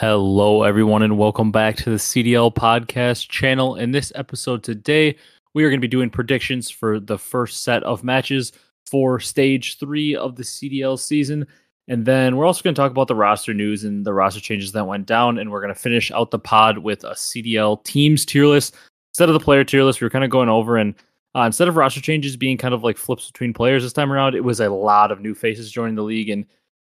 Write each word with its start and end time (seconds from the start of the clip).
Hello, 0.00 0.62
everyone, 0.62 1.02
and 1.02 1.18
welcome 1.18 1.52
back 1.52 1.76
to 1.76 1.90
the 1.90 1.96
CDL 1.96 2.54
podcast 2.54 3.28
channel. 3.28 3.76
In 3.76 3.90
this 3.90 4.10
episode 4.14 4.62
today, 4.62 5.14
we 5.52 5.62
are 5.62 5.68
going 5.68 5.78
to 5.78 5.86
be 5.86 5.88
doing 5.88 6.08
predictions 6.08 6.70
for 6.70 6.98
the 6.98 7.18
first 7.18 7.64
set 7.64 7.82
of 7.82 8.02
matches 8.02 8.52
for 8.86 9.20
stage 9.20 9.78
three 9.78 10.16
of 10.16 10.36
the 10.36 10.42
CDL 10.42 10.98
season. 10.98 11.46
And 11.86 12.06
then 12.06 12.38
we're 12.38 12.46
also 12.46 12.62
going 12.62 12.74
to 12.74 12.80
talk 12.80 12.92
about 12.92 13.08
the 13.08 13.14
roster 13.14 13.52
news 13.52 13.84
and 13.84 14.06
the 14.06 14.14
roster 14.14 14.40
changes 14.40 14.72
that 14.72 14.86
went 14.86 15.04
down. 15.04 15.36
And 15.36 15.50
we're 15.50 15.60
going 15.60 15.74
to 15.74 15.78
finish 15.78 16.10
out 16.10 16.30
the 16.30 16.38
pod 16.38 16.78
with 16.78 17.04
a 17.04 17.10
CDL 17.10 17.84
teams 17.84 18.24
tier 18.24 18.46
list. 18.46 18.74
Instead 19.12 19.28
of 19.28 19.34
the 19.34 19.44
player 19.44 19.64
tier 19.64 19.84
list, 19.84 20.00
we 20.00 20.06
were 20.06 20.10
kind 20.10 20.24
of 20.24 20.30
going 20.30 20.48
over 20.48 20.78
and 20.78 20.94
uh, 21.36 21.42
instead 21.42 21.68
of 21.68 21.76
roster 21.76 22.00
changes 22.00 22.38
being 22.38 22.56
kind 22.56 22.72
of 22.72 22.82
like 22.82 22.96
flips 22.96 23.30
between 23.30 23.52
players 23.52 23.82
this 23.82 23.92
time 23.92 24.10
around, 24.10 24.34
it 24.34 24.44
was 24.44 24.60
a 24.60 24.70
lot 24.70 25.12
of 25.12 25.20
new 25.20 25.34
faces 25.34 25.70
joining 25.70 25.94
the 25.94 26.02
league 26.02 26.30
and 26.30 26.46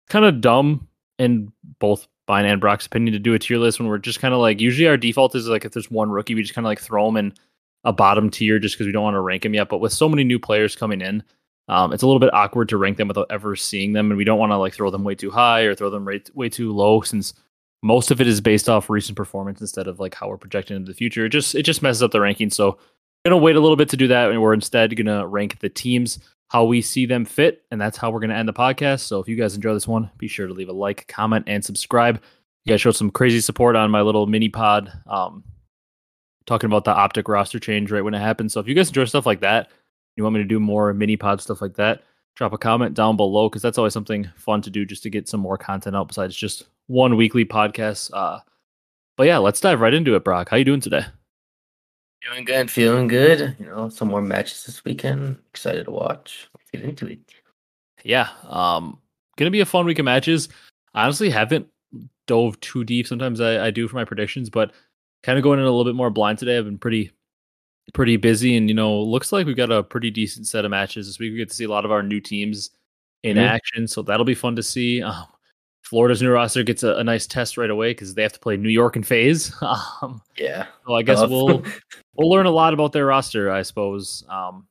kind 0.07 0.23
of 0.23 0.39
dumb 0.39 0.87
in 1.19 1.51
both 1.79 2.07
mine 2.27 2.45
and 2.45 2.61
Brock's 2.61 2.85
opinion 2.85 3.13
to 3.13 3.19
do 3.19 3.33
a 3.33 3.39
tier 3.39 3.57
list 3.57 3.79
when 3.79 3.89
we're 3.89 3.97
just 3.97 4.21
kind 4.21 4.33
of 4.33 4.39
like 4.39 4.61
usually 4.61 4.87
our 4.87 4.97
default 4.97 5.35
is 5.35 5.47
like 5.47 5.65
if 5.65 5.73
there's 5.73 5.91
one 5.91 6.09
rookie, 6.09 6.35
we 6.35 6.41
just 6.41 6.53
kind 6.53 6.65
of 6.65 6.69
like 6.69 6.79
throw 6.79 7.05
them 7.05 7.17
in 7.17 7.33
a 7.83 7.91
bottom 7.91 8.29
tier 8.29 8.59
just 8.59 8.75
because 8.75 8.85
we 8.85 8.93
don't 8.93 9.03
want 9.03 9.15
to 9.15 9.21
rank 9.21 9.43
them 9.43 9.53
yet. 9.53 9.69
But 9.69 9.79
with 9.79 9.91
so 9.91 10.07
many 10.07 10.23
new 10.23 10.39
players 10.39 10.75
coming 10.75 11.01
in, 11.01 11.23
um, 11.67 11.93
it's 11.93 12.03
a 12.03 12.07
little 12.07 12.19
bit 12.19 12.33
awkward 12.33 12.69
to 12.69 12.77
rank 12.77 12.97
them 12.97 13.07
without 13.07 13.27
ever 13.29 13.55
seeing 13.55 13.93
them, 13.93 14.11
and 14.11 14.17
we 14.17 14.23
don't 14.23 14.39
want 14.39 14.51
to 14.51 14.57
like 14.57 14.73
throw 14.73 14.89
them 14.91 15.03
way 15.03 15.15
too 15.15 15.31
high 15.31 15.61
or 15.61 15.75
throw 15.75 15.89
them 15.89 16.07
right, 16.07 16.29
way 16.35 16.49
too 16.49 16.73
low 16.73 17.01
since 17.01 17.33
most 17.83 18.11
of 18.11 18.21
it 18.21 18.27
is 18.27 18.41
based 18.41 18.69
off 18.69 18.89
recent 18.89 19.15
performance 19.17 19.61
instead 19.61 19.87
of 19.87 19.99
like 19.99 20.13
how 20.13 20.27
we're 20.27 20.37
projecting 20.37 20.77
into 20.77 20.91
the 20.91 20.95
future. 20.95 21.25
It 21.25 21.29
just 21.29 21.55
it 21.55 21.63
just 21.63 21.81
messes 21.81 22.03
up 22.03 22.11
the 22.11 22.21
ranking. 22.21 22.49
So 22.49 22.77
gonna 23.25 23.37
wait 23.37 23.55
a 23.55 23.59
little 23.59 23.75
bit 23.75 23.89
to 23.89 23.97
do 23.97 24.07
that, 24.07 24.31
and 24.31 24.41
we're 24.41 24.53
instead 24.53 24.95
gonna 24.95 25.25
rank 25.27 25.59
the 25.59 25.69
teams 25.69 26.19
how 26.51 26.65
we 26.65 26.81
see 26.81 27.05
them 27.05 27.23
fit, 27.23 27.63
and 27.71 27.79
that's 27.79 27.97
how 27.97 28.11
we're 28.11 28.19
gonna 28.19 28.35
end 28.35 28.45
the 28.45 28.53
podcast. 28.53 29.01
So 29.01 29.21
if 29.21 29.29
you 29.29 29.37
guys 29.37 29.55
enjoy 29.55 29.73
this 29.73 29.87
one, 29.87 30.11
be 30.17 30.27
sure 30.27 30.47
to 30.47 30.53
leave 30.53 30.67
a 30.67 30.73
like, 30.73 31.07
comment, 31.07 31.45
and 31.47 31.63
subscribe. 31.63 32.21
You 32.65 32.73
guys 32.73 32.81
showed 32.81 32.97
some 32.97 33.09
crazy 33.09 33.39
support 33.39 33.77
on 33.77 33.89
my 33.89 34.01
little 34.01 34.27
mini 34.27 34.49
pod, 34.49 34.91
um, 35.07 35.45
talking 36.45 36.67
about 36.67 36.83
the 36.83 36.91
optic 36.91 37.29
roster 37.29 37.57
change 37.57 37.89
right 37.89 38.03
when 38.03 38.13
it 38.13 38.19
happened. 38.19 38.51
So 38.51 38.59
if 38.59 38.67
you 38.67 38.75
guys 38.75 38.89
enjoy 38.89 39.05
stuff 39.05 39.25
like 39.25 39.39
that, 39.39 39.69
you 40.17 40.23
want 40.23 40.33
me 40.33 40.41
to 40.41 40.47
do 40.47 40.59
more 40.59 40.93
mini 40.93 41.15
pod 41.15 41.39
stuff 41.39 41.61
like 41.61 41.75
that, 41.75 42.03
drop 42.35 42.51
a 42.51 42.57
comment 42.57 42.95
down 42.95 43.15
below 43.15 43.47
because 43.47 43.61
that's 43.61 43.77
always 43.77 43.93
something 43.93 44.29
fun 44.35 44.61
to 44.63 44.69
do 44.69 44.85
just 44.85 45.03
to 45.03 45.09
get 45.09 45.29
some 45.29 45.39
more 45.39 45.57
content 45.57 45.95
out 45.95 46.09
besides 46.09 46.35
just 46.35 46.65
one 46.87 47.15
weekly 47.15 47.45
podcast. 47.45 48.11
Uh, 48.13 48.39
but 49.15 49.23
yeah, 49.23 49.37
let's 49.37 49.61
dive 49.61 49.79
right 49.79 49.93
into 49.93 50.15
it, 50.15 50.25
Brock. 50.25 50.49
How 50.49 50.57
you 50.57 50.65
doing 50.65 50.81
today? 50.81 51.05
Feeling 52.23 52.45
good, 52.45 52.69
feeling 52.69 53.07
good. 53.07 53.55
You 53.59 53.65
know, 53.65 53.89
some 53.89 54.09
more 54.09 54.21
matches 54.21 54.63
this 54.63 54.85
weekend. 54.85 55.37
Excited 55.49 55.85
to 55.85 55.91
watch. 55.91 56.49
Let's 56.55 56.69
get 56.71 56.83
into 56.83 57.07
it. 57.07 57.19
Yeah, 58.03 58.29
um, 58.47 58.99
gonna 59.37 59.51
be 59.51 59.61
a 59.61 59.65
fun 59.65 59.85
week 59.85 59.99
of 59.99 60.05
matches. 60.05 60.49
I 60.93 61.03
honestly 61.03 61.29
haven't 61.29 61.67
dove 62.27 62.59
too 62.59 62.83
deep. 62.83 63.07
Sometimes 63.07 63.41
I, 63.41 63.67
I 63.67 63.71
do 63.71 63.87
for 63.87 63.95
my 63.95 64.05
predictions, 64.05 64.49
but 64.49 64.71
kind 65.23 65.37
of 65.37 65.43
going 65.43 65.59
in 65.59 65.65
a 65.65 65.69
little 65.69 65.85
bit 65.85 65.95
more 65.95 66.09
blind 66.09 66.37
today. 66.37 66.57
I've 66.57 66.65
been 66.65 66.77
pretty 66.77 67.11
pretty 67.93 68.17
busy, 68.17 68.55
and 68.55 68.69
you 68.69 68.75
know, 68.75 69.01
looks 69.01 69.31
like 69.31 69.47
we've 69.47 69.57
got 69.57 69.71
a 69.71 69.83
pretty 69.83 70.11
decent 70.11 70.47
set 70.47 70.63
of 70.63 70.71
matches 70.71 71.07
this 71.07 71.19
week. 71.19 71.31
We 71.31 71.37
get 71.37 71.49
to 71.49 71.55
see 71.55 71.65
a 71.65 71.69
lot 71.69 71.85
of 71.85 71.91
our 71.91 72.03
new 72.03 72.19
teams 72.19 72.69
in 73.23 73.37
mm-hmm. 73.37 73.45
action, 73.47 73.87
so 73.87 74.03
that'll 74.03 74.25
be 74.25 74.35
fun 74.35 74.55
to 74.57 74.63
see. 74.63 75.01
Um, 75.01 75.25
Florida's 75.83 76.21
new 76.21 76.31
roster 76.31 76.63
gets 76.63 76.83
a, 76.83 76.95
a 76.95 77.03
nice 77.03 77.27
test 77.27 77.57
right 77.57 77.69
away 77.69 77.91
because 77.91 78.13
they 78.13 78.21
have 78.21 78.31
to 78.31 78.39
play 78.39 78.55
New 78.55 78.69
York 78.69 78.95
and 78.95 79.05
FaZe. 79.05 79.53
Um, 80.01 80.21
yeah. 80.37 80.67
So 80.87 80.95
I 80.95 81.03
guess 81.03 81.19
Tough. 81.19 81.29
we'll 81.29 81.63
we'll 82.21 82.29
learn 82.29 82.45
a 82.45 82.51
lot 82.51 82.73
about 82.73 82.93
their 82.93 83.07
roster, 83.07 83.51
I 83.51 83.63
suppose. 83.63 84.23
Um, 84.29 84.67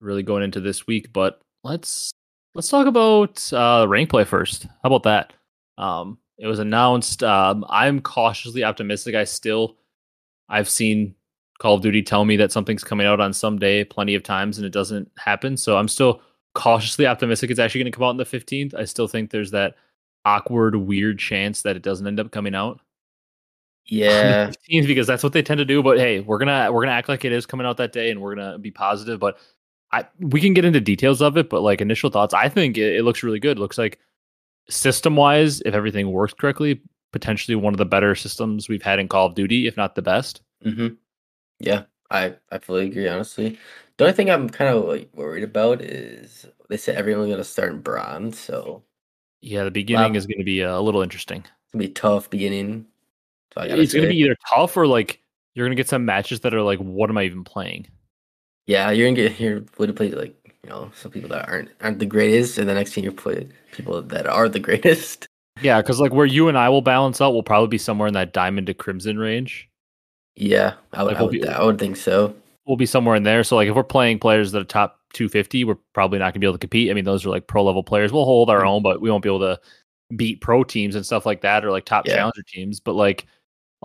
really 0.00 0.22
going 0.22 0.42
into 0.42 0.60
this 0.60 0.86
week, 0.86 1.12
but 1.12 1.40
let's 1.64 2.10
let's 2.54 2.68
talk 2.68 2.86
about 2.86 3.52
uh, 3.52 3.86
rank 3.88 4.10
play 4.10 4.24
first. 4.24 4.64
How 4.64 4.94
about 4.94 5.04
that? 5.04 5.32
Um, 5.78 6.18
it 6.38 6.46
was 6.46 6.58
announced. 6.58 7.22
Um, 7.22 7.64
I'm 7.68 8.00
cautiously 8.00 8.62
optimistic. 8.62 9.14
I 9.14 9.24
still, 9.24 9.76
I've 10.48 10.68
seen 10.68 11.14
Call 11.58 11.74
of 11.74 11.80
Duty 11.80 12.02
tell 12.02 12.24
me 12.24 12.36
that 12.36 12.52
something's 12.52 12.84
coming 12.84 13.06
out 13.06 13.20
on 13.20 13.32
some 13.32 13.58
day 13.58 13.84
plenty 13.84 14.14
of 14.14 14.22
times, 14.22 14.58
and 14.58 14.66
it 14.66 14.72
doesn't 14.72 15.10
happen. 15.18 15.56
So 15.56 15.78
I'm 15.78 15.88
still 15.88 16.20
cautiously 16.54 17.06
optimistic 17.06 17.50
it's 17.50 17.60
actually 17.60 17.82
going 17.82 17.92
to 17.92 17.96
come 17.96 18.04
out 18.04 18.10
on 18.10 18.16
the 18.16 18.24
15th. 18.24 18.74
I 18.74 18.84
still 18.84 19.08
think 19.08 19.30
there's 19.30 19.50
that 19.50 19.76
awkward, 20.24 20.74
weird 20.74 21.18
chance 21.18 21.62
that 21.62 21.76
it 21.76 21.82
doesn't 21.82 22.06
end 22.06 22.20
up 22.20 22.32
coming 22.32 22.54
out. 22.54 22.80
Yeah, 23.86 24.50
because 24.68 25.06
that's 25.06 25.22
what 25.22 25.32
they 25.32 25.42
tend 25.42 25.58
to 25.58 25.64
do. 25.64 25.82
But 25.82 25.98
hey, 25.98 26.20
we're 26.20 26.38
gonna 26.38 26.70
we're 26.72 26.82
gonna 26.82 26.96
act 26.96 27.08
like 27.08 27.24
it 27.24 27.32
is 27.32 27.46
coming 27.46 27.66
out 27.66 27.76
that 27.76 27.92
day, 27.92 28.10
and 28.10 28.20
we're 28.20 28.34
gonna 28.34 28.58
be 28.58 28.70
positive. 28.70 29.20
But 29.20 29.38
I 29.92 30.06
we 30.18 30.40
can 30.40 30.54
get 30.54 30.64
into 30.64 30.80
details 30.80 31.22
of 31.22 31.36
it. 31.36 31.48
But 31.48 31.62
like 31.62 31.80
initial 31.80 32.10
thoughts, 32.10 32.34
I 32.34 32.48
think 32.48 32.76
it, 32.76 32.96
it 32.96 33.02
looks 33.04 33.22
really 33.22 33.38
good. 33.38 33.58
It 33.58 33.60
looks 33.60 33.78
like 33.78 33.98
system 34.68 35.16
wise, 35.16 35.60
if 35.62 35.74
everything 35.74 36.10
works 36.10 36.34
correctly, 36.34 36.80
potentially 37.12 37.54
one 37.54 37.74
of 37.74 37.78
the 37.78 37.84
better 37.84 38.14
systems 38.14 38.68
we've 38.68 38.82
had 38.82 38.98
in 38.98 39.08
Call 39.08 39.26
of 39.26 39.34
Duty, 39.34 39.66
if 39.66 39.76
not 39.76 39.94
the 39.94 40.02
best. 40.02 40.42
Mm-hmm. 40.64 40.94
Yeah, 41.60 41.84
I 42.10 42.34
I 42.50 42.58
fully 42.58 42.86
agree. 42.86 43.08
Honestly, 43.08 43.58
the 43.96 44.04
only 44.04 44.14
thing 44.14 44.30
I'm 44.30 44.48
kind 44.48 44.74
of 44.74 44.84
like 44.84 45.10
worried 45.14 45.44
about 45.44 45.80
is 45.80 46.46
they 46.68 46.76
said 46.76 46.96
everyone's 46.96 47.30
gonna 47.30 47.44
start 47.44 47.72
in 47.72 47.80
bronze, 47.80 48.38
so 48.38 48.82
yeah, 49.40 49.64
the 49.64 49.70
beginning 49.70 50.16
is 50.16 50.26
to 50.26 50.44
be 50.44 50.64
uh, 50.64 50.78
a 50.78 50.82
little 50.82 51.02
interesting. 51.02 51.38
It's 51.38 51.72
gonna 51.72 51.84
be 51.84 51.90
tough 51.90 52.28
beginning. 52.28 52.86
So 53.56 53.62
it's 53.64 53.92
going 53.92 54.04
to 54.04 54.10
be 54.10 54.18
either 54.18 54.36
tough 54.54 54.76
or 54.76 54.86
like 54.86 55.20
you're 55.54 55.66
going 55.66 55.76
to 55.76 55.80
get 55.80 55.88
some 55.88 56.04
matches 56.04 56.40
that 56.40 56.54
are 56.54 56.62
like, 56.62 56.78
what 56.78 57.10
am 57.10 57.18
I 57.18 57.24
even 57.24 57.44
playing? 57.44 57.88
Yeah, 58.66 58.90
you're 58.90 59.06
gonna 59.06 59.28
get 59.28 59.40
you're 59.40 59.60
going 59.60 59.88
to 59.88 59.94
play 59.94 60.10
like 60.10 60.34
you 60.64 60.70
know 60.70 60.90
some 60.94 61.12
people 61.12 61.28
that 61.30 61.48
aren't 61.48 61.70
aren't 61.80 62.00
the 62.00 62.06
greatest, 62.06 62.58
and 62.58 62.68
the 62.68 62.74
next 62.74 62.92
team 62.92 63.04
you 63.04 63.12
play 63.12 63.48
people 63.72 64.02
that 64.02 64.26
are 64.26 64.48
the 64.48 64.58
greatest. 64.60 65.28
Yeah, 65.62 65.80
because 65.80 66.00
like 66.00 66.12
where 66.12 66.26
you 66.26 66.48
and 66.48 66.58
I 66.58 66.68
will 66.68 66.82
balance 66.82 67.20
out 67.20 67.32
will 67.32 67.42
probably 67.42 67.68
be 67.68 67.78
somewhere 67.78 68.08
in 68.08 68.14
that 68.14 68.32
diamond 68.32 68.66
to 68.66 68.74
crimson 68.74 69.18
range. 69.18 69.68
Yeah, 70.34 70.74
I 70.92 71.02
would, 71.02 71.12
like, 71.12 71.20
I, 71.20 71.22
would 71.22 71.32
be, 71.32 71.48
I 71.48 71.62
would 71.62 71.78
think 71.78 71.96
so. 71.96 72.34
We'll 72.66 72.76
be 72.76 72.84
somewhere 72.84 73.16
in 73.16 73.22
there. 73.22 73.42
So 73.42 73.56
like 73.56 73.68
if 73.68 73.74
we're 73.74 73.84
playing 73.84 74.18
players 74.18 74.52
that 74.52 74.60
are 74.60 74.64
top 74.64 75.00
250, 75.14 75.64
we're 75.64 75.76
probably 75.94 76.18
not 76.18 76.34
gonna 76.34 76.40
be 76.40 76.46
able 76.46 76.54
to 76.54 76.58
compete. 76.58 76.90
I 76.90 76.94
mean, 76.94 77.04
those 77.04 77.24
are 77.24 77.30
like 77.30 77.46
pro 77.46 77.64
level 77.64 77.82
players. 77.84 78.12
We'll 78.12 78.24
hold 78.24 78.50
our 78.50 78.58
mm-hmm. 78.58 78.68
own, 78.68 78.82
but 78.82 79.00
we 79.00 79.10
won't 79.10 79.22
be 79.22 79.30
able 79.30 79.40
to 79.40 79.60
beat 80.14 80.40
pro 80.40 80.64
teams 80.64 80.94
and 80.94 81.06
stuff 81.06 81.24
like 81.24 81.40
that, 81.42 81.64
or 81.64 81.70
like 81.70 81.84
top 81.84 82.06
yeah. 82.06 82.16
challenger 82.16 82.42
teams. 82.42 82.80
But 82.80 82.96
like 82.96 83.26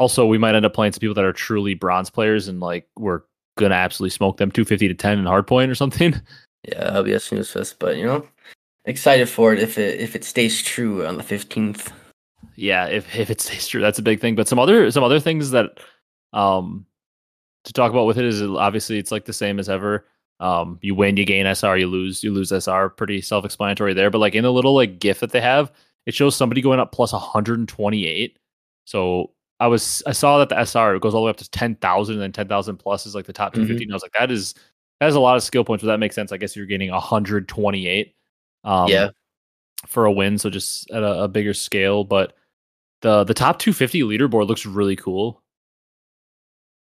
also 0.01 0.25
we 0.25 0.39
might 0.39 0.56
end 0.56 0.66
up 0.66 0.73
playing 0.73 0.94
some 0.94 1.00
people 1.00 1.13
that 1.13 1.23
are 1.23 1.31
truly 1.31 1.75
bronze 1.75 2.09
players, 2.09 2.47
and 2.47 2.59
like 2.59 2.88
we're 2.97 3.22
gonna 3.57 3.75
absolutely 3.75 4.09
smoke 4.09 4.38
them 4.38 4.51
250 4.51 4.88
to 4.88 4.94
10 4.95 5.19
in 5.19 5.25
hardpoint 5.25 5.69
or 5.69 5.75
something. 5.75 6.19
Yeah, 6.67 6.84
that'll 6.84 7.01
be 7.01 7.13
a 7.13 7.19
snooze 7.19 7.50
fest, 7.50 7.78
but 7.79 7.97
you 7.97 8.06
know, 8.06 8.28
excited 8.85 9.28
for 9.28 9.51
it 9.51 9.57
if 9.57 9.79
it 9.79 10.00
if 10.00 10.16
it 10.16 10.23
stays 10.23 10.61
true 10.61 11.03
on 11.07 11.17
the 11.17 11.23
fifteenth. 11.23 11.91
Yeah, 12.56 12.85
if 12.85 13.16
if 13.16 13.31
it 13.31 13.41
stays 13.41 13.66
true, 13.66 13.81
that's 13.81 13.97
a 13.97 14.03
big 14.03 14.22
thing. 14.22 14.35
But 14.35 14.47
some 14.47 14.59
other 14.59 14.91
some 14.91 15.03
other 15.03 15.19
things 15.19 15.50
that 15.50 15.79
um 16.34 16.85
to 17.63 17.73
talk 17.73 17.90
about 17.90 18.06
with 18.06 18.19
it 18.19 18.25
is 18.25 18.44
obviously 18.44 19.00
it's 19.00 19.11
like 19.11 19.25
the 19.25 19.34
same 19.34 19.57
as 19.57 19.69
ever. 19.69 20.06
Um, 20.40 20.78
you 20.84 20.94
win, 20.94 21.17
you 21.17 21.25
gain 21.25 21.47
SR, 21.47 21.78
you 21.78 21.88
lose, 21.88 22.23
you 22.23 22.31
lose 22.31 22.51
SR. 22.51 22.90
Pretty 22.90 23.22
self 23.22 23.44
explanatory 23.44 23.95
there. 23.95 24.11
But 24.11 24.19
like 24.19 24.35
in 24.35 24.44
the 24.44 24.53
little 24.53 24.75
like 24.75 25.00
GIF 25.00 25.22
that 25.22 25.31
they 25.31 25.41
have, 25.41 25.72
it 26.06 26.13
shows 26.13 26.35
somebody 26.35 26.61
going 26.61 26.79
up 26.79 26.91
plus 26.91 27.11
128. 27.11 28.38
So 28.85 29.31
I 29.61 29.67
was 29.67 30.01
I 30.07 30.11
saw 30.11 30.39
that 30.39 30.49
the 30.49 30.59
SR 30.59 30.97
goes 30.97 31.13
all 31.13 31.22
the 31.22 31.25
way 31.25 31.29
up 31.29 31.38
to 31.38 31.49
10,000 31.51 32.13
and 32.13 32.22
then 32.22 32.31
10,000 32.31 32.77
plus 32.77 33.05
is 33.05 33.13
like 33.13 33.27
the 33.27 33.33
top 33.33 33.53
250. 33.53 33.85
Mm-hmm. 33.85 33.94
I 33.94 33.95
was 33.95 34.01
like, 34.01 34.13
that 34.13 34.31
is 34.31 34.55
that 34.99 35.05
has 35.05 35.13
a 35.13 35.19
lot 35.19 35.38
of 35.38 35.44
skill 35.44 35.63
points, 35.63 35.83
but 35.83 35.88
that 35.88 35.99
makes 35.99 36.16
sense. 36.16 36.31
I 36.31 36.38
guess 36.38 36.55
you're 36.55 36.66
getting 36.66 36.89
128. 36.89 38.16
Um, 38.63 38.88
yeah. 38.89 39.09
For 39.85 40.05
a 40.05 40.11
win, 40.11 40.39
so 40.39 40.49
just 40.49 40.89
at 40.91 41.03
a, 41.03 41.23
a 41.23 41.27
bigger 41.27 41.53
scale, 41.53 42.03
but 42.03 42.35
the 43.01 43.23
the 43.23 43.33
top 43.33 43.59
250 43.59 44.01
leaderboard 44.01 44.47
looks 44.47 44.66
really 44.66 44.95
cool. 44.95 45.41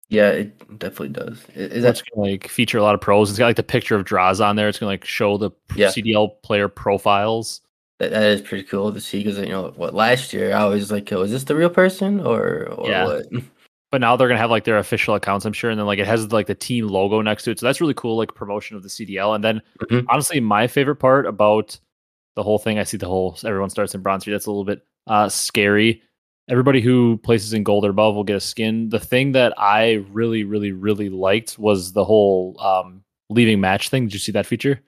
Yeah, 0.09 0.31
it 0.31 0.79
definitely 0.79 1.09
does. 1.09 1.45
Is 1.55 1.83
that 1.83 2.01
gonna 2.15 2.29
like 2.29 2.47
feature 2.47 2.79
a 2.79 2.83
lot 2.83 2.95
of 2.95 3.01
pros? 3.01 3.31
It's 3.31 3.39
got 3.39 3.47
like 3.47 3.57
the 3.57 3.63
picture 3.63 3.97
of 3.97 4.05
Draws 4.05 4.41
on 4.41 4.57
there. 4.57 4.69
It's 4.69 4.79
gonna 4.79 4.91
like 4.91 5.05
show 5.05 5.37
the 5.37 5.51
yeah. 5.75 5.89
CDL 5.89 6.31
player 6.43 6.69
profiles. 6.69 7.61
That, 8.03 8.11
that 8.11 8.25
is 8.25 8.41
pretty 8.41 8.65
cool 8.65 8.93
to 8.93 9.01
see 9.01 9.23
because 9.23 9.39
you 9.39 9.51
know 9.51 9.73
what 9.77 9.95
last 9.95 10.33
year 10.33 10.53
I 10.53 10.65
was 10.65 10.91
like, 10.91 11.13
oh, 11.13 11.23
is 11.23 11.31
this 11.31 11.45
the 11.45 11.55
real 11.55 11.71
person 11.71 12.19
or, 12.19 12.67
or 12.73 12.91
yeah. 12.91 13.05
what? 13.05 13.27
but 13.93 14.01
now 14.01 14.17
they're 14.17 14.27
gonna 14.27 14.41
have 14.41 14.51
like 14.51 14.65
their 14.65 14.79
official 14.79 15.15
accounts, 15.15 15.45
I'm 15.47 15.53
sure, 15.53 15.71
and 15.71 15.79
then 15.79 15.87
like 15.87 16.01
it 16.01 16.07
has 16.09 16.33
like 16.33 16.49
the 16.49 16.55
team 16.57 16.89
logo 16.89 17.21
next 17.23 17.45
to 17.45 17.53
it, 17.53 17.61
so 17.61 17.67
that's 17.67 17.81
really 17.81 17.95
cool, 17.95 18.17
like 18.17 18.35
promotion 18.35 18.77
of 18.77 18.83
the 18.83 18.89
CDL. 18.89 19.37
And 19.37 19.45
then 19.45 19.63
mm-hmm. 19.81 20.05
honestly, 20.09 20.41
my 20.41 20.67
favorite 20.67 20.97
part 20.97 21.27
about 21.27 21.79
the 22.35 22.43
whole 22.43 22.59
thing, 22.59 22.81
I 22.81 22.83
see 22.83 22.97
the 22.97 23.07
whole 23.07 23.39
everyone 23.45 23.71
starts 23.71 23.95
in 23.95 24.03
bronze 24.03 24.25
three. 24.25 24.33
That's 24.33 24.47
a 24.47 24.51
little 24.51 24.65
bit 24.65 24.85
uh, 25.07 25.29
scary. 25.29 26.03
Everybody 26.51 26.81
who 26.81 27.19
places 27.19 27.53
in 27.53 27.63
gold 27.63 27.85
or 27.85 27.91
above 27.91 28.17
will 28.17 28.25
get 28.25 28.35
a 28.35 28.41
skin. 28.41 28.89
The 28.89 28.99
thing 28.99 29.31
that 29.33 29.55
I 29.57 30.05
really, 30.11 30.43
really, 30.43 30.73
really 30.73 31.09
liked 31.09 31.57
was 31.57 31.93
the 31.93 32.05
whole 32.05 32.61
um, 32.61 33.05
leaving 33.31 33.61
match 33.61 33.91
thing. 33.91 34.07
Did 34.07 34.15
you 34.15 34.19
see 34.19 34.33
that 34.33 34.47
feature? 34.47 34.81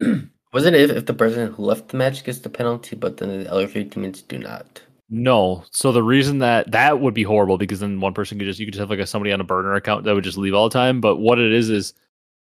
Wasn't 0.52 0.74
it 0.74 0.90
if, 0.90 0.96
if 0.96 1.06
the 1.06 1.14
person 1.14 1.52
who 1.52 1.64
left 1.64 1.88
the 1.88 1.96
match 1.96 2.24
gets 2.24 2.38
the 2.38 2.48
penalty, 2.48 2.96
but 2.96 3.18
then 3.18 3.44
the 3.44 3.52
other 3.52 3.66
three 3.66 3.84
teammates 3.84 4.22
do 4.22 4.38
not? 4.38 4.80
No. 5.10 5.64
So 5.70 5.92
the 5.92 6.02
reason 6.02 6.38
that 6.38 6.70
that 6.70 7.00
would 7.00 7.14
be 7.14 7.22
horrible 7.22 7.58
because 7.58 7.80
then 7.80 8.00
one 8.00 8.14
person 8.14 8.38
could 8.38 8.46
just 8.46 8.60
you 8.60 8.66
could 8.66 8.74
just 8.74 8.80
have 8.80 8.90
like 8.90 8.98
a 8.98 9.06
somebody 9.06 9.32
on 9.32 9.40
a 9.40 9.44
burner 9.44 9.74
account 9.74 10.04
that 10.04 10.14
would 10.14 10.24
just 10.24 10.38
leave 10.38 10.54
all 10.54 10.68
the 10.68 10.72
time. 10.72 11.00
But 11.00 11.16
what 11.16 11.38
it 11.38 11.52
is 11.52 11.70
is 11.70 11.94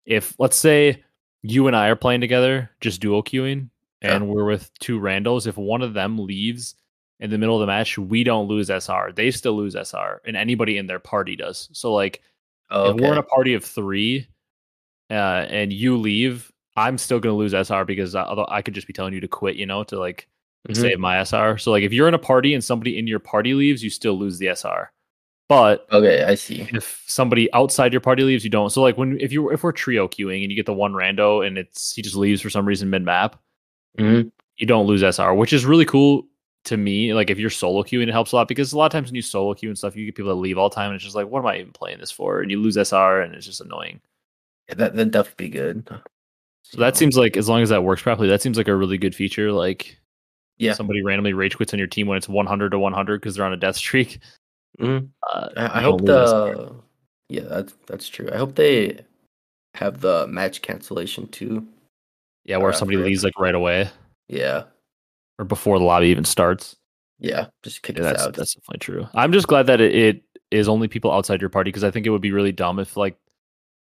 if 0.07 0.35
let's 0.39 0.57
say 0.57 1.03
you 1.43 1.67
and 1.67 1.77
I 1.77 1.89
are 1.89 1.97
playing 1.97 2.21
together, 2.21 2.71
just 2.81 3.01
duo 3.01 3.23
queuing, 3.23 3.71
and 4.03 4.29
we're 4.29 4.45
with 4.45 4.71
two 4.81 4.99
randos, 4.99 5.47
if 5.47 5.57
one 5.57 5.83
of 5.83 5.95
them 5.95 6.19
leaves 6.19 6.75
in 7.21 7.31
the 7.31 7.39
middle 7.39 7.57
of 7.57 7.61
the 7.61 7.67
match, 7.67 7.99
we 7.99 8.25
don't 8.25 8.49
lose 8.49 8.71
SR. 8.71 9.13
They 9.13 9.31
still 9.31 9.57
lose 9.57 9.75
SR, 9.75 10.21
and 10.25 10.37
anybody 10.37 10.79
in 10.79 10.87
their 10.87 11.01
party 11.01 11.37
does. 11.37 11.69
So 11.73 11.93
like, 11.93 12.23
Oh, 12.71 12.91
if 12.91 12.97
we're 12.97 13.13
in 13.13 13.19
a 13.19 13.23
party 13.23 13.55
of 13.55 13.65
three, 13.65 14.29
uh, 15.11 15.15
and 15.49 15.73
you 15.73 15.97
leave, 15.97 16.53
I'm 16.79 16.99
still 16.99 17.21
gonna 17.21 17.37
lose 17.37 17.53
SR 17.55 17.85
because 17.85 18.15
I, 18.15 18.23
although 18.23 18.47
I 18.49 18.63
could 18.63 18.75
just 18.75 18.87
be 18.87 18.93
telling 18.93 19.15
you 19.15 19.21
to 19.21 19.29
quit, 19.29 19.57
you 19.57 19.67
know, 19.67 19.85
to 19.85 19.99
like 19.99 20.29
Mhm. 20.69 20.77
save 20.77 20.99
my 20.99 21.19
SR. 21.19 21.57
So 21.59 21.71
like, 21.71 21.83
if 21.85 21.93
you're 21.93 22.09
in 22.09 22.15
a 22.15 22.19
party 22.19 22.55
and 22.55 22.63
somebody 22.65 22.99
in 22.99 23.07
your 23.07 23.21
party 23.21 23.55
leaves, 23.55 23.83
you 23.83 23.91
still 23.91 24.19
lose 24.19 24.39
the 24.39 24.49
SR. 24.49 24.91
But 25.49 25.87
Okay, 25.93 26.25
I 26.25 26.35
see. 26.35 26.69
if 26.75 27.03
somebody 27.07 27.51
outside 27.55 27.93
your 27.93 28.01
party 28.03 28.23
leaves, 28.23 28.45
you 28.45 28.51
don't. 28.51 28.71
So 28.71 28.83
like 28.83 28.99
when 28.99 29.19
if 29.21 29.33
you 29.33 29.51
if 29.51 29.63
we're 29.63 29.73
trio 29.73 30.07
queuing 30.09 30.43
and 30.43 30.51
you 30.51 30.57
get 30.57 30.67
the 30.67 30.75
one 30.75 30.93
rando 30.93 31.47
and 31.47 31.57
it's 31.59 31.95
he 31.95 32.03
just 32.03 32.17
leaves 32.17 32.41
for 32.43 32.51
some 32.51 32.67
reason 32.67 32.91
mid 32.91 33.03
map, 33.03 33.41
Mhm. 33.99 34.31
you 34.57 34.67
don't 34.67 34.87
lose 34.87 35.03
SR, 35.03 35.35
which 35.35 35.53
is 35.55 35.65
really 35.65 35.87
cool 35.87 36.27
to 36.65 36.77
me. 36.77 37.15
Like 37.15 37.31
if 37.31 37.39
you're 37.39 37.49
solo 37.51 37.83
queuing, 37.83 38.09
it 38.09 38.13
helps 38.13 38.33
a 38.33 38.37
lot 38.37 38.49
because 38.49 38.73
a 38.75 38.79
lot 38.79 38.87
of 38.87 38.93
times 38.93 39.09
when 39.09 39.15
you 39.15 39.23
solo 39.23 39.55
queue 39.55 39.71
and 39.71 39.79
stuff, 39.79 39.97
you 39.97 40.05
get 40.05 40.17
people 40.17 40.29
that 40.35 40.41
leave 40.41 40.59
all 40.59 40.69
the 40.69 40.75
time, 40.75 40.89
and 40.91 40.97
it's 40.97 41.05
just 41.05 41.17
like, 41.17 41.29
what 41.29 41.39
am 41.41 41.47
I 41.47 41.59
even 41.61 41.73
playing 41.73 41.99
this 42.01 42.11
for? 42.11 42.43
And 42.43 42.51
you 42.51 42.61
lose 42.61 42.77
SR, 42.77 43.23
and 43.23 43.35
it's 43.35 43.47
just 43.47 43.61
annoying. 43.63 44.01
Yeah, 44.69 44.75
that 44.75 44.97
that'd 44.97 45.13
definitely 45.13 45.47
be 45.47 45.51
good. 45.51 45.89
So 46.71 46.81
that 46.81 46.97
seems 46.97 47.17
like 47.17 47.37
as 47.37 47.49
long 47.49 47.63
as 47.63 47.71
that 47.71 47.83
works 47.83 48.03
properly, 48.03 48.29
that 48.29 48.43
seems 48.43 48.59
like 48.59 48.69
a 48.69 48.77
really 48.77 48.99
good 48.99 49.15
feature. 49.15 49.51
Like 49.53 49.99
Yeah. 50.59 50.75
somebody 50.75 51.03
randomly 51.03 51.33
rage 51.33 51.57
quits 51.57 51.73
on 51.73 51.79
your 51.79 51.89
team 51.89 52.07
when 52.07 52.19
it's 52.19 52.29
100 52.29 52.71
to 52.71 52.79
100 52.79 53.21
because 53.21 53.35
they're 53.37 53.47
on 53.47 53.53
a 53.55 53.57
death 53.57 53.77
streak. 53.85 54.19
Mhm. 54.79 55.09
Uh, 55.33 55.49
I, 55.57 55.79
I 55.79 55.83
hope 55.83 56.03
don't 56.05 56.09
lose 56.15 56.31
SR. 56.31 56.55
the 56.55 56.75
yeah 57.31 57.43
that's 57.43 57.73
that's 57.87 58.09
true. 58.09 58.29
I 58.33 58.37
hope 58.37 58.55
they 58.55 59.01
have 59.75 60.01
the 60.01 60.27
match 60.27 60.61
cancellation 60.63 61.27
too. 61.29 61.67
yeah, 62.45 62.59
where 62.59 62.71
uh, 62.71 62.75
somebody 62.75 62.99
leaves 62.99 63.25
like 63.25 63.39
right 63.39 63.55
away 63.55 63.89
Yeah, 64.29 64.65
or 65.39 65.45
before 65.45 65.79
the 65.79 65.85
lobby 65.85 66.09
even 66.09 66.25
starts. 66.25 66.77
yeah, 67.19 67.47
just 67.63 67.83
kick 67.83 67.97
Yeah, 67.97 68.05
us 68.05 68.13
that's 68.13 68.23
out. 68.27 68.35
that's 68.35 68.55
definitely 68.55 68.79
true. 68.81 69.09
I'm 69.15 69.33
just 69.33 69.49
glad 69.49 69.67
that 69.69 69.81
it, 69.81 69.95
it 69.95 70.23
is 70.51 70.69
only 70.69 70.87
people 70.89 71.11
outside 71.13 71.41
your 71.41 71.51
party 71.51 71.69
because 71.71 71.85
I 71.85 71.91
think 71.91 72.07
it 72.07 72.11
would 72.11 72.23
be 72.23 72.33
really 72.33 72.53
dumb 72.53 72.79
if 72.79 72.97
like 72.97 73.17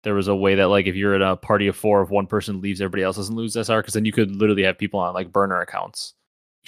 there 0.09 0.15
was 0.15 0.27
a 0.29 0.35
way 0.35 0.55
that 0.55 0.69
like 0.69 0.87
if 0.87 0.97
you're 0.97 1.15
in 1.15 1.21
a 1.21 1.37
party 1.37 1.67
of 1.69 1.77
four, 1.77 2.01
if 2.03 2.09
one 2.09 2.27
person 2.27 2.63
leaves, 2.63 2.81
everybody 2.81 3.03
else 3.03 3.17
doesn't 3.17 3.37
lose 3.37 3.55
SR 3.57 3.83
because 3.83 3.93
then 3.93 4.07
you 4.07 4.13
could 4.13 4.35
literally 4.35 4.63
have 4.63 4.79
people 4.79 4.99
on 4.99 5.13
like 5.13 5.31
burner 5.31 5.61
accounts. 5.61 6.15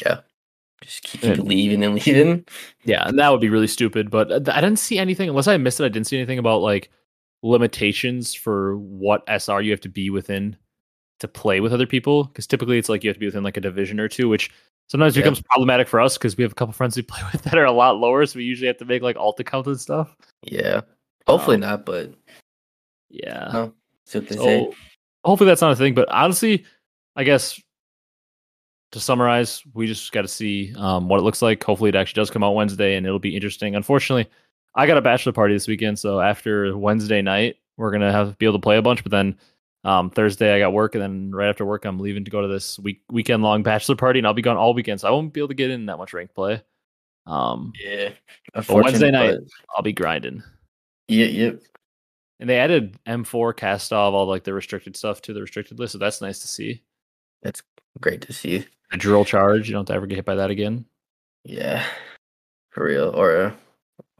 yeah, 0.04 0.20
just 0.82 1.02
keep, 1.02 1.22
keep 1.22 1.38
leaving 1.38 1.82
and 1.82 1.94
leaving. 1.94 2.44
Yeah, 2.84 3.08
and 3.08 3.18
that 3.18 3.30
would 3.30 3.40
be 3.40 3.48
really 3.48 3.66
stupid. 3.66 4.10
But 4.10 4.30
I 4.50 4.60
didn't 4.60 4.78
see 4.78 4.98
anything 4.98 5.30
unless 5.30 5.48
I 5.48 5.56
missed 5.56 5.80
it. 5.80 5.84
I 5.86 5.88
didn't 5.88 6.06
see 6.06 6.18
anything 6.18 6.38
about 6.38 6.60
like 6.60 6.90
limitations 7.42 8.34
for 8.34 8.76
what 8.76 9.24
SR 9.26 9.62
you 9.62 9.70
have 9.70 9.80
to 9.80 9.88
be 9.88 10.10
within 10.10 10.56
to 11.20 11.28
play 11.28 11.60
with 11.60 11.72
other 11.72 11.86
people 11.86 12.24
because 12.24 12.46
typically 12.46 12.78
it's 12.78 12.88
like 12.88 13.02
you 13.02 13.08
have 13.10 13.16
to 13.16 13.20
be 13.20 13.26
within 13.26 13.42
like 13.42 13.56
a 13.56 13.60
division 13.62 13.98
or 14.00 14.08
two, 14.08 14.28
which 14.28 14.50
sometimes 14.88 15.16
Yeah. 15.16 15.22
becomes 15.22 15.40
problematic 15.42 15.88
for 15.88 16.00
us 16.00 16.16
because 16.18 16.36
we 16.36 16.42
have 16.42 16.52
a 16.52 16.54
couple 16.54 16.72
friends 16.72 16.96
we 16.96 17.02
play 17.14 17.20
with 17.32 17.42
that 17.42 17.56
are 17.58 17.64
a 17.64 17.72
lot 17.72 17.98
lower, 17.98 18.24
so 18.26 18.38
we 18.38 18.44
usually 18.44 18.66
have 18.68 18.78
to 18.78 18.84
make 18.84 19.02
like 19.02 19.16
alt 19.16 19.40
accounts 19.40 19.68
and 19.68 19.80
stuff. 19.80 20.16
Yeah, 20.42 20.80
hopefully 21.26 21.56
Um, 21.56 21.60
not, 21.62 21.84
but 21.86 22.14
Yeah. 23.10 23.50
no. 23.52 23.74
They 24.12 24.20
say. 24.20 24.36
So 24.36 24.74
hopefully 25.24 25.48
that's 25.48 25.60
not 25.60 25.72
a 25.72 25.76
thing. 25.76 25.94
But 25.94 26.08
honestly, 26.08 26.64
I 27.16 27.24
guess 27.24 27.60
to 28.92 29.00
summarize, 29.00 29.62
we 29.74 29.86
just 29.86 30.10
got 30.12 30.22
to 30.22 30.28
see 30.28 30.74
um, 30.76 31.08
what 31.08 31.20
it 31.20 31.22
looks 31.22 31.42
like. 31.42 31.62
Hopefully, 31.62 31.90
it 31.90 31.94
actually 31.96 32.20
does 32.20 32.30
come 32.30 32.42
out 32.42 32.54
Wednesday, 32.54 32.96
and 32.96 33.06
it'll 33.06 33.18
be 33.18 33.34
interesting. 33.34 33.76
Unfortunately, 33.76 34.28
I 34.74 34.86
got 34.86 34.96
a 34.96 35.02
bachelor 35.02 35.32
party 35.32 35.54
this 35.54 35.68
weekend, 35.68 35.98
so 35.98 36.20
after 36.20 36.76
Wednesday 36.76 37.22
night, 37.22 37.56
we're 37.76 37.92
gonna 37.92 38.12
have 38.12 38.36
be 38.38 38.46
able 38.46 38.58
to 38.58 38.62
play 38.62 38.76
a 38.76 38.82
bunch. 38.82 39.02
But 39.02 39.12
then 39.12 39.38
um, 39.84 40.10
Thursday, 40.10 40.54
I 40.54 40.58
got 40.58 40.72
work, 40.72 40.94
and 40.94 41.02
then 41.02 41.30
right 41.30 41.48
after 41.48 41.64
work, 41.64 41.84
I'm 41.84 42.00
leaving 42.00 42.24
to 42.24 42.30
go 42.30 42.42
to 42.42 42.48
this 42.48 42.78
week 42.78 43.02
weekend 43.10 43.42
long 43.42 43.62
bachelor 43.62 43.96
party, 43.96 44.18
and 44.18 44.26
I'll 44.26 44.34
be 44.34 44.42
gone 44.42 44.56
all 44.56 44.74
weekend, 44.74 45.00
so 45.00 45.08
I 45.08 45.10
won't 45.12 45.32
be 45.32 45.40
able 45.40 45.48
to 45.48 45.54
get 45.54 45.70
in 45.70 45.86
that 45.86 45.98
much 45.98 46.12
ranked 46.12 46.34
play. 46.34 46.62
Um, 47.26 47.72
Yeah, 47.80 48.10
Wednesday 48.68 49.10
night, 49.10 49.36
I'll 49.76 49.82
be 49.82 49.92
grinding. 49.92 50.42
Yeah, 51.06 51.26
yeah, 51.26 51.50
And 52.40 52.48
they 52.48 52.58
added 52.58 52.98
M4 53.06 53.54
cast 53.54 53.92
off 53.92 54.14
all 54.14 54.26
like 54.26 54.44
the 54.44 54.54
restricted 54.54 54.96
stuff 54.96 55.20
to 55.22 55.34
the 55.34 55.42
restricted 55.42 55.78
list, 55.78 55.92
so 55.92 55.98
that's 55.98 56.22
nice 56.22 56.38
to 56.40 56.48
see. 56.48 56.82
That's 57.42 57.62
great 58.00 58.22
to 58.22 58.32
see. 58.32 58.66
A 58.92 58.96
drill 58.96 59.26
charge, 59.26 59.68
you 59.68 59.74
don't 59.74 59.86
have 59.86 59.92
to 59.92 59.94
ever 59.94 60.06
get 60.06 60.16
hit 60.16 60.24
by 60.24 60.34
that 60.36 60.50
again. 60.50 60.86
Yeah, 61.44 61.84
for 62.70 62.84
real. 62.84 63.10
Or 63.10 63.54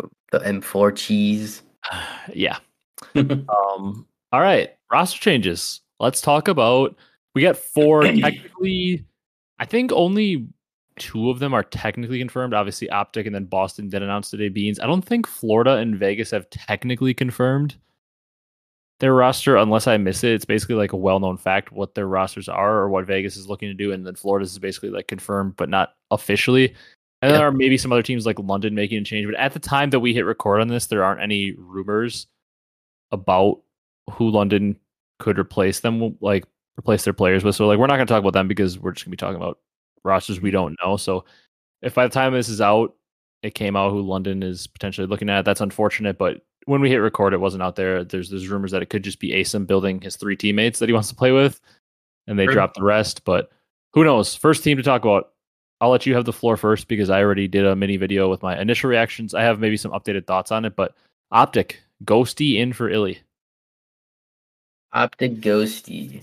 uh, 0.03 0.07
the 0.33 0.41
M4 0.41 0.95
cheese. 0.97 1.63
yeah. 2.35 2.59
Um. 3.17 4.07
All 4.31 4.41
right. 4.41 4.77
Roster 4.93 5.19
changes. 5.19 5.81
Let's 5.99 6.21
talk 6.21 6.49
about. 6.49 6.95
We 7.35 7.41
got 7.41 7.57
four. 7.57 8.03
technically, 8.05 9.07
I 9.59 9.65
think 9.65 9.91
only 9.93 10.47
two 10.99 11.31
of 11.31 11.39
them 11.39 11.55
are 11.55 11.63
technically 11.63 12.19
confirmed. 12.19 12.53
Obviously, 12.53 12.91
Optic 12.91 13.25
and 13.25 13.35
then 13.35 13.47
Boston 13.47 13.89
did 13.89 14.03
announce 14.03 14.31
today. 14.31 14.51
Beans. 14.51 14.79
I 14.79 14.87
don't 14.87 15.05
think 15.05 15.27
Florida 15.27 15.77
and 15.77 15.99
Vegas 15.99 16.31
have 16.31 16.49
technically 16.51 17.15
confirmed 17.15 17.77
their 19.01 19.15
roster, 19.15 19.57
unless 19.57 19.87
I 19.87 19.97
miss 19.97 20.23
it. 20.23 20.33
It's 20.33 20.45
basically 20.45 20.77
like 20.77 20.93
a 20.93 20.97
well-known 20.97 21.39
fact 21.39 21.73
what 21.73 21.95
their 21.95 22.07
rosters 22.07 22.49
are 22.49 22.79
or 22.79 22.89
what 22.89 23.07
Vegas 23.07 23.37
is 23.37 23.49
looking 23.49 23.69
to 23.69 23.75
do, 23.75 23.93
and 23.93 24.07
then 24.07 24.15
Florida's 24.15 24.53
is 24.53 24.59
basically 24.59 24.91
like 24.91 25.09
confirmed 25.09 25.57
but 25.57 25.69
not 25.69 25.95
officially. 26.11 26.75
And 27.23 27.31
Yeah. 27.31 27.39
there 27.39 27.49
are 27.49 27.53
maybe 27.53 27.77
some 27.77 27.93
other 27.93 28.03
teams 28.03 28.25
like 28.25 28.39
London 28.39 28.75
making 28.75 28.99
a 28.99 29.05
change, 29.05 29.27
but 29.27 29.35
at 29.35 29.53
the 29.53 29.59
time 29.59 29.91
that 29.91 30.01
we 30.01 30.15
hit 30.15 30.25
record 30.25 30.61
on 30.61 30.69
this, 30.69 30.87
there 30.87 31.05
aren't 31.05 31.23
any 31.23 31.53
rumors 31.53 32.27
about 33.11 33.61
who 34.13 34.31
London 34.31 34.79
could 35.19 35.39
replace 35.39 35.81
them, 35.81 36.17
like 36.21 36.45
replace 36.79 37.05
their 37.05 37.13
players 37.13 37.45
with. 37.45 37.57
So 37.57 37.67
like 37.67 37.79
we're 37.79 37.87
not 37.87 37.97
going 37.97 38.07
to 38.07 38.13
talk 38.13 38.21
about 38.21 38.33
them 38.33 38.49
because 38.49 38.79
we're 38.79 38.93
just 38.93 39.05
going 39.05 39.11
to 39.13 39.17
be 39.17 39.21
talking 39.21 39.37
about 39.37 39.59
rosters 40.05 40.41
we 40.41 40.51
mm-hmm. 40.51 40.57
don't 40.57 40.77
know. 40.83 40.97
So 40.97 41.25
if 41.83 41.95
by 41.95 42.07
the 42.07 42.13
time 42.13 42.33
this 42.33 42.49
is 42.49 42.61
out, 42.61 42.95
it 43.43 43.55
came 43.55 43.77
out 43.77 43.93
who 43.93 44.03
London 44.03 44.43
is 44.43 44.67
potentially 44.67 45.07
looking 45.07 45.31
at, 45.31 45.45
that's 45.45 45.63
unfortunate. 45.63 46.19
But 46.19 46.43
when 46.71 46.81
we 46.81 46.89
hit 46.89 46.99
record, 46.99 47.35
it 47.35 47.41
wasn't 47.41 47.63
out 47.65 47.75
there. 47.75 48.05
There's 48.05 48.31
there's 48.31 48.49
rumors 48.49 48.71
that 48.71 48.83
it 48.83 48.91
could 48.91 49.03
just 49.03 49.19
be 49.19 49.31
Asim 49.33 49.67
building 49.67 50.01
his 50.01 50.15
three 50.17 50.37
teammates 50.37 50.79
that 50.79 50.89
he 50.89 50.93
wants 50.93 51.09
to 51.09 51.15
play 51.17 51.33
with, 51.33 51.61
and 52.29 52.39
they 52.39 52.45
Sure. 52.47 52.55
dropped 52.55 52.77
the 52.77 52.85
rest. 52.85 53.25
But 53.25 53.51
who 53.93 54.05
knows? 54.05 54.35
First 54.37 54.63
team 54.63 54.77
to 54.77 54.83
talk 54.83 55.03
about. 55.05 55.33
I'll 55.81 55.91
let 55.91 56.05
you 56.07 56.15
have 56.15 56.27
the 56.27 56.33
floor 56.33 56.57
first 56.59 56.89
because 56.89 57.09
I 57.11 57.23
already 57.23 57.49
did 57.49 57.65
a 57.67 57.75
mini 57.75 57.97
video 57.97 58.29
with 58.29 58.43
my 58.43 58.61
initial 58.61 58.91
reactions. 58.91 59.33
I 59.35 59.43
have 59.43 59.59
maybe 59.59 59.79
some 59.79 59.93
updated 59.93 60.27
thoughts 60.27 60.53
on 60.53 60.65
it, 60.67 60.77
but 60.77 60.95
Optic 61.33 61.81
Ghosty 62.05 62.57
in 62.59 62.73
for 62.75 62.89
Illy. 62.91 63.21
Optic 64.93 65.37
Ghosty. 65.41 66.23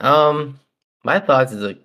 Um, 0.00 0.58
my 1.04 1.18
thoughts 1.18 1.52
is 1.52 1.62
like, 1.62 1.80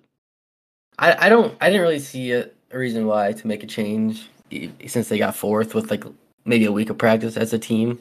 I 0.98 1.26
I 1.26 1.28
don't 1.28 1.56
I 1.60 1.66
didn't 1.70 1.82
really 1.82 1.98
see 1.98 2.32
a, 2.32 2.48
a 2.70 2.78
reason 2.78 3.06
why 3.06 3.32
to 3.32 3.46
make 3.46 3.62
a 3.64 3.66
change 3.66 4.28
e- 4.50 4.70
since 4.86 5.08
they 5.08 5.18
got 5.18 5.34
fourth 5.34 5.74
with 5.74 5.90
like 5.90 6.04
maybe 6.44 6.64
a 6.64 6.72
week 6.72 6.90
of 6.90 6.98
practice 6.98 7.36
as 7.36 7.52
a 7.52 7.58
team. 7.58 8.00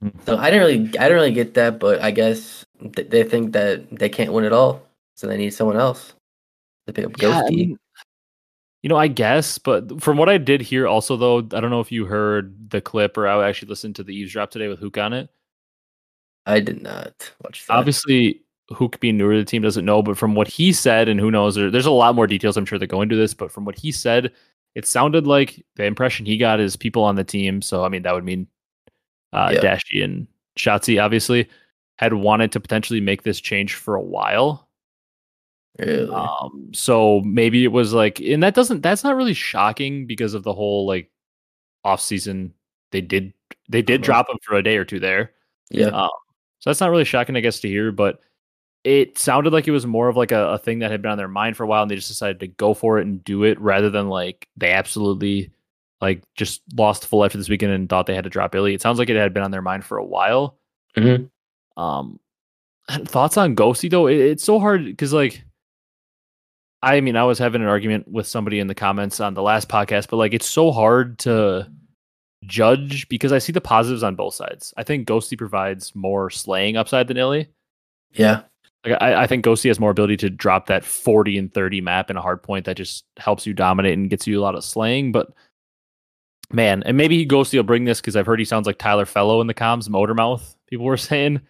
Hmm. 0.00 0.08
So 0.26 0.36
I 0.36 0.50
didn't 0.50 0.66
really 0.66 0.98
I 0.98 1.02
didn't 1.08 1.14
really 1.14 1.32
get 1.32 1.54
that, 1.54 1.78
but 1.78 2.00
I 2.00 2.10
guess 2.10 2.64
th- 2.96 3.08
they 3.10 3.24
think 3.24 3.52
that 3.52 3.88
they 3.90 4.08
can't 4.08 4.32
win 4.32 4.44
it 4.44 4.52
all, 4.52 4.82
so 5.16 5.26
they 5.26 5.36
need 5.36 5.54
someone 5.54 5.76
else 5.76 6.12
to 6.86 6.92
pick 6.92 7.04
up 7.04 7.12
Yeah, 7.20 7.28
I 7.28 7.42
Ghosty. 7.42 7.56
mean, 7.56 7.78
you 8.82 8.88
know, 8.88 8.96
I 8.96 9.06
guess, 9.06 9.58
but 9.58 10.02
from 10.02 10.16
what 10.16 10.28
I 10.28 10.38
did 10.38 10.60
hear, 10.60 10.88
also 10.88 11.16
though, 11.16 11.38
I 11.38 11.60
don't 11.60 11.70
know 11.70 11.80
if 11.80 11.92
you 11.92 12.04
heard 12.04 12.70
the 12.70 12.80
clip 12.80 13.16
or 13.16 13.28
I 13.28 13.48
actually 13.48 13.68
listened 13.68 13.96
to 13.96 14.04
the 14.04 14.14
eavesdrop 14.14 14.50
today 14.50 14.68
with 14.68 14.80
Hook 14.80 14.98
on 14.98 15.12
it. 15.12 15.30
I 16.46 16.58
did 16.58 16.82
not 16.82 17.32
watch 17.44 17.64
that. 17.66 17.74
Obviously, 17.74 18.40
Hook 18.70 18.98
being 18.98 19.16
newer 19.16 19.34
to 19.34 19.38
the 19.38 19.44
team 19.44 19.62
doesn't 19.62 19.84
know, 19.84 20.02
but 20.02 20.18
from 20.18 20.34
what 20.34 20.48
he 20.48 20.72
said, 20.72 21.08
and 21.08 21.20
who 21.20 21.30
knows, 21.30 21.54
there, 21.54 21.70
there's 21.70 21.86
a 21.86 21.92
lot 21.92 22.16
more 22.16 22.26
details 22.26 22.56
I'm 22.56 22.66
sure 22.66 22.78
that 22.78 22.88
go 22.88 23.02
into 23.02 23.14
this. 23.14 23.34
But 23.34 23.52
from 23.52 23.64
what 23.64 23.78
he 23.78 23.92
said, 23.92 24.32
it 24.74 24.86
sounded 24.86 25.26
like 25.26 25.64
the 25.76 25.84
impression 25.84 26.26
he 26.26 26.36
got 26.36 26.60
is 26.60 26.76
people 26.76 27.02
on 27.04 27.16
the 27.16 27.24
team. 27.24 27.60
So 27.62 27.84
I 27.84 27.88
mean, 27.88 28.02
that 28.02 28.14
would 28.14 28.24
mean 28.24 28.46
uh, 29.32 29.50
Yeah. 29.54 29.60
Dashy 29.60 30.02
and 30.02 30.26
Shotzzy 30.58 31.02
obviously 31.02 31.48
had 31.98 32.14
wanted 32.14 32.52
to 32.52 32.60
potentially 32.60 33.00
make 33.00 33.22
this 33.22 33.40
change 33.40 33.74
for 33.74 33.94
a 33.94 34.02
while. 34.02 34.68
Really? 35.78 36.10
Um, 36.10 36.70
so 36.72 37.20
maybe 37.20 37.64
it 37.64 37.72
was 37.72 37.92
like, 37.94 38.20
and 38.20 38.42
that 38.42 38.54
doesn't, 38.54 38.82
that's 38.82 39.04
not 39.04 39.16
really 39.16 39.32
shocking 39.34 40.06
because 40.06 40.34
of 40.34 40.42
the 40.42 40.52
whole 40.52 40.86
like 40.86 41.10
off 41.84 42.00
season. 42.00 42.52
They 42.90 43.00
did, 43.00 43.32
they 43.70 43.80
did 43.82 44.02
Mhm. 44.02 44.04
drop 44.04 44.28
him 44.28 44.36
for 44.42 44.54
a 44.56 44.62
day 44.62 44.76
or 44.76 44.84
two 44.84 45.00
there. 45.00 45.32
yeah. 45.70 45.86
Um, 45.86 46.10
so 46.58 46.68
that's 46.70 46.80
not 46.80 46.90
really 46.90 47.04
shocking, 47.04 47.36
I 47.36 47.40
guess, 47.40 47.58
to 47.60 47.68
hear, 47.68 47.90
but 47.90 48.20
it 48.84 49.18
sounded 49.18 49.52
like 49.52 49.68
it 49.68 49.72
was 49.72 49.86
more 49.86 50.08
of 50.08 50.16
like 50.16 50.32
a, 50.32 50.50
a 50.50 50.58
thing 50.58 50.80
that 50.80 50.90
had 50.90 51.02
been 51.02 51.12
on 51.12 51.18
their 51.18 51.28
mind 51.28 51.56
for 51.56 51.62
a 51.62 51.66
while 51.66 51.82
and 51.82 51.90
they 51.90 51.94
just 51.94 52.08
decided 52.08 52.40
to 52.40 52.48
go 52.48 52.74
for 52.74 52.98
it 52.98 53.06
and 53.06 53.22
do 53.22 53.44
it 53.44 53.60
rather 53.60 53.90
than 53.90 54.08
like 54.08 54.48
they 54.56 54.72
absolutely 54.72 55.50
like 56.00 56.22
just 56.34 56.62
lost 56.74 57.06
full 57.06 57.24
after 57.24 57.38
this 57.38 57.48
weekend 57.48 57.72
and 57.72 57.88
thought 57.88 58.06
they 58.06 58.14
had 58.14 58.24
to 58.24 58.30
drop 58.30 58.54
Illy. 58.54 58.74
It 58.74 58.82
sounds 58.82 58.98
like 58.98 59.08
it 59.08 59.16
had 59.16 59.32
been 59.32 59.44
on 59.44 59.52
their 59.52 59.62
mind 59.62 59.84
for 59.84 59.98
a 59.98 60.04
while. 60.04 60.58
Mhm. 60.96 61.30
Um, 61.76 62.18
thoughts 62.90 63.36
on 63.36 63.54
Ghosty 63.54 63.88
though? 63.88 64.08
It, 64.08 64.16
it's 64.18 64.44
so 64.44 64.58
hard 64.58 64.84
because 64.84 65.12
like, 65.12 65.44
I 66.82 67.00
mean, 67.00 67.14
I 67.16 67.22
was 67.22 67.38
having 67.38 67.62
an 67.62 67.68
argument 67.68 68.08
with 68.08 68.26
somebody 68.26 68.58
in 68.58 68.66
the 68.66 68.74
comments 68.74 69.20
on 69.20 69.34
the 69.34 69.42
last 69.42 69.68
podcast, 69.68 70.08
but 70.10 70.16
like, 70.16 70.34
it's 70.34 70.50
so 70.50 70.72
hard 70.72 71.20
to 71.20 71.70
judge 72.46 73.08
because 73.08 73.30
I 73.30 73.38
see 73.38 73.52
the 73.52 73.60
positives 73.60 74.02
on 74.02 74.16
both 74.16 74.34
sides. 74.34 74.74
I 74.76 74.82
think 74.82 75.06
Ghosty 75.06 75.38
provides 75.38 75.94
more 75.94 76.28
slaying 76.30 76.76
upside 76.76 77.06
than 77.06 77.16
Illy. 77.16 77.48
Yeah. 78.12 78.42
Like 78.84 79.00
I, 79.00 79.22
I 79.22 79.26
think 79.26 79.44
Ghosty 79.44 79.68
has 79.68 79.78
more 79.78 79.90
ability 79.90 80.16
to 80.18 80.30
drop 80.30 80.66
that 80.66 80.84
40 80.84 81.38
and 81.38 81.54
30 81.54 81.80
map 81.80 82.10
in 82.10 82.16
a 82.16 82.22
hard 82.22 82.42
point 82.42 82.66
that 82.66 82.76
just 82.76 83.04
helps 83.16 83.46
you 83.46 83.54
dominate 83.54 83.94
and 83.94 84.10
gets 84.10 84.26
you 84.26 84.40
a 84.40 84.42
lot 84.42 84.54
of 84.54 84.64
slaying. 84.64 85.12
But 85.12 85.32
man, 86.52 86.82
and 86.84 86.96
maybe 86.96 87.26
Ghosty 87.26 87.56
will 87.56 87.62
bring 87.62 87.84
this 87.84 88.00
because 88.00 88.16
I've 88.16 88.26
heard 88.26 88.38
he 88.38 88.44
sounds 88.44 88.66
like 88.66 88.78
Tyler 88.78 89.06
Fellow 89.06 89.40
in 89.40 89.46
the 89.46 89.54
comms, 89.54 89.88
Motormouth. 89.88 90.56
People 90.68 90.86
were 90.86 90.96
saying 90.96 91.40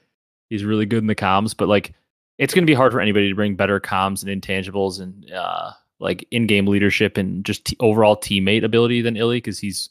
he's 0.50 0.64
really 0.64 0.86
good 0.86 1.02
in 1.02 1.06
the 1.06 1.14
comms, 1.14 1.56
but 1.56 1.68
like 1.68 1.94
it's 2.38 2.54
going 2.54 2.64
to 2.64 2.70
be 2.70 2.74
hard 2.74 2.92
for 2.92 3.00
anybody 3.00 3.28
to 3.28 3.34
bring 3.34 3.56
better 3.56 3.80
comms 3.80 4.24
and 4.24 4.42
intangibles 4.42 5.00
and 5.00 5.30
uh, 5.30 5.70
like 6.00 6.26
in-game 6.30 6.66
leadership 6.66 7.16
and 7.16 7.44
just 7.44 7.64
t- 7.64 7.76
overall 7.80 8.16
teammate 8.16 8.64
ability 8.64 9.00
than 9.00 9.16
Illy 9.16 9.38
because 9.38 9.58
he's, 9.58 9.90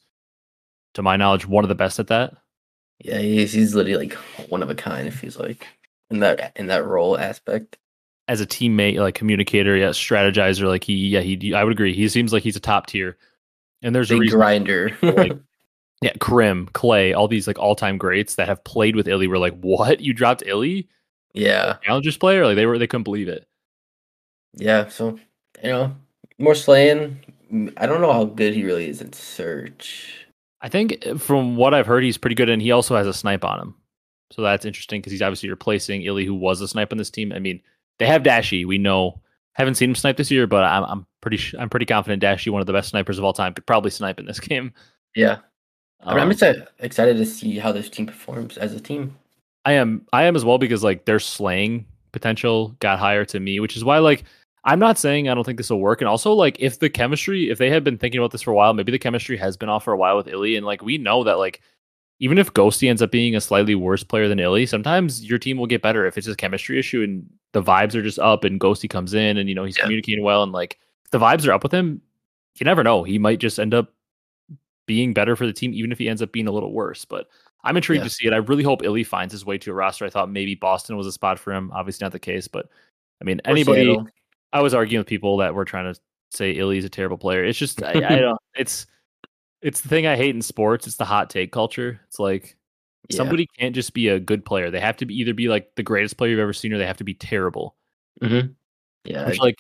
to 0.94 1.02
my 1.02 1.16
knowledge, 1.16 1.48
one 1.48 1.64
of 1.64 1.70
the 1.70 1.76
best 1.76 2.00
at 2.00 2.08
that. 2.08 2.34
Yeah, 3.00 3.20
he's 3.20 3.54
he's 3.54 3.74
literally 3.74 4.10
like 4.10 4.14
one 4.50 4.62
of 4.62 4.70
a 4.70 4.76
kind. 4.76 5.08
If 5.08 5.22
he's 5.22 5.40
like 5.40 5.68
in 6.12 6.20
that 6.20 6.52
in 6.56 6.68
that 6.68 6.86
role 6.86 7.18
aspect. 7.18 7.78
As 8.28 8.40
a 8.40 8.46
teammate, 8.46 8.98
like 9.00 9.16
communicator, 9.16 9.76
yeah, 9.76 9.90
strategizer, 9.90 10.68
like 10.68 10.84
he, 10.86 10.94
yeah, 10.94 11.20
he, 11.22 11.54
I 11.54 11.64
would 11.64 11.74
agree. 11.74 11.94
He 11.94 12.08
seems 12.08 12.32
like 12.32 12.44
he's 12.44 12.56
a 12.56 12.62
top 12.62 12.88
tier. 12.88 13.18
And 13.82 13.94
there's 13.96 14.10
Big 14.10 14.22
a 14.24 14.28
grinder. 14.28 14.96
like, 15.02 15.34
yeah, 16.02 16.14
Crim, 16.20 16.68
Clay, 16.74 17.14
all 17.14 17.28
these 17.28 17.48
like 17.48 17.60
all-time 17.60 17.98
greats 17.98 18.36
that 18.36 18.48
have 18.48 18.64
played 18.64 18.96
with 18.96 19.08
Illy 19.08 19.28
were 19.28 19.38
like, 19.40 19.58
"What? 19.60 20.00
You 20.02 20.14
dropped 20.14 20.44
Illy? 20.46 20.88
yeah, 21.34 21.78
Challengers 21.84 22.18
player?" 22.18 22.46
Like 22.46 22.56
they 22.56 22.66
were, 22.66 22.78
they 22.78 22.88
couldn't 22.88 23.04
believe 23.04 23.28
it. 23.28 23.48
yeah. 24.56 24.88
So 24.88 25.20
you 25.64 25.70
know, 25.70 25.96
more 26.38 26.56
slaying. 26.56 27.20
Mm, 27.52 27.74
I 27.78 27.86
don't 27.86 28.02
know 28.02 28.14
how 28.14 28.26
good 28.26 28.54
he 28.54 28.64
really 28.64 28.88
is 28.88 29.02
in 29.02 29.14
search. 29.14 30.26
I 30.62 30.70
think 30.70 31.06
uh, 31.06 31.18
from 31.18 31.56
what 31.56 31.74
I've 31.74 31.88
heard, 31.88 32.04
he's 32.04 32.18
pretty 32.18 32.36
good, 32.36 32.50
and 32.50 32.62
he 32.62 32.72
also 32.72 32.96
has 32.96 33.08
a 33.08 33.14
snipe 33.14 33.44
on 33.44 33.60
him. 33.60 33.76
So 34.32 34.42
that's 34.42 34.66
interesting 34.66 35.02
because 35.02 35.12
he's 35.12 35.22
obviously 35.22 35.50
replacing 35.50 36.04
Illy, 36.04 36.26
who 36.26 36.34
was 36.36 36.62
a 36.62 36.68
snipe 36.68 36.92
on 36.92 36.98
this 36.98 37.10
team. 37.12 37.32
I 37.34 37.40
mean, 37.40 37.62
they 38.00 38.08
have 38.08 38.24
Dashy. 38.24 38.66
We 38.66 38.78
know. 38.78 39.22
Haven't 39.54 39.76
seen 39.76 39.90
him 39.90 39.96
snipe 39.96 40.16
this 40.18 40.32
year, 40.32 40.48
but 40.48 40.64
I'm, 40.64 40.84
I'm 40.86 41.08
pretty 41.22 41.38
sh- 41.38 41.56
I'm 41.60 41.70
pretty 41.70 41.86
confident 41.86 42.22
Dashy, 42.22 42.50
one 42.50 42.62
of 42.62 42.68
the 42.68 42.74
best 42.74 42.90
snipers 42.90 43.18
of 43.18 43.26
all 43.26 43.34
time, 43.34 43.54
could 43.54 43.66
probably 43.66 43.92
snipe 43.92 44.20
in 44.20 44.26
this 44.26 44.40
game. 44.50 44.74
Yeah, 45.16 45.40
I 46.06 46.16
mean, 46.16 46.24
I'm 46.24 46.28
Um, 46.28 46.32
excited 46.32 46.68
excited 46.80 47.18
to 47.18 47.26
see 47.26 47.58
how 47.60 47.72
this 47.74 47.90
team 47.90 48.08
performs 48.08 48.58
as 48.58 48.74
a 48.74 48.80
team. 48.80 49.18
I 49.66 49.74
am 49.74 50.06
I 50.14 50.24
am 50.24 50.36
as 50.36 50.46
well 50.46 50.58
because 50.58 50.84
like 50.84 51.06
their 51.06 51.20
slaying 51.20 51.86
potential 52.12 52.70
got 52.80 53.00
higher 53.00 53.26
to 53.26 53.40
me, 53.40 53.60
which 53.60 53.78
is 53.78 53.84
why 53.84 54.00
like 54.00 54.24
I'm 54.64 54.80
not 54.80 54.98
saying 54.98 55.30
I 55.30 55.34
don't 55.34 55.44
think 55.44 55.58
this 55.58 55.70
will 55.70 55.80
work. 55.80 56.02
And 56.02 56.08
also 56.08 56.34
like 56.34 56.58
if 56.60 56.80
the 56.80 56.90
chemistry, 56.90 57.50
if 57.50 57.58
they 57.58 57.70
had 57.70 57.84
been 57.84 57.98
thinking 57.98 58.20
about 58.20 58.32
this 58.32 58.42
for 58.44 58.52
a 58.52 58.56
while, 58.56 58.74
maybe 58.74 58.92
the 58.92 59.00
chemistry 59.00 59.38
has 59.38 59.58
been 59.58 59.70
off 59.70 59.84
for 59.84 59.94
a 59.94 59.98
while 59.98 60.18
with 60.18 60.28
Illy. 60.28 60.56
And 60.56 60.66
like 60.66 60.82
we 60.82 60.98
know 60.98 61.24
that 61.24 61.38
like 61.38 61.62
even 62.22 62.38
if 62.38 62.54
Ghosty 62.54 62.88
ends 62.90 63.02
up 63.02 63.12
being 63.12 63.36
a 63.36 63.42
slightly 63.42 63.76
worse 63.76 64.04
player 64.04 64.28
than 64.30 64.40
Illy, 64.40 64.66
sometimes 64.68 65.26
your 65.26 65.38
team 65.40 65.58
will 65.58 65.66
get 65.68 65.82
better 65.82 66.06
if 66.06 66.18
it's 66.18 66.28
a 66.28 66.36
chemistry 66.36 66.78
issue 66.80 67.02
and 67.04 67.28
the 67.54 67.62
vibes 67.64 67.96
are 67.96 68.02
just 68.04 68.20
up 68.20 68.44
and 68.46 68.60
Ghosty 68.60 68.90
comes 68.90 69.14
in 69.14 69.38
and 69.38 69.50
you 69.50 69.56
know 69.56 69.66
he's 69.66 69.76
Yeah. 69.78 69.84
communicating 69.84 70.24
well 70.24 70.44
and 70.44 70.52
like 70.52 70.78
the 71.12 71.18
vibes 71.20 71.48
are 71.48 71.52
up 71.52 71.64
with 71.64 71.74
him. 71.74 72.00
You 72.60 72.64
never 72.64 72.84
know. 72.84 73.04
He 73.04 73.18
might 73.18 73.40
just 73.40 73.60
end 73.60 73.74
up 73.74 73.92
being 74.86 75.14
better 75.14 75.36
for 75.36 75.46
the 75.46 75.54
team, 75.54 75.74
even 75.74 75.92
if 75.92 75.98
he 75.98 76.08
ends 76.10 76.22
up 76.22 76.32
being 76.32 76.48
a 76.48 76.52
little 76.52 76.72
worse. 76.74 77.06
But 77.06 77.28
I'm 77.64 77.76
intrigued 77.76 78.02
Yeah. 78.02 78.08
to 78.10 78.14
see 78.14 78.28
it. 78.28 78.34
I 78.34 78.38
really 78.38 78.64
hope 78.64 78.84
Illy 78.84 79.04
finds 79.04 79.32
his 79.32 79.46
way 79.46 79.58
to 79.60 79.72
a 79.72 79.74
roster. 79.74 80.06
I 80.06 80.10
thought 80.10 80.30
maybe 80.30 80.56
Boston 80.56 80.98
was 80.98 81.08
a 81.08 81.12
spot 81.12 81.40
for 81.40 81.54
him. 81.54 81.72
Obviously 81.74 82.06
not 82.06 82.12
the 82.12 82.20
case, 82.20 82.48
but 82.48 82.68
I 83.22 83.24
mean, 83.26 83.40
Or 83.46 83.52
anybody. 83.52 83.84
Seattle. 83.86 84.08
I 84.54 84.62
was 84.62 84.74
arguing 84.74 85.00
with 85.00 85.08
people 85.08 85.38
that 85.38 85.56
were 85.56 85.66
trying 85.66 85.92
to 85.94 86.00
say 86.32 86.52
Illy's 86.52 86.86
a 86.86 86.90
terrible 86.90 87.18
player. 87.18 87.44
It's 87.44 87.58
just 87.58 87.82
I, 87.84 87.92
I 87.92 87.94
don't. 88.20 88.40
It's 88.56 88.86
it's 89.62 89.82
the 89.82 89.90
thing 89.90 90.08
I 90.08 90.16
hate 90.16 90.36
in 90.36 90.42
sports. 90.42 90.88
It's 90.88 90.98
the 90.98 91.06
hot 91.06 91.30
take 91.30 91.52
culture. 91.52 92.00
It's 92.08 92.20
like 92.20 92.58
Yeah. 93.10 93.18
somebody 93.18 93.48
can't 93.60 93.76
just 93.76 93.94
be 93.94 94.08
a 94.10 94.20
good 94.20 94.46
player. 94.46 94.72
They 94.72 94.80
have 94.80 94.98
to 94.98 95.06
be 95.06 95.16
either 95.20 95.34
be 95.34 95.48
like 95.50 95.76
the 95.76 95.84
greatest 95.84 96.18
player 96.18 96.32
you've 96.32 96.40
ever 96.40 96.54
seen, 96.54 96.74
or 96.74 96.78
they 96.78 96.86
have 96.88 96.98
to 96.98 97.04
be 97.04 97.14
terrible. 97.14 97.76
Mhm. 98.22 98.56
Yeah, 99.06 99.28
Which 99.28 99.40
like 99.40 99.60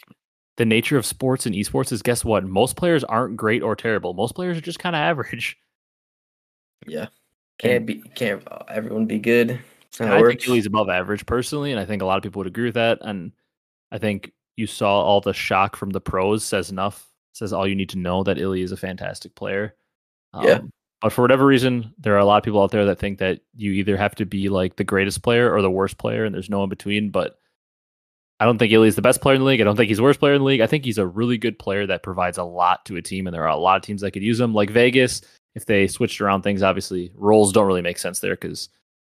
the 0.57 0.65
nature 0.65 0.97
of 0.97 1.05
sports 1.05 1.45
and 1.45 1.55
esports 1.55 1.91
is 1.91 2.01
guess 2.01 2.23
what? 2.25 2.43
Most 2.45 2.75
players 2.77 3.03
aren't 3.03 3.37
great 3.37 3.61
or 3.63 3.75
terrible. 3.75 4.13
Most 4.13 4.35
players 4.35 4.57
are 4.57 4.61
just 4.61 4.79
kind 4.79 4.95
of 4.95 4.99
average. 5.01 5.57
yeah. 6.87 7.07
Can't 7.59 7.85
be 7.85 8.01
can't 8.15 8.43
everyone 8.69 9.05
be 9.05 9.19
good. 9.19 9.49
That's 9.49 9.99
not 9.99 10.05
And 10.05 10.09
how 10.09 10.15
it 10.15 10.19
I 10.19 10.21
works. 10.21 10.35
think 10.43 10.47
Illy's 10.49 10.65
above 10.65 10.89
average 10.89 11.25
personally, 11.25 11.71
and 11.71 11.79
I 11.79 11.85
think 11.85 12.01
a 12.01 12.05
lot 12.05 12.17
of 12.17 12.23
people 12.23 12.39
would 12.39 12.47
agree 12.47 12.65
with 12.65 12.73
that. 12.75 12.99
And 13.01 13.31
I 13.91 13.97
think 13.99 14.31
you 14.55 14.65
saw 14.67 15.01
all 15.01 15.21
the 15.21 15.33
shock 15.33 15.75
from 15.75 15.91
the 15.91 16.01
pros 16.01 16.43
says 16.43 16.71
enough. 16.71 17.07
Says 17.33 17.53
all 17.53 17.67
you 17.67 17.75
need 17.75 17.89
to 17.89 17.97
know 17.99 18.23
that 18.23 18.37
Illy 18.39 18.61
is 18.61 18.71
a 18.71 18.77
fantastic 18.77 19.35
player. 19.35 19.75
Yeah. 20.33 20.53
Um, 20.55 20.69
But 21.01 21.11
for 21.11 21.21
whatever 21.23 21.45
reason, 21.47 21.93
there 21.97 22.13
are 22.13 22.19
a 22.19 22.25
lot 22.25 22.37
of 22.37 22.43
people 22.43 22.61
out 22.61 22.69
there 22.71 22.85
that 22.85 22.99
think 22.99 23.17
that 23.19 23.39
you 23.55 23.71
either 23.71 23.97
have 23.97 24.13
to 24.15 24.25
be 24.25 24.49
like 24.49 24.75
the 24.75 24.83
greatest 24.83 25.23
player 25.23 25.51
or 25.51 25.61
the 25.63 25.71
worst 25.71 25.97
player, 25.97 26.25
and 26.25 26.33
there's 26.35 26.49
no 26.49 26.63
in 26.63 26.69
between. 26.69 27.09
But 27.09 27.37
I 28.39 28.45
don't 28.45 28.57
think 28.59 28.71
Illy's 28.71 28.95
the 28.95 29.01
best 29.01 29.19
player 29.21 29.33
in 29.35 29.41
the 29.41 29.47
league. 29.47 29.61
I 29.61 29.63
don't 29.63 29.75
think 29.75 29.87
he's 29.87 29.97
the 29.97 30.03
worst 30.03 30.19
player 30.19 30.33
in 30.33 30.41
the 30.41 30.45
league. 30.45 30.61
I 30.61 30.67
think 30.67 30.85
he's 30.85 30.97
a 30.99 31.07
really 31.07 31.37
good 31.39 31.57
player 31.57 31.87
that 31.87 32.03
provides 32.03 32.37
a 32.37 32.43
lot 32.43 32.85
to 32.85 32.97
a 32.97 33.01
team, 33.01 33.25
and 33.25 33.33
there 33.33 33.43
are 33.43 33.49
a 33.49 33.57
lot 33.57 33.77
of 33.77 33.81
teams 33.83 34.01
that 34.01 34.11
could 34.11 34.21
use 34.23 34.39
him, 34.39 34.53
like 34.53 34.69
Vegas. 34.69 35.21
If 35.55 35.65
they 35.65 35.87
switched 35.87 36.21
around 36.21 36.43
things, 36.43 36.61
obviously 36.63 37.11
roles 37.15 37.51
don't 37.51 37.67
really 37.67 37.81
make 37.81 37.97
sense 37.97 38.19
there 38.19 38.35
because 38.35 38.69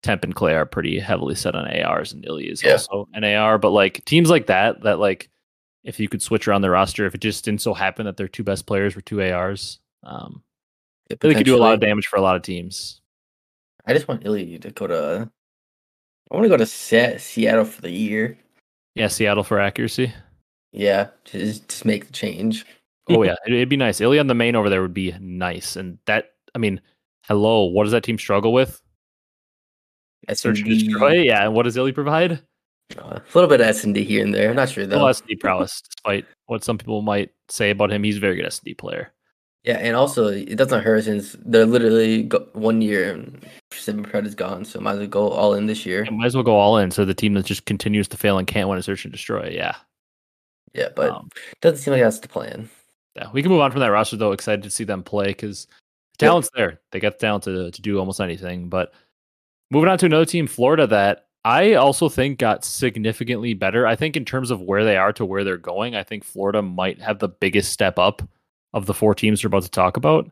Temp 0.03 0.23
and 0.23 0.33
Clay 0.35 0.53
are 0.55 0.65
pretty 0.65 0.99
heavily 0.99 1.35
set 1.35 1.55
on 1.55 1.67
ARs, 1.67 2.13
and 2.13 2.23
Illy 2.25 2.47
is 2.49 2.63
Yeah. 2.63 2.73
also 2.73 3.07
an 3.13 3.23
AR. 3.23 3.57
But 3.57 3.71
like 3.71 4.05
teams 4.05 4.29
like 4.29 4.45
that, 4.47 4.81
that 4.83 4.99
like 4.99 5.29
if 5.83 5.99
you 5.99 6.07
could 6.07 6.21
switch 6.21 6.47
around 6.47 6.61
the 6.61 6.69
roster, 6.69 7.05
if 7.07 7.15
it 7.15 7.21
just 7.21 7.43
didn't 7.43 7.61
so 7.61 7.73
happen 7.73 8.05
that 8.05 8.17
their 8.17 8.27
two 8.27 8.43
best 8.43 8.65
players 8.67 8.95
were 8.95 9.01
two 9.01 9.21
ARs, 9.21 9.79
um, 10.03 10.43
Yeah, 11.11 11.27
Illy 11.27 11.35
could 11.35 11.45
do 11.45 11.55
a 11.55 11.57
lot 11.57 11.73
of 11.73 11.79
damage 11.79 12.07
for 12.07 12.17
a 12.17 12.21
lot 12.21 12.35
of 12.35 12.41
teams. 12.41 13.01
I 13.85 13.93
just 13.93 14.07
want 14.07 14.25
Illy 14.25 14.57
to 14.59 14.71
go 14.71 14.87
to. 14.87 15.29
I 16.31 16.35
want 16.35 16.45
to 16.45 16.49
go 16.49 16.57
to 16.57 16.65
Se- 16.65 17.17
Seattle 17.17 17.65
for 17.65 17.81
the 17.81 17.91
year. 17.91 18.37
Yeah, 18.95 19.07
Seattle 19.07 19.43
for 19.43 19.59
accuracy. 19.59 20.13
Yeah, 20.71 21.07
just 21.25 21.67
just 21.67 21.85
make 21.85 22.07
the 22.07 22.13
change. 22.13 22.65
Oh 23.09 23.23
yeah, 23.23 23.35
it, 23.45 23.53
it'd 23.53 23.69
be 23.69 23.77
nice. 23.77 23.99
Illy 23.99 24.19
on 24.19 24.27
the 24.27 24.35
main 24.35 24.55
over 24.55 24.69
there 24.69 24.81
would 24.81 24.93
be 24.93 25.13
nice, 25.19 25.75
and 25.75 25.97
that 26.05 26.31
I 26.55 26.59
mean, 26.59 26.81
hello, 27.23 27.65
what 27.65 27.83
does 27.83 27.91
that 27.91 28.03
team 28.03 28.17
struggle 28.17 28.53
with? 28.53 28.81
Search 30.33 30.59
and 30.59 30.71
S&D, 30.71 30.87
destroy. 30.87 31.21
Yeah, 31.23 31.43
and 31.43 31.53
what 31.53 31.63
does 31.63 31.75
Illy 31.75 31.91
provide? 31.91 32.41
uh, 32.97 33.19
a 33.19 33.33
little 33.33 33.49
bit 33.49 33.61
of 33.61 33.67
S 33.67 33.83
and 33.83 33.93
D 33.93 34.03
here 34.03 34.23
and 34.23 34.33
there. 34.33 34.49
I'm 34.49 34.55
not 34.55 34.69
sure 34.69 34.85
though. 34.85 35.03
Well, 35.03 35.13
SD 35.13 35.39
prowess, 35.39 35.81
despite 35.81 36.25
what 36.45 36.63
some 36.63 36.77
people 36.77 37.01
might 37.01 37.31
say 37.49 37.69
about 37.69 37.91
him, 37.91 38.03
he's 38.03 38.17
a 38.17 38.21
very 38.21 38.35
good 38.35 38.45
S 38.45 38.59
and 38.59 38.65
D 38.65 38.73
player. 38.73 39.13
Yeah, 39.63 39.77
and 39.77 39.95
also 39.95 40.27
it 40.27 40.55
doesn't 40.55 40.81
hurt 40.83 41.03
since 41.03 41.35
they're 41.45 41.65
literally 41.67 42.23
go- 42.23 42.47
one 42.53 42.81
year 42.81 43.11
and 43.13 43.45
Seven 43.71 44.03
Pred 44.03 44.25
is 44.25 44.33
gone, 44.35 44.65
so 44.65 44.79
might 44.79 44.93
as 44.93 44.97
well 44.99 45.07
go 45.07 45.29
all 45.29 45.53
in 45.53 45.67
this 45.67 45.85
year. 45.85 46.01
And 46.03 46.17
might 46.17 46.25
as 46.25 46.35
well 46.35 46.43
go 46.43 46.55
all 46.55 46.77
in. 46.77 46.89
So 46.91 47.05
the 47.05 47.13
team 47.13 47.33
that 47.35 47.45
just 47.45 47.65
continues 47.65 48.07
to 48.09 48.17
fail 48.17 48.37
and 48.39 48.47
can't 48.47 48.67
win 48.69 48.79
a 48.79 48.83
search 48.83 49.05
and 49.05 49.11
destroy. 49.11 49.49
Yeah, 49.53 49.75
Yeah, 50.73 50.89
but 50.95 51.11
um, 51.11 51.29
doesn't 51.61 51.77
seem 51.79 51.93
like 51.93 52.01
that's 52.01 52.19
the 52.19 52.27
plan. 52.27 52.69
yeah. 53.15 53.27
We 53.33 53.41
can 53.43 53.51
move 53.51 53.61
on 53.61 53.71
from 53.71 53.81
that 53.81 53.91
roster 53.91 54.17
though. 54.17 54.31
Excited 54.31 54.63
to 54.63 54.71
see 54.71 54.83
them 54.83 55.03
play 55.03 55.25
because 55.27 55.67
talent's 56.17 56.49
there. 56.55 56.79
They 56.91 56.99
got 56.99 57.19
the 57.19 57.25
talent 57.27 57.43
to 57.43 57.69
to 57.71 57.81
do 57.81 57.99
almost 57.99 58.19
anything. 58.19 58.67
But 58.67 58.93
moving 59.69 59.89
on 59.89 59.97
to 59.99 60.07
another 60.07 60.25
team, 60.25 60.47
Florida, 60.47 60.87
that 60.87 61.27
I 61.45 61.73
also 61.75 62.09
think 62.09 62.39
got 62.39 62.65
significantly 62.65 63.53
better. 63.53 63.85
I 63.87 63.95
think 63.95 64.17
in 64.17 64.25
terms 64.25 64.49
of 64.51 64.59
where 64.61 64.83
they 64.83 64.97
are 64.97 65.13
to 65.13 65.23
where 65.25 65.43
they're 65.43 65.57
going, 65.57 65.95
I 65.95 66.03
think 66.03 66.23
Florida 66.23 66.61
might 66.63 66.99
have 67.01 67.19
the 67.19 67.29
biggest 67.29 67.71
step 67.71 67.97
up 67.99 68.21
of 68.73 68.85
the 68.85 68.93
four 68.93 69.13
teams 69.15 69.43
we're 69.43 69.47
about 69.47 69.63
to 69.63 69.69
talk 69.71 69.97
about. 69.97 70.29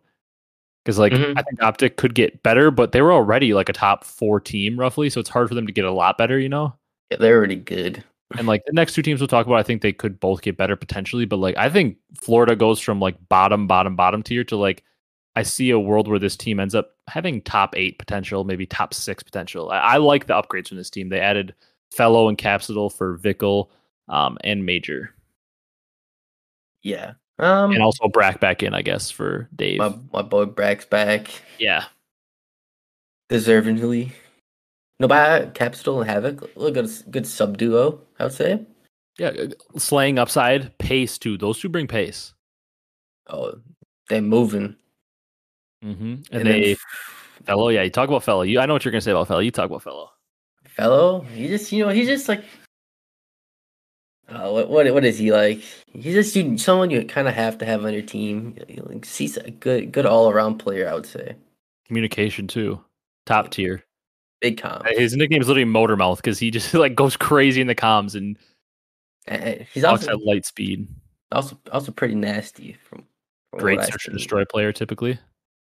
Because 0.84 0.98
like 0.98 1.14
Mhm. 1.14 1.38
I 1.38 1.42
think 1.44 1.62
Optic 1.62 1.98
could 1.98 2.16
get 2.16 2.42
better, 2.44 2.72
but 2.72 2.92
they 2.94 3.02
were 3.02 3.12
already 3.14 3.54
like 3.54 3.70
a 3.70 3.74
top 3.74 4.04
four 4.06 4.40
team 4.40 4.80
roughly, 4.80 5.10
so 5.10 5.20
it's 5.20 5.30
hard 5.30 5.50
for 5.50 5.56
them 5.56 5.68
to 5.68 5.74
get 5.74 5.86
a 5.86 5.92
lot 5.92 6.18
better, 6.18 6.40
you 6.40 6.50
know. 6.50 6.74
Yeah, 7.12 7.18
they're 7.18 7.38
already 7.38 7.56
good. 7.58 8.04
And 8.38 8.48
like 8.48 8.64
the 8.66 8.74
next 8.74 8.94
two 8.94 9.02
teams 9.02 9.20
we'll 9.22 9.28
talk 9.28 9.46
about, 9.48 9.58
I 9.60 9.64
think 9.64 9.82
they 9.82 9.92
could 9.94 10.20
both 10.20 10.42
get 10.42 10.56
better 10.58 10.76
potentially. 10.76 11.26
But 11.26 11.38
like 11.38 11.58
I 11.58 11.70
think 11.70 11.98
Florida 12.22 12.56
goes 12.56 12.80
from 12.80 13.00
like 13.00 13.16
bottom, 13.30 13.68
bottom, 13.68 13.96
bottom 13.96 14.24
tier 14.24 14.44
to 14.46 14.56
like 14.56 14.84
I 15.36 15.44
see 15.44 15.70
a 15.72 15.80
world 15.80 16.08
where 16.08 16.20
this 16.20 16.36
team 16.38 16.60
ends 16.60 16.76
up 16.76 16.96
having 17.08 17.42
top 17.42 17.76
eight 17.78 17.98
potential, 18.00 18.44
maybe 18.44 18.66
top 18.66 18.94
six 18.94 19.24
potential. 19.24 19.70
I, 19.72 19.78
I 19.80 19.98
like 19.98 20.28
the 20.28 20.34
upgrades 20.34 20.68
from 20.70 20.78
this 20.78 20.90
team. 20.90 21.10
They 21.10 21.20
added 21.20 21.54
Fellow 21.92 22.30
and 22.30 22.38
Capsidal 22.38 22.92
for 22.94 23.18
Vikul 23.18 23.70
um, 24.10 24.38
and 24.44 24.66
Major, 24.66 25.14
Yeah. 26.82 27.14
Um, 27.40 27.72
and 27.72 27.82
also 27.82 28.08
Brack 28.10 28.40
back 28.42 28.62
in, 28.64 28.74
I 28.74 28.82
guess, 28.82 29.10
for 29.10 29.48
Dave. 29.56 29.80
my 29.80 29.94
my 30.14 30.22
boy 30.22 30.46
Brack's 30.46 30.86
back 30.86 31.30
yeah, 31.58 31.86
deservingly. 33.30 34.12
No, 35.00 35.08
but 35.08 35.54
Capsule 35.54 36.02
and 36.02 36.10
Havok, 36.10 36.50
look 36.58 36.74
good, 36.74 36.90
good 37.10 37.26
sub 37.26 37.58
duo. 37.58 38.02
I 38.20 38.24
would 38.26 38.34
say. 38.34 38.60
yeah, 39.18 39.32
slaying 39.78 40.20
upside, 40.20 40.78
pace 40.78 41.18
too. 41.18 41.38
Those 41.38 41.60
two 41.60 41.70
bring 41.70 41.88
pace, 41.88 42.34
Oh, 43.28 43.54
they're 44.10 44.22
moving. 44.22 44.76
mm-hmm. 45.84 46.04
and, 46.04 46.24
then 46.32 46.44
they 46.46 46.72
F- 46.74 46.80
Fellow. 47.46 47.70
Yeah, 47.70 47.84
you 47.84 47.90
talk 47.90 48.10
about 48.10 48.24
Fellow. 48.24 48.42
You, 48.42 48.60
I 48.60 48.66
know 48.66 48.74
what 48.74 48.84
you're 48.84 48.92
gonna 48.92 49.02
say 49.02 49.12
about 49.12 49.30
Fellow. 49.30 49.40
You 49.40 49.52
talk 49.52 49.68
about 49.68 49.84
Fellow. 49.84 50.10
fellow. 50.68 51.22
He 51.22 51.48
just, 51.48 51.72
you 51.72 51.86
know, 51.86 51.90
he's 51.92 52.08
just 52.08 52.28
like. 52.28 52.44
Uh, 54.30 54.50
what 54.52 54.70
what 54.70 54.94
what 54.94 55.04
is 55.06 55.18
he 55.18 55.32
like? 55.32 55.62
He's 55.92 56.14
just 56.14 56.36
you, 56.36 56.58
someone 56.58 56.90
you 56.92 57.04
kind 57.06 57.28
of 57.28 57.34
have 57.34 57.58
to 57.60 57.66
have 57.66 57.84
on 57.84 57.94
your 57.94 58.02
team. 58.04 58.56
Like, 58.86 59.06
he's 59.06 59.38
a 59.38 59.50
good 59.52 59.92
good 59.92 60.06
all 60.06 60.30
around 60.30 60.58
player, 60.60 60.88
I 60.90 60.94
would 60.94 61.06
say. 61.08 61.36
Communication 61.88 62.48
too, 62.48 62.80
top 63.26 63.50
tier. 63.50 63.84
Big 64.42 64.62
comms. 64.62 64.88
His 64.98 65.16
nickname 65.16 65.42
is 65.42 65.48
literally 65.48 65.66
Motor 65.66 65.98
Mouth 65.98 66.18
because 66.20 66.38
he 66.40 66.52
just 66.58 66.74
like 66.74 66.96
goes 66.96 67.18
crazy 67.18 67.60
in 67.62 67.68
the 67.68 67.76
comms 67.76 68.16
and 68.16 68.38
And- 69.28 69.44
and 69.44 69.68
He's 69.74 69.84
also 69.84 70.12
at 70.12 70.24
light 70.24 70.46
speed. 70.46 70.88
also 71.32 71.58
also 71.72 71.92
pretty 71.92 72.16
nasty 72.16 72.78
from, 72.88 73.04
from 73.52 73.60
Great 73.60 73.82
search 73.84 74.08
and 74.08 74.16
destroy 74.18 74.46
player 74.46 74.72
typically. 74.72 75.18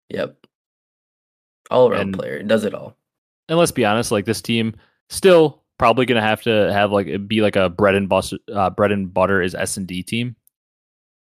Yep. 0.09 0.35
All 1.71 1.89
around 1.91 2.01
And- 2.01 2.15
player. 2.15 2.43
Does 2.43 2.65
it 2.65 2.75
all. 2.75 2.97
And 3.49 3.59
let's 3.59 3.71
be 3.73 3.85
honest, 3.85 4.11
like 4.11 4.25
this 4.25 4.41
team 4.43 4.75
still 5.11 5.63
probably 5.79 6.07
gonna 6.07 6.23
have 6.23 6.43
to 6.43 6.73
have 6.73 6.93
like 6.93 7.07
it 7.07 7.29
be 7.29 7.41
like 7.43 7.57
a 7.57 7.69
bread 7.69 7.95
and 7.95 8.09
butter, 8.09 8.39
uh, 8.53 8.71
bread 8.71 8.93
and 8.93 9.13
butter 9.13 9.43
is 9.43 9.55
S 9.55 9.77
and 9.77 9.87
D 9.87 10.03
team. 10.03 10.37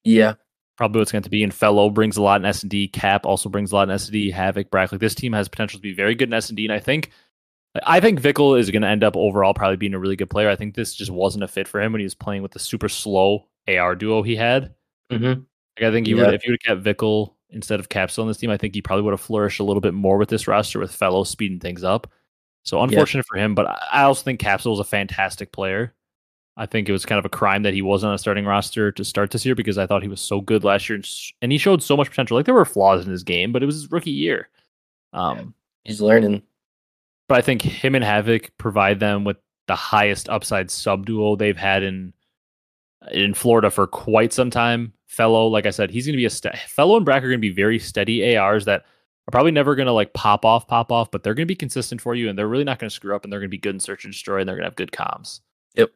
Yeah. 0.03 0.33
Probably 0.77 0.99
what's 0.99 1.11
going 1.11 1.23
to 1.23 1.29
be. 1.29 1.43
And 1.43 1.53
Fellow 1.53 1.89
brings 1.89 2.15
a 2.15 2.21
lot 2.21 2.39
in 2.39 2.45
S 2.45 2.61
and 2.61 2.69
D. 2.71 2.87
Cap 2.87 3.25
also 3.25 3.49
brings 3.49 3.71
a 3.71 3.75
lot 3.75 3.89
in 3.89 3.93
S 3.93 4.05
and 4.05 4.13
D. 4.13 4.31
Havok, 4.31 4.69
Brack, 4.69 4.91
like 4.93 5.01
this 5.01 5.13
team 5.13 5.33
has 5.33 5.49
potential 5.49 5.77
to 5.77 5.81
be 5.81 5.93
very 5.93 6.15
good 6.15 6.29
in 6.29 6.33
S 6.33 6.49
and 6.49 6.55
D. 6.55 6.63
And 6.65 6.73
I 6.73 6.79
think, 6.79 7.11
I 7.85 7.99
think 7.99 8.21
Vikul 8.21 8.57
is 8.57 8.71
going 8.71 8.83
to 8.83 8.87
end 8.87 9.03
up 9.03 9.17
overall 9.17 9.53
probably 9.53 9.75
being 9.75 9.93
a 9.93 9.99
really 9.99 10.15
good 10.15 10.29
player. 10.29 10.49
I 10.49 10.55
think 10.55 10.75
this 10.75 10.93
just 10.93 11.11
wasn't 11.11 11.43
a 11.43 11.49
fit 11.49 11.67
for 11.67 11.81
him 11.81 11.91
when 11.91 11.99
he 11.99 12.05
was 12.05 12.15
playing 12.15 12.43
with 12.43 12.53
the 12.53 12.59
super 12.59 12.87
slow 12.87 13.47
AR 13.67 13.93
duo 13.93 14.23
he 14.23 14.37
had. 14.37 14.73
Mm-hmm. 15.11 15.41
Like 15.77 15.89
I 15.89 15.91
think 15.91 16.07
he 16.07 16.13
Yeah. 16.13 16.27
would 16.27 16.33
if 16.33 16.45
you 16.45 16.53
would 16.53 16.61
have 16.65 16.83
kept 16.85 16.97
Vikul 16.97 17.33
instead 17.49 17.81
of 17.81 17.89
Capsule 17.89 18.21
on 18.21 18.27
this 18.29 18.37
team, 18.37 18.49
I 18.49 18.55
think 18.57 18.73
he 18.73 18.81
probably 18.81 19.03
would 19.03 19.11
have 19.13 19.19
flourished 19.19 19.59
a 19.59 19.65
little 19.65 19.81
bit 19.81 19.93
more 19.93 20.17
with 20.17 20.29
this 20.29 20.47
roster 20.47 20.79
with 20.79 20.95
Fellow 20.95 21.25
speeding 21.25 21.59
things 21.59 21.83
up. 21.83 22.07
So 22.63 22.81
unfortunate 22.81 23.25
for 23.25 23.37
him, 23.37 23.55
but 23.55 23.67
I 23.91 24.03
also 24.03 24.23
think 24.23 24.39
Capsule 24.39 24.73
is 24.73 24.79
a 24.79 24.83
fantastic 24.83 25.51
player. 25.51 25.93
I 26.57 26.65
think 26.65 26.89
it 26.89 26.91
was 26.91 27.05
kind 27.05 27.17
of 27.17 27.25
a 27.25 27.29
crime 27.29 27.63
that 27.63 27.73
he 27.73 27.81
wasn't 27.81 28.09
on 28.09 28.15
a 28.15 28.19
starting 28.19 28.45
roster 28.45 28.91
to 28.91 29.05
start 29.05 29.31
this 29.31 29.45
year 29.45 29.55
because 29.55 29.77
I 29.77 29.87
thought 29.87 30.01
he 30.01 30.09
was 30.09 30.19
so 30.19 30.41
good 30.41 30.65
last 30.65 30.89
year 30.89 31.01
and, 31.41 31.51
he 31.51 31.57
showed 31.57 31.81
so 31.81 31.95
much 31.95 32.09
potential. 32.09 32.35
Like 32.35 32.45
there 32.45 32.53
were 32.53 32.65
flaws 32.65 33.05
in 33.05 33.11
his 33.11 33.23
game, 33.23 33.53
but 33.53 33.63
it 33.63 33.65
was 33.65 33.75
his 33.75 33.91
rookie 33.91 34.11
year. 34.11 34.49
Um, 35.13 35.53
He's 35.85 36.01
learning. 36.01 36.43
but 37.29 37.37
I 37.37 37.41
think 37.41 37.61
him 37.61 37.95
and 37.95 38.03
Havok 38.03 38.49
provide 38.57 38.99
them 38.99 39.23
with 39.23 39.37
the 39.67 39.75
highest 39.75 40.27
upside 40.27 40.69
sub 40.69 41.05
duo 41.05 41.35
they've 41.35 41.57
had 41.57 41.81
in 41.81 42.11
in 43.11 43.33
Florida 43.33 43.71
for 43.71 43.87
quite 43.87 44.33
some 44.33 44.49
time. 44.49 44.91
Fellow, 45.07 45.47
like 45.47 45.65
I 45.65 45.71
said, 45.71 45.89
he's 45.89 46.05
going 46.05 46.13
to 46.13 46.17
be 46.17 46.25
a 46.25 46.29
st- 46.29 46.57
fellow 46.57 46.97
and 46.97 47.05
Brack 47.05 47.23
are 47.23 47.27
going 47.27 47.39
to 47.39 47.41
be 47.41 47.53
very 47.53 47.79
steady 47.79 48.35
ARs 48.35 48.65
that 48.65 48.83
are 49.29 49.31
probably 49.31 49.51
never 49.51 49.75
going 49.75 49.85
to 49.85 49.93
like 49.93 50.11
pop 50.13 50.43
off, 50.43 50.67
pop 50.67 50.91
off, 50.91 51.11
but 51.11 51.21
they're 51.21 51.35
going 51.35 51.45
to 51.45 51.51
be 51.51 51.55
consistent 51.55 52.01
for 52.01 52.15
you, 52.15 52.29
and 52.29 52.37
they're 52.37 52.47
really 52.47 52.63
not 52.63 52.79
going 52.79 52.89
to 52.89 52.93
screw 52.93 53.15
up, 53.15 53.23
and 53.23 53.31
they're 53.31 53.39
going 53.39 53.49
to 53.49 53.55
be 53.55 53.59
good 53.59 53.75
in 53.75 53.79
search 53.79 54.03
and 54.03 54.11
destroy, 54.11 54.39
and 54.39 54.49
they're 54.49 54.55
going 54.55 54.63
to 54.63 54.69
have 54.69 54.75
good 54.75 54.91
comms. 54.91 55.41
Yep. 55.75 55.91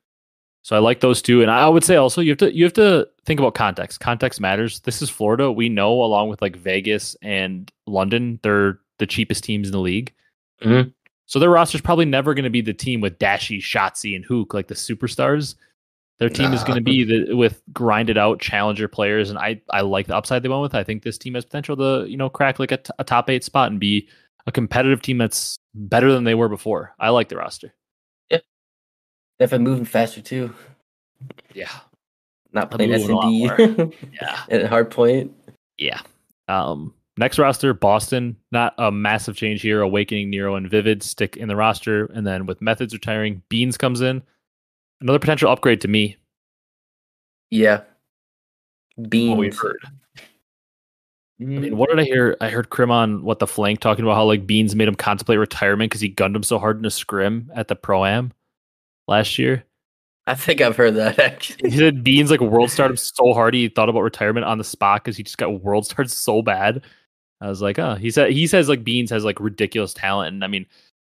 So 0.62 0.76
I 0.76 0.80
like 0.80 1.00
those 1.00 1.20
two, 1.20 1.42
and 1.42 1.50
I 1.50 1.68
would 1.68 1.84
say 1.84 1.96
also 1.96 2.22
you 2.22 2.30
have 2.30 2.38
to 2.38 2.56
you 2.56 2.64
have 2.64 2.74
to 2.74 3.08
think 3.26 3.40
about 3.40 3.56
context. 3.56 4.00
Context 4.00 4.40
matters. 4.40 4.82
This 4.82 5.02
is 5.02 5.10
Florida. 5.10 5.52
We 5.52 5.68
know, 5.68 6.04
along 6.04 6.30
with 6.30 6.44
like 6.44 6.56
Vegas 6.56 7.16
and 7.24 7.72
London, 7.88 8.40
they're 8.44 8.80
the 9.00 9.08
cheapest 9.08 9.44
teams 9.44 9.68
in 9.68 9.72
the 9.72 9.80
league. 9.80 10.14
Mhm. 10.62 10.94
So 11.26 11.40
their 11.40 11.50
roster's 11.50 11.82
probably 11.82 12.06
never 12.06 12.36
going 12.36 12.44
to 12.44 12.52
be 12.52 12.62
the 12.62 12.74
team 12.74 13.02
with 13.02 13.18
Dashy, 13.18 13.60
Shotzzy, 13.60 14.16
and 14.16 14.24
Hook 14.24 14.54
like 14.54 14.68
the 14.68 14.76
superstars. 14.76 15.56
Their 16.24 16.30
team 16.30 16.54
is 16.54 16.64
going 16.64 16.78
to 16.78 16.82
be 16.82 17.04
the 17.04 17.34
with 17.36 17.62
grinded 17.74 18.18
out 18.18 18.40
challenger 18.40 18.88
players, 18.88 19.30
and 19.30 19.38
I 19.38 19.62
I 19.72 19.82
like 19.82 20.08
the 20.08 20.16
upside 20.16 20.42
they 20.42 20.48
went 20.48 20.62
with. 20.62 20.74
I 20.74 20.82
think 20.82 21.04
this 21.04 21.18
team 21.18 21.34
has 21.34 21.44
potential 21.44 21.76
to 21.76 22.10
you 22.10 22.16
know 22.16 22.30
crack 22.30 22.60
like 22.60 22.72
a, 22.72 22.78
t- 22.78 22.94
a 22.98 23.04
top 23.04 23.30
eight 23.30 23.44
spot 23.44 23.70
and 23.72 23.78
be 23.78 24.08
a 24.48 24.52
competitive 24.54 25.02
team 25.02 25.18
that's 25.18 25.58
better 25.76 26.14
than 26.14 26.24
they 26.24 26.34
were 26.34 26.48
before. 26.48 26.96
I 26.98 27.10
like 27.10 27.28
the 27.28 27.36
roster. 27.36 27.74
Yep. 28.30 28.42
Definitely 29.38 29.66
moving 29.66 29.84
faster 29.84 30.22
too. 30.22 30.56
Yeah, 31.54 31.68
Not 32.54 32.72
playing 32.72 32.94
S 32.94 33.06
and 33.06 33.22
D 33.22 33.98
yeah, 34.22 34.44
at 34.48 34.66
hard 34.68 34.90
point. 34.90 35.34
yeah. 35.78 36.00
Um, 36.48 36.94
next 37.18 37.38
roster, 37.38 37.74
Boston. 37.74 38.38
Not 38.50 38.76
a 38.78 38.94
massive 38.94 39.36
change 39.36 39.62
here. 39.62 39.84
Owakening, 39.84 40.30
Nero, 40.30 40.56
and 40.56 40.70
Vivid 40.70 41.04
stick 41.04 41.36
in 41.36 41.50
the 41.50 41.58
roster, 41.58 42.06
and 42.06 42.26
then 42.26 42.46
with 42.46 42.62
Methodz 42.62 42.94
retiring, 42.94 43.42
Beans 43.50 43.78
comes 43.78 44.00
in. 44.00 44.24
Another 45.02 45.20
potential 45.20 45.52
upgrade 45.52 45.82
to 45.82 45.88
me. 45.88 46.18
Yeah. 47.50 47.82
Beans. 49.10 49.30
What 49.30 49.40
we've 49.40 49.58
heard. 49.58 49.80
I 51.40 51.44
Mm, 51.44 51.60
mean, 51.60 51.78
what 51.78 51.90
did 51.90 52.00
I 52.00 52.04
hear? 52.04 52.38
I 52.42 52.50
heard 52.50 52.70
Crim 52.70 52.92
on 52.92 53.24
what 53.24 53.40
the 53.40 53.48
flank 53.48 53.80
talking 53.80 54.06
about 54.06 54.16
how 54.16 54.24
like 54.24 54.46
Beans 54.46 54.76
made 54.76 54.88
him 54.88 54.96
contemplate 54.96 55.40
retirement 55.40 55.90
because 55.90 56.00
he 56.00 56.08
gunned 56.08 56.36
him 56.36 56.44
so 56.44 56.60
hard 56.60 56.78
in 56.78 56.86
a 56.86 56.92
scrim 56.92 57.52
at 57.56 57.68
the 57.68 57.76
pro 57.76 58.06
am 58.06 58.32
last 59.08 59.40
year. 59.40 59.64
I 60.26 60.36
think 60.36 60.62
I've 60.62 60.78
heard 60.78 60.96
that 60.96 61.20
actually. 61.20 61.72
He 61.72 61.78
said 61.78 62.04
Beans 62.04 62.30
like 62.32 62.40
world 62.40 62.70
started 62.72 62.98
so 62.98 63.34
hard 63.34 63.56
he 63.56 63.68
thought 63.68 63.90
about 63.90 64.02
retirement 64.02 64.46
on 64.46 64.58
the 64.58 64.64
spot 64.64 65.04
because 65.04 65.18
he 65.18 65.24
just 65.24 65.38
got 65.38 65.62
world 65.62 65.86
starred 65.86 66.10
so 66.12 66.42
bad. 66.42 66.84
I 67.42 67.50
was 67.50 67.62
like, 67.62 67.78
oh, 67.78 67.96
he 67.96 68.10
said 68.12 68.32
he 68.32 68.48
says 68.48 68.70
like 68.70 68.84
Beans 68.84 69.10
has 69.10 69.26
like 69.26 69.40
ridiculous 69.40 69.94
talent, 69.94 70.34
and 70.36 70.44
I 70.44 70.48
mean, 70.48 70.66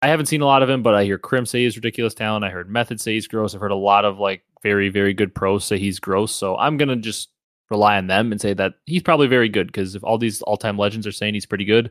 I 0.00 0.08
haven't 0.08 0.26
seen 0.26 0.40
a 0.40 0.46
lot 0.46 0.62
of 0.62 0.70
him, 0.70 0.82
but 0.82 0.94
I 0.94 1.04
hear 1.04 1.18
Crim 1.18 1.44
say 1.44 1.64
he's 1.64 1.76
ridiculous 1.76 2.14
talent. 2.14 2.44
I 2.44 2.50
heard 2.50 2.70
Method 2.70 3.00
say 3.00 3.14
he's 3.14 3.26
gross. 3.26 3.54
I've 3.54 3.60
heard 3.60 3.72
a 3.72 3.76
lot 3.76 4.04
of 4.04 4.18
like 4.18 4.42
very 4.62 4.88
very 4.88 5.14
good 5.14 5.34
pros 5.34 5.64
say 5.64 5.78
he's 5.78 5.98
gross. 5.98 6.32
So 6.32 6.56
I'm 6.56 6.76
gonna 6.76 6.96
just 6.96 7.30
rely 7.70 7.98
on 7.98 8.06
them 8.06 8.32
and 8.32 8.40
say 8.40 8.54
that 8.54 8.74
he's 8.86 9.02
probably 9.02 9.26
very 9.26 9.48
good 9.48 9.66
because 9.66 9.94
if 9.94 10.04
all 10.04 10.18
these 10.18 10.40
all 10.42 10.56
time 10.56 10.78
legends 10.78 11.06
are 11.06 11.12
saying 11.12 11.34
he's 11.34 11.46
pretty 11.46 11.64
good, 11.64 11.90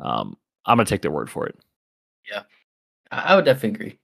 um, 0.00 0.36
I'm 0.66 0.76
gonna 0.76 0.86
take 0.86 1.02
their 1.02 1.10
word 1.10 1.30
for 1.30 1.46
it. 1.46 1.56
Yeah, 2.30 2.42
I 3.10 3.36
would 3.36 3.44
definitely 3.44 3.76
agree. 3.76 3.98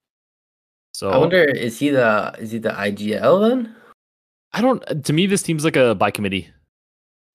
So 0.92 1.10
I 1.10 1.16
wonder, 1.16 1.42
is 1.42 1.78
he 1.78 1.90
the 1.90 2.34
is 2.38 2.52
he 2.52 2.58
the 2.58 2.70
IGL 2.70 3.48
then? 3.48 3.74
I 4.52 4.60
don't. 4.60 5.04
To 5.04 5.12
me, 5.12 5.26
this 5.26 5.42
seems 5.42 5.64
like 5.64 5.74
a 5.74 5.96
by 5.96 6.12
committee. 6.12 6.48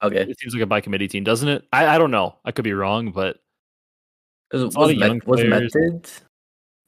Okay. 0.02 0.22
It 0.22 0.40
seems 0.40 0.54
like 0.54 0.64
a 0.64 0.66
by 0.66 0.80
committee 0.80 1.10
team, 1.10 1.26
doesn't 1.26 1.50
it? 1.50 1.66
I, 1.74 1.88
I 1.88 1.98
don't 1.98 2.12
know. 2.12 2.38
I 2.46 2.52
could 2.52 2.64
be 2.64 2.72
wrong, 2.72 3.12
but 3.12 3.42
Was, 4.52 4.64
It's 4.64 4.76
a 4.76 4.80
lot 4.80 4.88
was, 4.88 4.98
Met- 4.98 5.28
was. 5.28 5.42
Methodz 5.42 6.22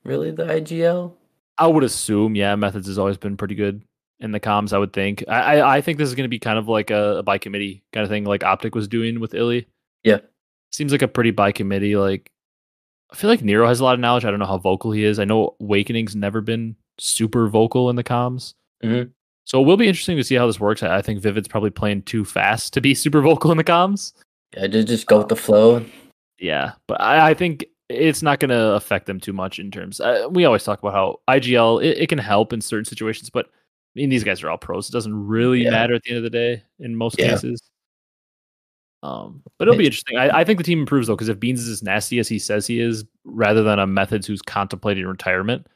really 0.03 0.31
the 0.31 0.45
IGL? 0.45 1.13
I 1.57 1.67
would 1.67 1.83
assume, 1.83 2.35
yeah, 2.35 2.55
methods 2.55 2.87
has 2.87 2.97
always 2.97 3.17
been 3.17 3.37
pretty 3.37 3.55
good 3.55 3.83
in 4.19 4.31
the 4.31 4.39
comms. 4.39 4.73
I 4.73 4.77
would 4.79 4.93
think. 4.93 5.23
I 5.27 5.57
I, 5.59 5.75
I 5.77 5.81
think 5.81 5.97
this 5.97 6.09
is 6.09 6.15
going 6.15 6.23
to 6.25 6.29
be 6.29 6.39
kind 6.39 6.57
of 6.57 6.67
like 6.67 6.89
a, 6.89 7.17
a 7.17 7.23
by 7.23 7.37
committee 7.37 7.83
kind 7.93 8.03
of 8.03 8.09
thing, 8.09 8.23
like 8.23 8.43
Optic 8.43 8.73
was 8.73 8.87
doing 8.87 9.19
with 9.19 9.33
Illy. 9.35 9.67
Yeah. 10.03 10.19
seems 10.71 10.91
like 10.91 11.01
a 11.03 11.07
pretty 11.07 11.31
by 11.31 11.51
committee. 11.51 11.95
Like 11.95 12.31
I 13.11 13.15
feel 13.15 13.29
like 13.29 13.43
Nero 13.43 13.67
has 13.67 13.79
a 13.79 13.83
lot 13.83 13.93
of 13.93 13.99
knowledge. 13.99 14.25
I 14.25 14.31
don't 14.31 14.39
know 14.39 14.45
how 14.45 14.57
vocal 14.57 14.91
he 14.91 15.03
is. 15.03 15.19
I 15.19 15.25
know 15.25 15.55
Owakening's 15.61 16.15
never 16.15 16.41
been 16.41 16.75
super 16.97 17.47
vocal 17.47 17.89
in 17.89 17.95
the 17.95 18.03
comms. 18.03 18.53
Mhm. 18.83 19.11
So 19.45 19.61
it 19.61 19.65
will 19.65 19.77
be 19.77 19.87
interesting 19.87 20.17
to 20.17 20.23
see 20.23 20.35
how 20.35 20.47
this 20.47 20.59
works. 20.59 20.81
I 20.81 20.97
I 20.97 21.01
think 21.03 21.19
Vivid's 21.19 21.47
probably 21.47 21.69
playing 21.71 22.03
too 22.03 22.25
fast 22.25 22.73
to 22.73 22.81
be 22.81 22.95
super 22.95 23.21
vocal 23.21 23.51
in 23.51 23.57
the 23.57 23.63
comms. 23.63 24.13
Yeah, 24.55 24.65
just 24.67 24.87
just 24.87 25.05
go 25.07 25.19
with 25.19 25.27
the 25.29 25.35
flow. 25.35 25.85
Yeah, 26.41 26.73
but 26.87 26.99
I, 26.99 27.29
I 27.29 27.33
think 27.35 27.65
it's 27.87 28.21
not 28.23 28.39
going 28.39 28.49
to 28.49 28.71
affect 28.73 29.05
them 29.05 29.19
too 29.19 29.31
much 29.33 29.59
in 29.59 29.69
terms. 29.69 29.99
Uh, 30.01 30.27
we 30.29 30.43
always 30.45 30.63
talk 30.63 30.79
about 30.79 30.93
how 30.93 31.19
IGL 31.29 31.83
it, 31.83 31.97
it 31.99 32.09
can 32.09 32.17
help 32.17 32.51
in 32.51 32.59
certain 32.61 32.83
situations, 32.85 33.29
but 33.29 33.45
I 33.45 33.49
mean 33.95 34.09
these 34.09 34.23
guys 34.23 34.41
are 34.43 34.49
all 34.49 34.57
pros. 34.57 34.89
It 34.89 34.91
doesn't 34.93 35.13
really 35.27 35.63
Yeah. 35.63 35.69
matter 35.69 35.93
at 35.93 36.01
the 36.03 36.09
end 36.09 36.17
of 36.17 36.23
the 36.23 36.29
day 36.31 36.63
in 36.79 36.95
most 36.95 37.19
Yeah. 37.19 37.29
cases. 37.29 37.61
Um, 39.03 39.41
but 39.57 39.67
it'll 39.67 39.77
be 39.77 39.85
interesting. 39.85 40.17
I, 40.17 40.39
I 40.39 40.43
think 40.43 40.57
the 40.57 40.63
team 40.63 40.79
improves 40.79 41.07
though 41.07 41.15
because 41.15 41.29
if 41.29 41.39
Beans 41.39 41.59
is 41.61 41.69
as 41.69 41.83
nasty 41.83 42.19
as 42.19 42.27
he 42.27 42.39
says 42.39 42.65
he 42.67 42.79
is, 42.79 43.03
rather 43.23 43.61
than 43.63 43.79
a 43.79 43.85
methods 43.87 44.25
who's 44.27 44.41
contemplating 44.41 45.05
retirement. 45.05 45.67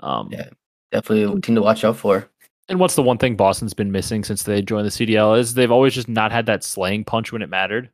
Um, 0.00 0.28
Yeah. 0.32 0.48
Definitely 0.92 1.24
a 1.38 1.40
team 1.40 1.54
to 1.56 1.62
watch 1.62 1.84
out 1.84 1.96
for. 1.96 2.28
and 2.68 2.78
what's 2.80 2.94
the 2.94 3.02
one 3.02 3.18
thing 3.18 3.36
Boston's 3.36 3.74
been 3.74 3.92
missing 3.92 4.24
since 4.24 4.42
they 4.42 4.60
joined 4.62 4.86
the 4.86 4.90
CDL 4.90 5.38
is 5.38 5.54
they've 5.54 5.70
always 5.70 5.94
just 5.94 6.08
not 6.08 6.32
had 6.32 6.46
that 6.46 6.64
slaying 6.64 7.04
punch 7.04 7.32
when 7.32 7.42
it 7.42 7.48
mattered. 7.50 7.90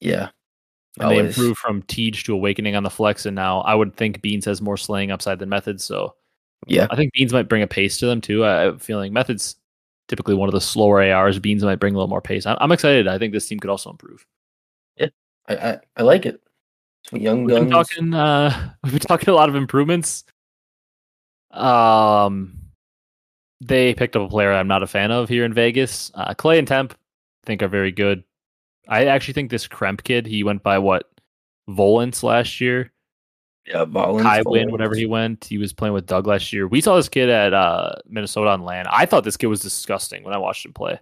Yeah. 0.00 0.30
And 0.98 1.10
they 1.10 1.18
Always. 1.20 1.36
improved 1.38 1.58
from 1.58 1.82
Teej 1.84 2.24
to 2.24 2.34
Owakening 2.34 2.74
on 2.74 2.82
the 2.82 2.90
flex, 2.90 3.24
and 3.26 3.36
now 3.36 3.60
I 3.60 3.74
would 3.74 3.94
think 3.94 4.20
Beans 4.22 4.44
has 4.46 4.60
more 4.60 4.76
slaying 4.76 5.10
upside 5.12 5.38
than 5.38 5.48
Methodz. 5.48 5.82
So 5.82 6.14
Yeah. 6.66 6.86
I 6.90 6.96
think 6.96 7.12
Beans 7.12 7.32
might 7.32 7.48
bring 7.48 7.62
a 7.62 7.66
pace 7.66 7.98
to 7.98 8.06
them 8.06 8.20
too. 8.20 8.44
I, 8.44 8.66
I'm 8.66 8.78
feeling 8.78 9.12
Methodz 9.12 9.54
typically 10.08 10.34
one 10.34 10.48
of 10.48 10.52
the 10.52 10.60
slower 10.60 11.00
ARs. 11.02 11.38
Beans 11.38 11.62
might 11.62 11.78
bring 11.78 11.94
a 11.94 11.96
little 11.96 12.08
more 12.08 12.20
pace. 12.20 12.44
I'm, 12.44 12.56
I'm 12.60 12.72
excited. 12.72 13.06
I 13.06 13.18
think 13.18 13.32
this 13.32 13.46
team 13.46 13.60
could 13.60 13.70
also 13.70 13.90
improve. 13.90 14.26
I, 15.48 15.54
I, 15.56 15.78
I 15.96 16.02
like 16.02 16.26
it. 16.26 16.40
Some 17.08 17.20
young 17.20 17.44
We've 17.44 17.56
been 17.56 17.70
guns. 17.70 17.88
talking. 17.88 18.12
Uh, 18.14 18.72
we've 18.84 18.92
been 18.92 19.00
talking 19.00 19.28
a 19.30 19.34
lot 19.34 19.48
of 19.48 19.54
improvements. 19.54 20.24
Um, 21.50 22.58
they 23.60 23.94
picked 23.94 24.16
up 24.16 24.22
a 24.22 24.28
player 24.28 24.52
I'm 24.52 24.68
not 24.68 24.82
a 24.82 24.86
fan 24.86 25.10
of 25.10 25.28
here 25.28 25.44
in 25.44 25.52
Vegas. 25.54 26.10
Uh, 26.14 26.34
Clay 26.34 26.58
and 26.58 26.68
Temp, 26.68 26.92
I 26.92 27.46
think 27.46 27.62
are 27.62 27.68
very 27.68 27.90
good. 27.92 28.22
I 28.90 29.06
actually 29.06 29.34
think 29.34 29.50
this 29.50 29.66
Kremp 29.68 30.02
kid. 30.04 30.26
He 30.26 30.42
went 30.44 30.62
by 30.62 30.78
what 30.78 31.08
Volance 31.68 32.22
last 32.22 32.60
year. 32.60 32.92
yeah, 33.66 33.84
Ballins, 33.84 34.22
Kai 34.22 34.42
win, 34.44 34.70
whenever 34.72 34.94
he 34.96 35.06
went. 35.06 35.44
He 35.44 35.56
was 35.58 35.72
playing 35.72 35.94
with 35.94 36.06
Doug 36.06 36.26
last 36.26 36.52
year. 36.52 36.66
We 36.66 36.80
saw 36.80 36.96
this 36.96 37.08
kid 37.08 37.30
at 37.30 37.54
uh, 37.54 37.92
Minnesota 38.06 38.50
on 38.50 38.64
land. 38.64 38.88
I 38.90 39.06
thought 39.06 39.24
this 39.24 39.36
kid 39.36 39.46
was 39.46 39.60
disgusting 39.60 40.24
when 40.24 40.34
I 40.34 40.38
watched 40.38 40.66
him 40.66 40.72
play. 40.72 40.98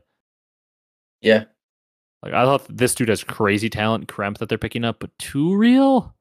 Yeah. 1.22 1.44
Like 2.22 2.34
I 2.34 2.44
thought 2.44 2.66
this 2.68 2.94
dude 2.94 3.08
has 3.08 3.24
crazy 3.24 3.70
talent, 3.70 4.06
Kremp 4.06 4.38
that 4.38 4.48
they're 4.48 4.58
picking 4.58 4.84
up, 4.84 4.98
but 5.00 5.10
too 5.18 5.54
real. 5.56 6.14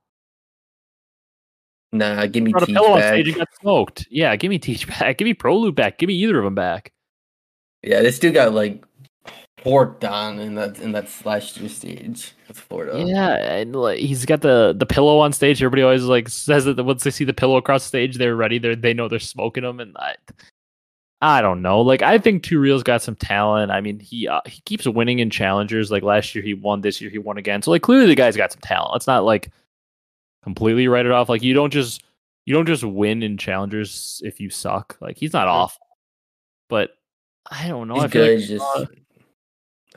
Nah, 1.92 2.26
give 2.28 2.44
me 2.44 2.54
Teach 2.54 2.76
back. 2.76 3.36
got 3.36 3.48
smoked. 3.60 4.08
Yeah, 4.10 4.36
give 4.36 4.50
me 4.50 4.60
Teach 4.60 4.88
back. 5.00 5.18
Give 5.18 5.26
me 5.26 5.34
Pro 5.34 5.58
Loop 5.58 5.76
back. 5.76 5.98
Give 5.98 6.08
me 6.08 6.14
either 6.16 6.38
of 6.38 6.44
them 6.46 6.56
back. 6.56 6.94
Yeah, 7.84 8.02
this 8.02 8.20
dude 8.20 8.34
got 8.34 8.54
like 8.54 8.84
worked 9.66 10.06
on 10.06 10.40
in 10.40 10.56
that 10.56 10.80
in 10.80 10.92
that 10.94 11.10
last 11.26 11.58
year 11.58 11.70
stage 11.70 12.34
with 12.48 12.60
Florida. 12.60 13.04
Yeah, 13.06 13.36
and 13.36 13.76
like 13.76 14.00
he's 14.00 14.26
got 14.26 14.42
the 14.42 14.76
the 14.78 14.86
pillow 14.86 15.20
on 15.20 15.34
stage. 15.34 15.62
Everybody 15.62 15.82
always 15.82 16.04
like 16.04 16.30
says 16.30 16.66
that 16.66 16.84
once 16.84 17.04
they 17.04 17.12
see 17.12 17.24
the 17.24 17.34
pillow 17.34 17.58
across 17.58 17.84
the 17.84 17.88
stage, 17.88 18.18
they're 18.18 18.36
ready. 18.36 18.60
They 18.60 18.76
they 18.76 18.94
know 18.94 19.08
they're 19.08 19.20
smoking 19.20 19.64
them, 19.64 19.80
and 19.80 19.96
I, 19.98 20.16
I 21.22 21.42
don't 21.42 21.62
know. 21.62 21.82
Like 21.82 22.02
I 22.02 22.18
think 22.18 22.44
Two 22.44 22.60
Real's 22.60 22.84
got 22.84 23.02
some 23.02 23.16
talent. 23.16 23.72
I 23.72 23.82
mean, 23.82 24.00
he 24.00 24.28
uh, 24.28 24.42
he 24.46 24.62
keeps 24.62 24.88
winning 24.88 25.20
in 25.20 25.30
challengers. 25.30 25.92
Like 25.92 26.04
last 26.04 26.36
year 26.36 26.44
he 26.44 26.54
won, 26.54 26.82
this 26.82 27.02
year 27.02 27.10
he 27.10 27.18
won 27.18 27.38
again. 27.38 27.62
So 27.62 27.72
like 27.72 27.82
clearly 27.82 28.08
the 28.08 28.16
guy's 28.16 28.38
got 28.38 28.52
some 28.52 28.62
talent. 28.62 28.94
Let's 28.94 29.08
not 29.08 29.24
like 29.24 29.52
completely 30.44 30.88
write 30.88 31.06
it 31.06 31.12
off. 31.12 31.30
Like 31.30 31.44
you 31.44 31.54
don't 31.54 31.74
just 31.74 32.04
you 32.46 32.54
don't 32.54 32.68
just 32.68 32.84
win 32.84 33.24
in 33.24 33.38
challengers 33.38 34.22
if 34.24 34.40
you 34.40 34.50
suck. 34.50 34.98
Like 35.02 35.18
he's 35.18 35.34
not 35.34 35.48
awful, 35.48 35.86
but 36.70 36.92
I 37.50 37.68
don't 37.68 37.88
know. 37.88 37.96
He's 37.96 38.04
I 38.04 38.08
feel 38.08 38.26
good. 38.26 38.40
like, 38.40 38.48
just 38.48 38.92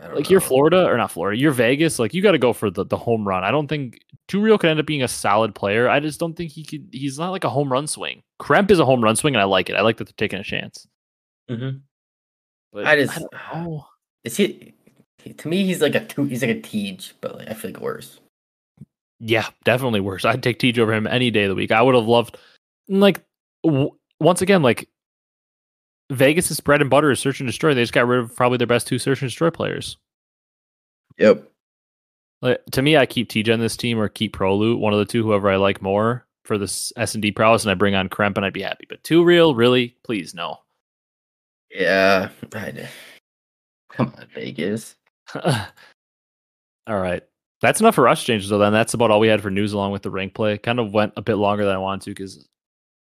uh, 0.01 0.05
I 0.05 0.07
don't 0.09 0.17
like 0.17 0.31
you're. 0.31 0.41
Florida 0.41 0.87
or 0.87 0.97
not 0.97 1.11
Florida, 1.13 1.39
you're 1.39 1.53
Vegas. 1.53 1.99
Like 1.99 2.15
you 2.15 2.23
got 2.23 2.33
to 2.33 2.39
go 2.39 2.53
for 2.53 2.71
the, 2.71 2.85
the 2.85 2.97
home 2.97 3.27
run. 3.27 3.45
I 3.45 3.51
don't 3.51 3.67
think 3.69 4.01
Two 4.29 4.41
Real 4.41 4.59
could 4.59 4.71
end 4.71 4.81
up 4.81 4.87
being 4.87 5.03
a 5.03 5.09
solid 5.09 5.55
player. 5.55 5.89
I 5.89 6.01
just 6.01 6.19
don't 6.21 6.35
think 6.37 6.53
he 6.53 6.65
could. 6.65 6.89
He's 6.93 7.19
not 7.19 7.31
like 7.31 7.45
a 7.45 7.49
home 7.51 7.71
run 7.71 7.87
swing. 7.87 8.23
Kremp 8.41 8.71
is 8.71 8.79
a 8.79 8.85
home 8.85 9.03
run 9.03 9.17
swing, 9.17 9.35
and 9.35 9.41
I 9.43 9.45
like 9.45 9.69
it. 9.71 9.77
I 9.77 9.83
like 9.83 9.97
that 9.99 10.05
they're 10.07 10.15
taking 10.17 10.39
a 10.39 10.45
chance. 10.45 10.87
Mhm. 11.51 11.81
But 12.73 12.87
I 12.87 12.97
just- 12.97 13.19
don't 13.19 13.33
know. 13.55 13.87
Is 14.25 14.37
he? 14.37 14.75
he- 15.23 15.33
To 15.35 15.49
me, 15.49 15.65
he's 15.65 15.81
like 15.83 15.95
a 15.95 16.05
two. 16.05 16.25
He's 16.25 16.43
like 16.43 16.51
a 16.57 16.61
Tej, 16.61 16.99
but 17.21 17.37
like 17.37 17.49
I 17.49 17.55
feel 17.55 17.71
like 17.73 17.81
worse. 17.81 18.21
Yeah, 19.19 19.47
definitely 19.65 20.01
worse. 20.01 20.25
I'd 20.25 20.43
take 20.43 20.59
Tej 20.59 20.81
over 20.81 20.95
him 20.95 21.07
any 21.07 21.31
day 21.31 21.45
of 21.45 21.51
the 21.51 21.55
week. 21.55 21.73
I 21.73 21.83
would 21.83 21.95
have 21.95 22.07
loved, 22.07 22.39
like, 22.89 23.21
w- 23.63 23.91
once 24.19 24.41
again, 24.41 24.63
like 24.63 24.89
Vegas' 26.11 26.61
bread 26.61 26.81
and 26.81 26.91
butter 26.91 27.11
is 27.11 27.21
search 27.21 27.41
and 27.41 27.47
destroy. 27.47 27.73
They 27.73 27.83
just 27.83 27.93
got 27.93 28.07
rid 28.07 28.21
of 28.21 28.37
probably 28.37 28.59
their 28.59 28.67
best 28.67 28.87
two 28.87 28.99
search 28.99 29.23
and 29.23 29.31
destroy 29.31 29.51
players. 29.51 29.97
Yep. 31.19 31.49
Like, 32.43 32.65
to 32.73 32.83
me, 32.83 32.97
I 32.97 33.07
keep 33.07 33.29
TJ 33.29 33.53
on 33.53 33.61
this 33.61 33.77
team 33.77 33.99
or 33.99 34.09
keep 34.09 34.35
Prolu, 34.35 34.79
one 34.79 34.93
of 34.93 34.99
the 34.99 35.05
two, 35.05 35.23
whoever 35.23 35.51
I 35.51 35.57
like 35.57 35.83
more 35.83 36.27
for 36.45 36.59
this 36.59 36.93
S 36.97 37.15
and 37.15 37.23
D 37.23 37.31
prowess, 37.31 37.65
and 37.65 37.71
I 37.71 37.75
bring 37.75 37.95
on 37.95 38.09
Kremp, 38.09 38.37
and 38.37 38.45
I'd 38.45 38.53
be 38.53 38.63
happy. 38.63 38.87
But 38.89 39.05
two 39.05 39.23
real, 39.23 39.55
really, 39.55 39.97
please 40.03 40.35
no. 40.35 40.59
Yeah. 41.71 42.31
I. 42.55 42.89
Come 43.91 44.13
on, 44.17 44.27
Vegas. 44.35 44.97
all 45.35 45.63
right, 46.89 47.23
that's 47.61 47.81
enough 47.81 47.95
for 47.95 48.05
rush 48.05 48.25
changes 48.25 48.49
though. 48.49 48.59
Then 48.59 48.73
that's 48.73 48.95
about 48.95 49.11
all 49.11 49.21
we 49.21 49.29
had 49.29 49.43
for 49.43 49.51
news, 49.51 49.73
along 49.73 49.93
with 49.93 50.03
the 50.03 50.11
rank 50.11 50.35
play. 50.35 50.59
Kind 50.59 50.81
of 50.81 50.93
went 50.93 51.13
a 51.17 51.23
bit 51.23 51.37
longer 51.37 51.65
than 51.65 51.75
I 51.75 51.79
wanted 51.79 52.03
to 52.03 52.11
because, 52.11 52.49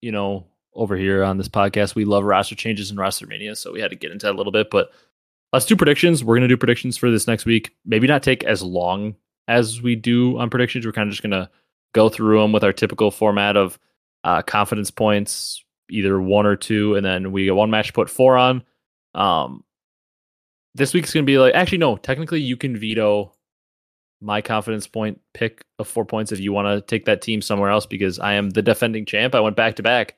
you 0.01 0.13
know, 0.13 0.47
over 0.77 0.97
here 0.97 1.25
on 1.25 1.39
this 1.39 1.49
podcast, 1.49 1.95
we 1.95 2.05
love 2.05 2.25
roster 2.25 2.55
changes 2.55 2.91
and 2.91 2.99
roster 2.99 3.27
mania, 3.27 3.57
so 3.57 3.73
we 3.73 3.81
had 3.81 3.91
to 3.91 3.97
get 3.97 4.13
into 4.13 4.27
that 4.27 4.35
a 4.35 4.39
little 4.39 4.53
bit. 4.53 4.71
But 4.71 4.91
let's 5.53 5.67
do 5.67 5.77
predictions. 5.77 6.23
We're 6.23 6.37
gonna 6.37 6.49
do 6.49 6.57
predictions 6.57 6.97
for 6.97 7.11
this 7.11 7.27
next 7.27 7.47
week. 7.47 7.75
Maybe 7.85 8.07
not 8.07 8.23
take 8.23 8.45
as 8.45 8.63
long 8.63 9.17
as 9.49 9.83
we 9.83 9.97
do 9.97 10.39
on 10.39 10.51
predictions. 10.51 10.87
We're 10.87 10.93
kind 10.93 11.09
of 11.09 11.13
just 11.13 11.23
gonna 11.23 11.51
go 11.93 12.09
through 12.09 12.41
them 12.41 12.53
with 12.53 12.65
our 12.65 12.73
typical 12.73 13.11
format 13.11 13.57
of 13.57 13.79
uh, 14.25 14.43
confidence 14.43 14.91
points, 14.91 15.65
either 15.91 16.21
one 16.21 16.47
or 16.47 16.57
two, 16.57 16.95
and 16.95 17.05
then 17.05 17.33
we 17.33 17.45
get 17.45 17.55
one 17.55 17.71
match 17.71 17.95
put 17.95 18.11
four 18.11 18.37
on. 18.37 18.63
Um, 19.15 19.65
this 20.75 20.93
week's 20.93 21.13
gonna 21.13 21.25
be 21.25 21.39
like 21.39 21.55
actually 21.55 21.79
no, 21.79 21.97
technically 21.97 22.41
you 22.41 22.57
can 22.57 22.77
veto 22.77 23.33
my 24.21 24.41
confidence 24.41 24.87
point 24.87 25.21
pick 25.35 25.65
of 25.79 25.87
four 25.87 26.05
points 26.05 26.33
if 26.33 26.41
you 26.41 26.53
want 26.53 26.67
to 26.67 26.81
take 26.81 27.05
that 27.05 27.23
team 27.23 27.43
somewhere 27.43 27.71
else 27.71 27.87
because 27.87 28.19
I 28.19 28.35
am 28.35 28.51
the 28.51 28.63
defending 28.63 29.05
champ. 29.05 29.35
I 29.35 29.41
went 29.41 29.57
back 29.57 29.77
to 29.77 29.83
back. 29.83 30.17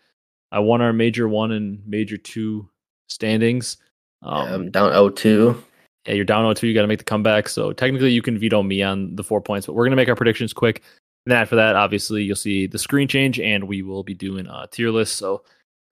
I 0.52 0.60
won 0.60 0.80
our 0.80 0.92
major 0.92 1.28
one 1.28 1.52
and 1.52 1.82
major 1.86 2.16
two 2.16 2.68
standings. 3.08 3.76
Um, 4.22 4.46
yeah, 4.48 4.54
I'm 4.54 4.70
down 4.70 4.92
0-2. 4.92 5.62
yeah, 6.06 6.14
you're 6.14 6.24
down 6.24 6.44
0-2. 6.44 6.62
You 6.64 6.74
got 6.74 6.82
to 6.82 6.88
make 6.88 6.98
the 6.98 7.04
comeback. 7.04 7.48
So 7.48 7.72
technically, 7.72 8.12
you 8.12 8.22
can 8.22 8.38
veto 8.38 8.62
me 8.62 8.82
on 8.82 9.14
the 9.16 9.24
four 9.24 9.40
points, 9.40 9.66
but 9.66 9.74
we're 9.74 9.84
gonna 9.84 9.96
make 9.96 10.08
our 10.08 10.16
predictions 10.16 10.52
quick. 10.52 10.82
And 11.26 11.32
then 11.32 11.42
after 11.42 11.56
that, 11.56 11.76
obviously, 11.76 12.22
you'll 12.22 12.36
see 12.36 12.66
the 12.66 12.78
screen 12.78 13.08
change, 13.08 13.38
and 13.38 13.64
we 13.64 13.82
will 13.82 14.02
be 14.02 14.14
doing 14.14 14.46
a 14.46 14.66
tier 14.70 14.90
list. 14.90 15.16
So 15.16 15.42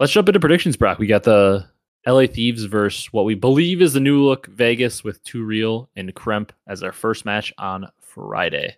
let's 0.01 0.13
jump 0.13 0.29
into 0.29 0.41
predictions, 0.41 0.77
Brock. 0.77 0.99
We 0.99 1.07
got 1.07 1.25
the 1.25 1.67
LA 2.07 2.27
Thieves 2.27 2.65
versus 2.65 3.13
what 3.13 3.25
we 3.25 3.35
believe 3.35 3.83
is 3.83 3.93
the 3.93 4.01
new 4.01 4.25
look 4.25 4.47
Vegas 4.47 5.05
with 5.05 5.23
Two 5.25 5.45
Real 5.45 5.91
and 5.97 6.15
Kremp 6.15 6.51
as 6.67 6.83
our 6.83 6.93
first 6.93 7.25
match 7.25 7.53
on 7.59 7.87
Friday. 8.01 8.77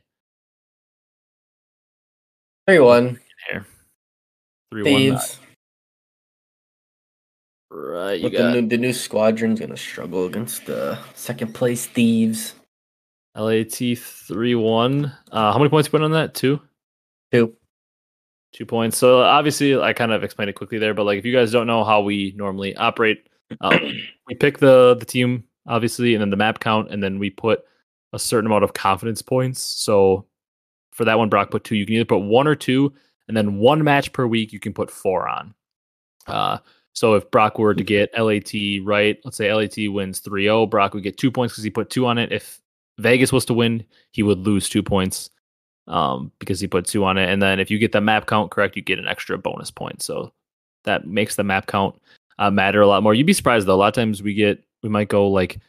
3-1. 2.68 3.18
Here, 3.48 3.66
three 4.70 5.10
one. 5.10 5.18
Thieves. 7.70 7.80
Right, 7.88 8.20
you 8.20 8.22
But 8.24 8.32
the 8.32 8.38
got 8.38 8.54
new, 8.54 8.68
the 8.68 8.78
new 8.78 8.92
squadron's 8.92 9.60
gonna 9.60 9.76
struggle 9.76 10.26
against 10.26 10.66
the 10.66 10.98
second 11.14 11.54
place 11.54 11.86
Thieves. 11.86 12.54
LAT 13.34 13.96
three 13.96 14.54
one. 14.54 15.12
Uh, 15.30 15.52
how 15.52 15.58
many 15.58 15.70
points 15.70 15.88
you 15.88 15.92
put 15.92 16.02
on 16.02 16.12
that? 16.12 16.34
Two. 16.34 16.60
Two. 17.32 17.54
Two 18.52 18.66
points. 18.66 18.96
So 18.96 19.20
obviously, 19.20 19.78
I 19.78 19.92
kind 19.92 20.12
of 20.12 20.24
explained 20.24 20.50
it 20.50 20.54
quickly 20.54 20.78
there, 20.78 20.94
but 20.94 21.04
like 21.04 21.18
if 21.18 21.24
you 21.24 21.32
guys 21.32 21.52
don't 21.52 21.66
know 21.66 21.84
how 21.84 22.00
we 22.00 22.32
normally 22.36 22.74
operate, 22.76 23.28
um, 23.60 23.78
we 24.26 24.34
pick 24.34 24.58
the 24.58 24.96
the 24.98 25.04
team 25.04 25.44
obviously, 25.66 26.14
and 26.14 26.20
then 26.20 26.30
the 26.30 26.36
map 26.36 26.60
count, 26.60 26.90
and 26.90 27.02
then 27.02 27.18
we 27.18 27.30
put 27.30 27.62
a 28.12 28.18
certain 28.18 28.46
amount 28.46 28.64
of 28.64 28.72
confidence 28.72 29.20
points. 29.20 29.62
So 29.62 30.24
for 30.92 31.04
that 31.04 31.18
one, 31.18 31.28
Brock 31.28 31.50
put 31.50 31.64
two. 31.64 31.76
You 31.76 31.84
can 31.84 31.96
either 31.96 32.04
put 32.06 32.18
one 32.18 32.48
or 32.48 32.56
two, 32.56 32.92
and 33.28 33.36
then 33.36 33.58
one 33.58 33.84
match 33.84 34.12
per 34.12 34.26
week 34.26 34.52
you 34.52 34.58
can 34.58 34.72
put 34.72 34.90
four 34.90 35.28
on. 35.28 35.54
Uh, 36.26 36.58
so 36.98 37.14
if 37.14 37.30
Brock 37.30 37.60
were 37.60 37.74
to 37.74 37.84
get 37.84 38.10
LAT 38.18 38.52
right, 38.82 39.16
let's 39.24 39.36
say 39.36 39.54
LAT 39.54 39.76
wins 39.92 40.20
3-0, 40.20 40.68
Brock 40.68 40.94
would 40.94 41.04
get 41.04 41.16
two 41.16 41.30
points 41.30 41.54
because 41.54 41.62
he 41.62 41.70
put 41.70 41.90
two 41.90 42.06
on 42.06 42.18
it. 42.18 42.32
If 42.32 42.60
Vegas 42.98 43.30
was 43.30 43.44
to 43.44 43.54
win, 43.54 43.84
he 44.10 44.24
would 44.24 44.40
lose 44.40 44.68
two 44.68 44.82
points 44.82 45.30
um, 45.86 46.32
because 46.40 46.58
he 46.58 46.66
put 46.66 46.86
two 46.86 47.04
on 47.04 47.16
it. 47.16 47.30
And 47.30 47.40
then 47.40 47.60
if 47.60 47.70
you 47.70 47.78
get 47.78 47.92
the 47.92 48.00
map 48.00 48.26
count 48.26 48.50
correct, 48.50 48.74
you 48.74 48.82
get 48.82 48.98
an 48.98 49.06
extra 49.06 49.38
bonus 49.38 49.70
point. 49.70 50.02
So 50.02 50.32
that 50.86 51.06
makes 51.06 51.36
the 51.36 51.44
map 51.44 51.68
count 51.68 51.94
uh, 52.40 52.50
matter 52.50 52.80
a 52.80 52.88
lot 52.88 53.04
more. 53.04 53.14
You'd 53.14 53.28
be 53.28 53.32
surprised 53.32 53.68
though. 53.68 53.76
A 53.76 53.76
lot 53.76 53.86
of 53.86 53.94
times 53.94 54.20
we 54.20 54.34
get 54.34 54.64
we 54.82 54.88
might 54.88 55.08
go 55.08 55.28
like 55.28 55.60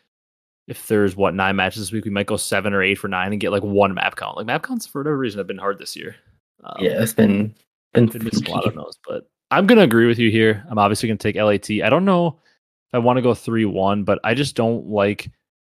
if 0.68 0.88
there's 0.88 1.16
what 1.16 1.36
nine 1.36 1.56
matches 1.56 1.84
this 1.84 1.92
week, 1.92 2.06
we 2.06 2.12
might 2.12 2.26
go 2.26 2.38
seven 2.38 2.74
or 2.74 2.82
eight 2.82 2.96
for 2.96 3.08
nine 3.08 3.32
and 3.32 3.40
get 3.40 3.52
like 3.52 3.62
one 3.62 3.94
map 3.94 4.16
count. 4.16 4.36
Like 4.36 4.48
map 4.48 4.64
counts 4.64 4.88
for 4.88 5.02
whatever 5.02 5.20
reason 5.20 5.38
have 5.38 5.46
been 5.46 5.60
hard 5.60 5.78
this 5.78 5.96
year. 5.96 6.16
Um, 6.64 6.78
yeah, 6.80 7.04
it's 7.04 7.14
been 7.14 7.54
been 7.94 8.08
been 8.08 8.28
a 8.28 8.50
lot 8.50 8.66
of 8.66 8.74
those, 8.74 8.98
but 9.08 9.30
I'm 9.52 9.66
gonna 9.68 9.82
agree 9.82 10.08
with 10.08 10.20
you 10.20 10.30
here. 10.30 10.66
I'm 10.70 10.78
obviously 10.78 11.08
gonna 11.10 11.18
take 11.18 11.36
LAT. 11.36 11.70
I 11.84 11.90
don't 11.90 12.06
know 12.06 12.28
if 12.88 12.94
I 12.94 13.00
want 13.00 13.18
to 13.18 13.22
go 13.22 13.34
three 13.34 13.66
one, 13.66 14.04
but 14.04 14.20
I 14.24 14.34
just 14.34 14.56
don't 14.56 14.88
like 14.88 15.30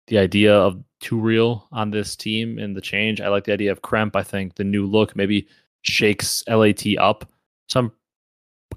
the 0.07 0.19
idea 0.19 0.55
of 0.55 0.83
two 1.01 1.19
real 1.19 1.67
on 1.73 1.91
this 1.91 2.15
team 2.17 2.59
and 2.59 2.77
the 2.77 2.81
change. 2.81 3.21
I 3.21 3.29
like 3.29 3.45
the 3.45 3.53
idea 3.53 3.73
of 3.73 3.83
Kremp. 3.83 4.15
I 4.17 4.23
think 4.23 4.55
the 4.55 4.65
new 4.65 4.87
look 4.87 5.17
maybe 5.17 5.49
shakes 5.83 6.43
LAT 6.49 6.85
up. 6.99 7.31
So 7.69 7.81
I'm 7.81 7.93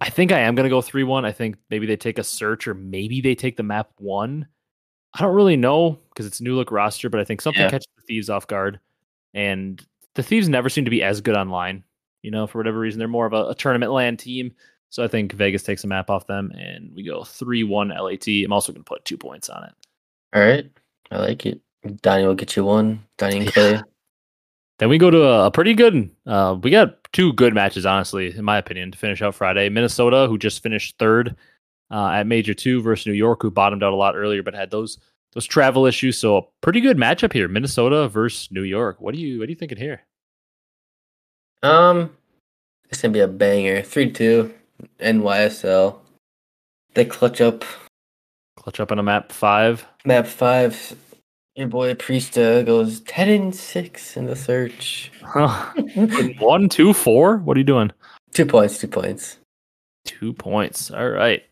I 0.02 0.10
think 0.10 0.32
I 0.32 0.40
am 0.40 0.56
gonna 0.56 0.70
go 0.70 0.82
three 0.82 1.04
one. 1.04 1.26
I 1.26 1.32
think 1.32 1.58
maybe 1.70 1.86
they 1.86 1.98
take 1.98 2.18
a 2.20 2.24
search 2.24 2.68
or 2.68 2.74
maybe 2.74 3.22
they 3.22 3.36
take 3.36 3.58
the 3.58 3.64
map 3.64 3.92
one. 3.98 4.48
I 5.14 5.22
don't 5.22 5.36
really 5.36 5.58
know 5.58 6.00
because 6.10 6.26
it's 6.26 6.42
new 6.42 6.56
look 6.56 6.72
roster, 6.72 7.10
but 7.10 7.20
I 7.20 7.24
think 7.24 7.42
something 7.42 7.62
Yeah. 7.62 7.70
catches 7.70 7.88
the 7.96 8.04
thieves 8.04 8.30
off 8.30 8.48
guard. 8.48 8.80
And 9.34 9.84
the 10.16 10.24
thieves 10.24 10.50
never 10.50 10.70
seem 10.70 10.86
to 10.86 10.92
be 10.92 11.04
as 11.04 11.22
good 11.22 11.36
online. 11.36 11.84
You 12.24 12.32
know, 12.32 12.46
for 12.48 12.58
whatever 12.60 12.80
reason, 12.80 13.00
they're 13.00 13.08
more 13.08 13.26
of 13.26 13.34
a, 13.34 13.50
a 13.50 13.56
tournament 13.56 13.92
land 13.92 14.20
team. 14.20 14.54
So 14.90 15.04
I 15.04 15.08
think 15.08 15.34
Vegas 15.34 15.64
takes 15.64 15.84
a 15.84 15.88
map 15.88 16.10
off 16.10 16.28
them 16.28 16.52
and 16.52 16.92
we 16.96 17.04
go 17.04 17.24
3 17.24 17.64
1 17.64 17.90
LAT. 17.90 18.28
I'm 18.28 18.54
also 18.54 18.72
going 18.72 18.84
to 18.84 18.88
put 18.88 19.06
two 19.06 19.18
points 19.18 19.50
on 19.50 19.64
it. 19.64 19.74
All 20.34 20.42
right, 20.42 20.70
I 21.12 21.18
like 21.18 21.46
it. 21.46 21.62
Donnie 22.02 22.26
will 22.26 22.36
get 22.36 22.56
you 22.56 22.66
one. 22.66 23.04
Donnie 23.18 23.38
and 23.38 23.56
Yeah. 23.56 23.82
Then 24.80 24.90
we 24.90 24.98
go 25.00 25.10
to 25.10 25.24
a, 25.24 25.46
a 25.48 25.52
pretty 25.52 25.74
good, 25.74 26.12
uh, 26.28 26.56
we 26.62 26.70
got 26.70 27.04
two 27.12 27.34
good 27.34 27.54
matches, 27.54 27.86
honestly, 27.86 28.36
in 28.38 28.46
my 28.46 28.60
opinion, 28.60 28.92
to 28.92 28.98
finish 28.98 29.24
out 29.24 29.34
Friday. 29.34 29.70
Minnesota, 29.70 30.28
who 30.28 30.38
just 30.38 30.62
finished 30.62 30.98
third 31.00 31.36
uh, 31.90 32.10
at 32.10 32.28
Major 32.28 32.54
2 32.54 32.82
versus 32.82 33.08
New 33.08 33.14
York, 33.14 33.42
who 33.42 33.50
bottomed 33.50 33.84
out 33.84 33.94
a 33.94 33.96
lot 33.96 34.16
earlier 34.16 34.44
but 34.44 34.54
had 34.54 34.70
those 34.70 35.00
those 35.34 35.46
travel 35.46 35.86
issues. 35.86 36.18
So 36.18 36.38
a 36.38 36.42
pretty 36.62 36.82
good 36.82 36.98
matchup 36.98 37.34
here. 37.34 37.48
Minnesota 37.48 38.08
versus 38.08 38.50
New 38.52 38.64
York. 38.64 39.00
What 39.00 39.14
do 39.14 39.20
you 39.20 39.40
what 39.40 39.48
are 39.48 39.52
you 39.52 39.56
thinking 39.56 39.78
here? 39.78 40.02
Um, 41.64 42.12
it's 42.90 43.02
gonna 43.02 43.12
be 43.12 43.20
a 43.20 43.28
banger. 43.28 43.82
Three 43.82 44.12
two, 44.12 44.54
NYSL. 45.00 45.98
They 46.94 47.06
clutch 47.06 47.42
up 47.42 47.64
Clutch 48.58 48.80
up 48.80 48.92
on 48.92 49.00
a 49.00 49.04
map 49.04 49.32
five. 49.32 49.86
map 50.06 50.26
five. 50.28 50.96
Your 51.56 51.68
boy 51.68 51.94
Priestahh 51.96 52.66
goes 52.66 53.00
ten 53.02 53.30
and 53.30 53.56
six 53.56 54.18
in 54.18 54.26
the 54.26 54.36
search. 54.36 55.12
Huh. 55.24 55.72
One, 56.40 56.70
two, 56.70 56.94
four. 56.94 57.38
What 57.38 57.56
are 57.58 57.60
you 57.60 57.64
doing? 57.64 57.92
two 58.34 58.46
points. 58.46 58.78
Two 58.78 58.88
points. 58.88 59.38
Two 60.06 60.34
points. 60.34 60.92
All 60.92 61.10
right. 61.10 61.44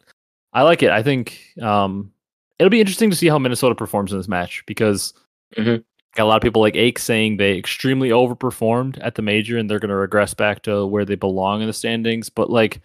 I 0.54 0.62
like 0.62 0.84
it. 0.84 0.90
I 0.92 1.02
think 1.04 1.40
um, 1.62 2.12
it'll 2.60 2.70
be 2.70 2.80
interesting 2.80 3.10
to 3.10 3.16
see 3.16 3.28
how 3.28 3.40
Minnesota 3.40 3.76
performs 3.76 4.12
in 4.12 4.18
this 4.20 4.28
match 4.28 4.64
because 4.68 5.14
Mhm. 5.58 5.84
got 6.16 6.24
a 6.24 6.28
lot 6.28 6.36
of 6.38 6.42
people 6.44 6.62
like 6.62 6.76
Ake 6.76 7.00
saying 7.00 7.38
they 7.38 7.58
extremely 7.58 8.10
overperformed 8.10 8.98
at 9.02 9.16
the 9.16 9.22
major 9.22 9.58
and 9.58 9.70
they're 9.70 9.80
going 9.80 9.90
to 9.90 9.96
regress 9.96 10.34
back 10.34 10.62
to 10.64 10.86
where 10.86 11.06
they 11.06 11.16
belong 11.16 11.62
in 11.62 11.68
the 11.68 11.74
standings. 11.74 12.30
But 12.30 12.50
like, 12.50 12.82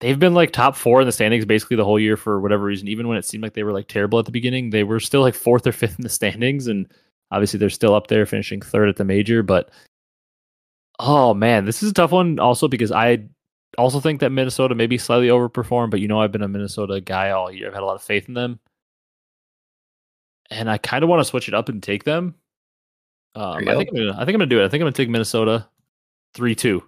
they've 0.00 0.18
been 0.18 0.34
like 0.34 0.52
top 0.52 0.76
four 0.76 1.00
in 1.00 1.06
the 1.06 1.12
standings 1.12 1.44
basically 1.44 1.76
the 1.76 1.84
whole 1.84 1.98
year 1.98 2.16
for 2.16 2.40
whatever 2.40 2.64
reason. 2.64 2.88
Even 2.88 3.08
when 3.08 3.18
it 3.18 3.24
seemed 3.24 3.42
like 3.42 3.54
they 3.54 3.62
were 3.62 3.72
like 3.72 3.88
terrible 3.88 4.18
at 4.18 4.24
the 4.24 4.32
beginning, 4.32 4.70
they 4.70 4.84
were 4.84 5.00
still 5.00 5.20
like 5.20 5.34
fourth 5.34 5.66
or 5.66 5.72
fifth 5.72 5.98
in 5.98 6.02
the 6.02 6.08
standings, 6.08 6.66
and 6.66 6.86
obviously 7.30 7.58
they're 7.58 7.70
still 7.70 7.94
up 7.94 8.06
there, 8.08 8.26
finishing 8.26 8.62
third 8.62 8.88
at 8.88 8.96
the 8.96 9.04
major. 9.04 9.42
But 9.42 9.70
oh 10.98 11.34
man, 11.34 11.64
this 11.64 11.82
is 11.82 11.90
a 11.90 11.94
tough 11.94 12.12
one 12.12 12.38
also 12.38 12.68
because 12.68 12.92
I 12.92 13.24
also 13.76 14.00
think 14.00 14.20
that 14.20 14.32
Minnesota 14.32 14.74
maybe 14.74 14.98
slightly 14.98 15.28
overperformed, 15.28 15.90
but 15.90 16.00
you 16.00 16.08
know 16.08 16.20
I've 16.20 16.32
been 16.32 16.42
a 16.42 16.48
Minnesota 16.48 17.00
guy 17.00 17.30
all 17.30 17.50
year. 17.50 17.68
I've 17.68 17.74
had 17.74 17.82
a 17.82 17.86
lot 17.86 17.96
of 17.96 18.02
faith 18.02 18.28
in 18.28 18.34
them, 18.34 18.60
and 20.50 20.70
I 20.70 20.78
kind 20.78 21.02
of 21.02 21.10
want 21.10 21.20
to 21.20 21.24
switch 21.24 21.48
it 21.48 21.54
up 21.54 21.68
and 21.68 21.82
take 21.82 22.04
them. 22.04 22.34
Um, 23.34 23.68
I 23.68 23.76
think 23.76 23.90
I'm 23.90 23.96
gonna, 23.96 24.12
I 24.12 24.24
think 24.24 24.28
I'm 24.28 24.40
gonna 24.40 24.46
do 24.46 24.60
it. 24.60 24.64
I 24.64 24.68
think 24.68 24.80
I'm 24.80 24.86
gonna 24.86 24.92
take 24.92 25.10
Minnesota 25.10 25.68
three 26.34 26.54
two. 26.54 26.82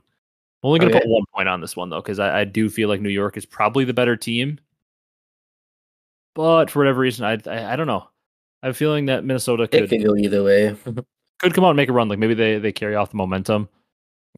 I'm 0.62 0.68
only 0.68 0.78
going 0.78 0.92
to 0.92 0.96
Okay. 0.98 1.04
Oh, 1.04 1.08
put 1.08 1.14
one 1.14 1.24
point 1.34 1.48
on 1.48 1.60
this 1.60 1.76
one 1.76 1.88
though, 1.88 2.02
because 2.02 2.18
I, 2.18 2.40
I 2.40 2.44
do 2.44 2.68
feel 2.68 2.88
like 2.88 3.00
New 3.00 3.08
York 3.08 3.36
is 3.36 3.46
probably 3.46 3.84
the 3.84 3.94
better 3.94 4.16
team. 4.16 4.58
But 6.34 6.70
for 6.70 6.80
whatever 6.80 7.00
reason, 7.00 7.24
I, 7.24 7.38
I 7.50 7.72
I 7.72 7.76
don't 7.76 7.86
know. 7.86 8.06
I 8.62 8.66
have 8.66 8.74
a 8.74 8.78
feeling 8.78 9.06
that 9.06 9.24
Minnesota 9.24 9.66
could 9.66 9.88
could 9.88 10.04
go 10.04 10.14
either 10.14 10.42
way. 10.42 10.76
could 11.38 11.54
come 11.54 11.64
out 11.64 11.70
and 11.70 11.76
make 11.76 11.88
a 11.88 11.92
run. 11.92 12.08
Like 12.08 12.18
maybe 12.18 12.34
they 12.34 12.58
they 12.58 12.72
carry 12.72 12.94
off 12.94 13.10
the 13.10 13.16
momentum. 13.16 13.68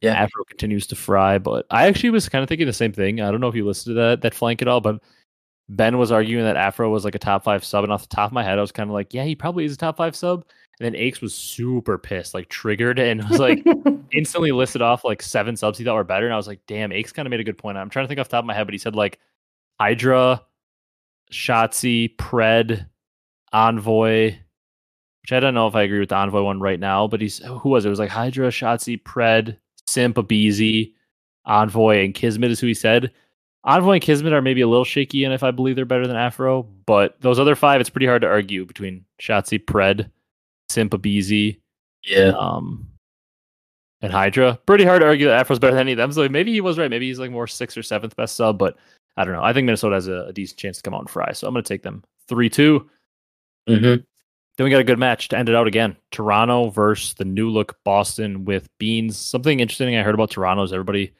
Yeah. 0.01 0.13
Afro 0.13 0.43
continues 0.45 0.87
to 0.87 0.95
fry, 0.95 1.37
but 1.37 1.65
I 1.69 1.87
actually 1.87 2.09
was 2.09 2.27
kind 2.27 2.41
of 2.41 2.49
thinking 2.49 2.67
the 2.67 2.73
same 2.73 2.93
thing. 2.93 3.21
I 3.21 3.31
don't 3.31 3.39
know 3.41 3.47
if 3.47 3.55
you 3.55 3.65
listened 3.65 3.95
to 3.95 4.01
that 4.01 4.21
that 4.21 4.33
flank 4.33 4.61
at 4.61 4.67
all, 4.67 4.81
but 4.81 5.01
Ben 5.69 5.97
was 5.97 6.11
arguing 6.11 6.43
that 6.45 6.57
Afro 6.57 6.89
was 6.89 7.05
like 7.05 7.15
a 7.15 7.19
top 7.19 7.43
five 7.43 7.63
sub, 7.63 7.83
and 7.83 7.93
off 7.93 8.07
the 8.07 8.15
top 8.15 8.29
of 8.29 8.33
my 8.33 8.43
head, 8.43 8.57
I 8.57 8.61
was 8.61 8.71
kind 8.71 8.89
of 8.89 8.93
like, 8.93 9.13
yeah, 9.13 9.23
he 9.23 9.35
probably 9.35 9.65
is 9.65 9.73
a 9.73 9.77
top 9.77 9.97
five 9.97 10.15
sub. 10.15 10.45
And 10.79 10.85
then 10.85 10.95
Aches 10.95 11.21
was 11.21 11.35
super 11.35 11.97
pissed, 11.97 12.33
like 12.33 12.49
triggered, 12.49 12.99
and 12.99 13.27
was 13.29 13.39
like 13.39 13.63
instantly 14.13 14.51
listed 14.51 14.81
off 14.81 15.03
like 15.03 15.21
seven 15.21 15.55
subs 15.55 15.77
he 15.77 15.83
thought 15.83 15.95
were 15.95 16.03
better. 16.03 16.25
And 16.25 16.33
I 16.33 16.37
was 16.37 16.47
like, 16.47 16.61
damn, 16.67 16.91
Aches 16.91 17.11
kind 17.11 17.27
of 17.27 17.29
made 17.29 17.39
a 17.39 17.45
good 17.45 17.57
point. 17.57 17.77
I'm 17.77 17.89
trying 17.89 18.05
to 18.05 18.07
think 18.07 18.19
off 18.19 18.27
the 18.27 18.37
top 18.37 18.43
of 18.43 18.47
my 18.47 18.53
head, 18.53 18.65
but 18.65 18.73
he 18.73 18.79
said 18.79 18.95
like 18.95 19.19
Hydra, 19.79 20.41
Shotzzy, 21.31 22.15
Pred, 22.17 22.87
Envoy, 23.51 24.35
which 25.21 25.31
I 25.31 25.39
don't 25.39 25.53
know 25.53 25.67
if 25.67 25.75
I 25.75 25.83
agree 25.83 25.99
with 25.99 26.09
the 26.09 26.15
Envoy 26.15 26.41
one 26.41 26.59
right 26.59 26.79
now, 26.79 27.07
but 27.07 27.21
he's 27.21 27.37
who 27.37 27.69
was 27.69 27.85
it? 27.85 27.87
It 27.87 27.91
was 27.91 27.99
like 27.99 28.09
Hydra, 28.09 28.49
Shotzzy, 28.49 29.01
Pred, 29.01 29.57
Simp, 29.87 30.17
Abezy, 30.17 30.93
Envoy, 31.45 32.03
and 32.03 32.13
Kismet 32.13 32.51
is 32.51 32.59
who 32.59 32.67
he 32.67 32.73
said. 32.73 33.11
Envoy 33.65 33.93
and 33.93 34.01
Kismet 34.01 34.33
are 34.33 34.41
maybe 34.41 34.61
a 34.61 34.67
little 34.67 34.83
shaky, 34.83 35.23
and 35.23 35.33
if 35.33 35.41
I 35.43 35.51
believe 35.51 35.75
they're 35.75 35.85
better 35.85 36.07
than 36.07 36.17
Afro, 36.17 36.63
but 36.85 37.15
those 37.21 37.39
other 37.39 37.55
five, 37.55 37.79
it's 37.79 37.89
pretty 37.89 38.07
hard 38.07 38.21
to 38.23 38.27
argue 38.27 38.65
between 38.65 39.05
Shotzzy, 39.21 39.63
Pred, 39.63 40.09
Simp, 40.67 40.91
Abezy, 40.91 41.59
yeah. 42.03 42.33
um, 42.37 42.87
and 44.01 44.11
Hydra. 44.11 44.59
Pretty 44.65 44.83
hard 44.83 45.01
to 45.01 45.07
argue 45.07 45.27
that 45.27 45.39
Afro's 45.39 45.59
better 45.59 45.75
than 45.75 45.81
any 45.81 45.93
of 45.93 45.97
them. 45.97 46.11
So 46.11 46.27
maybe 46.27 46.51
he 46.51 46.59
was 46.59 46.77
right. 46.77 46.89
Maybe 46.89 47.07
he's 47.07 47.19
like 47.19 47.31
more 47.31 47.47
sixth 47.47 47.77
or 47.77 47.83
seventh 47.83 48.15
best 48.17 48.35
sub, 48.35 48.57
but 48.57 48.77
I 49.15 49.23
don't 49.23 49.33
know. 49.33 49.43
I 49.43 49.53
think 49.53 49.65
Minnesota 49.65 49.95
has 49.95 50.07
a, 50.07 50.25
a 50.25 50.33
decent 50.33 50.59
chance 50.59 50.77
to 50.77 50.83
come 50.83 50.93
out 50.93 51.01
and 51.01 51.09
fry. 51.09 51.31
So 51.31 51.47
I'm 51.47 51.53
going 51.53 51.63
to 51.63 51.67
take 51.67 51.83
them 51.83 52.03
3 52.27 52.49
2. 52.49 52.89
Mm-hmm. 53.69 54.01
Then 54.57 54.65
we 54.65 54.69
got 54.69 54.81
a 54.81 54.83
good 54.83 54.99
match 54.99 55.29
to 55.29 55.37
end 55.37 55.49
it 55.49 55.55
out 55.55 55.67
again. 55.67 55.95
Toronto 56.11 56.69
versus 56.69 57.13
the 57.13 57.25
new 57.25 57.49
look 57.49 57.77
Boston 57.85 58.45
with 58.45 58.67
Beans. 58.77 59.17
Something 59.17 59.61
interesting 59.61 59.95
I 59.95 60.03
heard 60.03 60.13
about 60.13 60.31
Toronto 60.31 60.63
is 60.63 60.73
everybody 60.73 61.13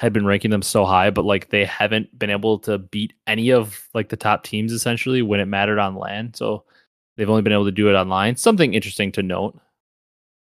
had 0.00 0.14
been 0.14 0.24
ranking 0.24 0.50
them 0.50 0.62
so 0.62 0.86
high, 0.86 1.10
but 1.10 1.26
like 1.26 1.50
they 1.50 1.62
haven't 1.66 2.18
been 2.18 2.30
able 2.30 2.58
to 2.60 2.78
beat 2.78 3.12
any 3.26 3.50
of 3.52 3.86
like 3.92 4.08
the 4.08 4.16
top 4.16 4.44
teams 4.44 4.72
essentially 4.72 5.20
when 5.20 5.40
it 5.40 5.44
mattered 5.44 5.78
on 5.78 5.94
land. 5.94 6.34
So 6.36 6.64
they've 7.16 7.28
only 7.28 7.42
been 7.42 7.52
able 7.52 7.66
to 7.66 7.70
do 7.70 7.90
it 7.90 7.94
online. 7.94 8.36
Something 8.36 8.72
interesting 8.72 9.12
to 9.12 9.22
note. 9.22 9.60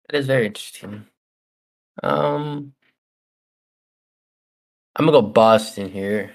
It 0.08 0.14
is 0.14 0.26
very 0.26 0.46
interesting. 0.46 1.04
Um, 2.02 2.72
I'm 4.96 5.04
gonna 5.04 5.12
go 5.12 5.20
Boston 5.20 5.90
here. 5.90 6.32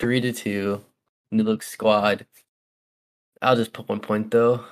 Three 0.00 0.20
to 0.22 0.32
two. 0.32 0.84
New 1.30 1.44
look 1.44 1.62
squad. 1.62 2.26
I'll 3.40 3.54
just 3.54 3.72
put 3.72 3.88
one 3.88 4.00
point 4.00 4.32
though. 4.32 4.64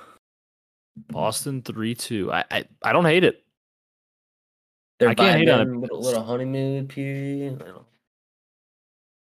Boston 1.09 1.61
three 1.61 1.95
two. 1.95 2.29
I, 2.33 2.43
I 2.51 2.65
I 2.83 2.91
don't 2.91 3.05
hate 3.05 3.23
it. 3.23 3.41
They're 5.01 5.09
I 5.09 5.15
can't 5.15 5.39
hate 5.39 5.49
on 5.49 5.61
it 5.61 5.75
with 5.79 5.89
a 5.89 5.95
little 5.95 6.21
honeymoon 6.21 6.87
period. 6.87 7.63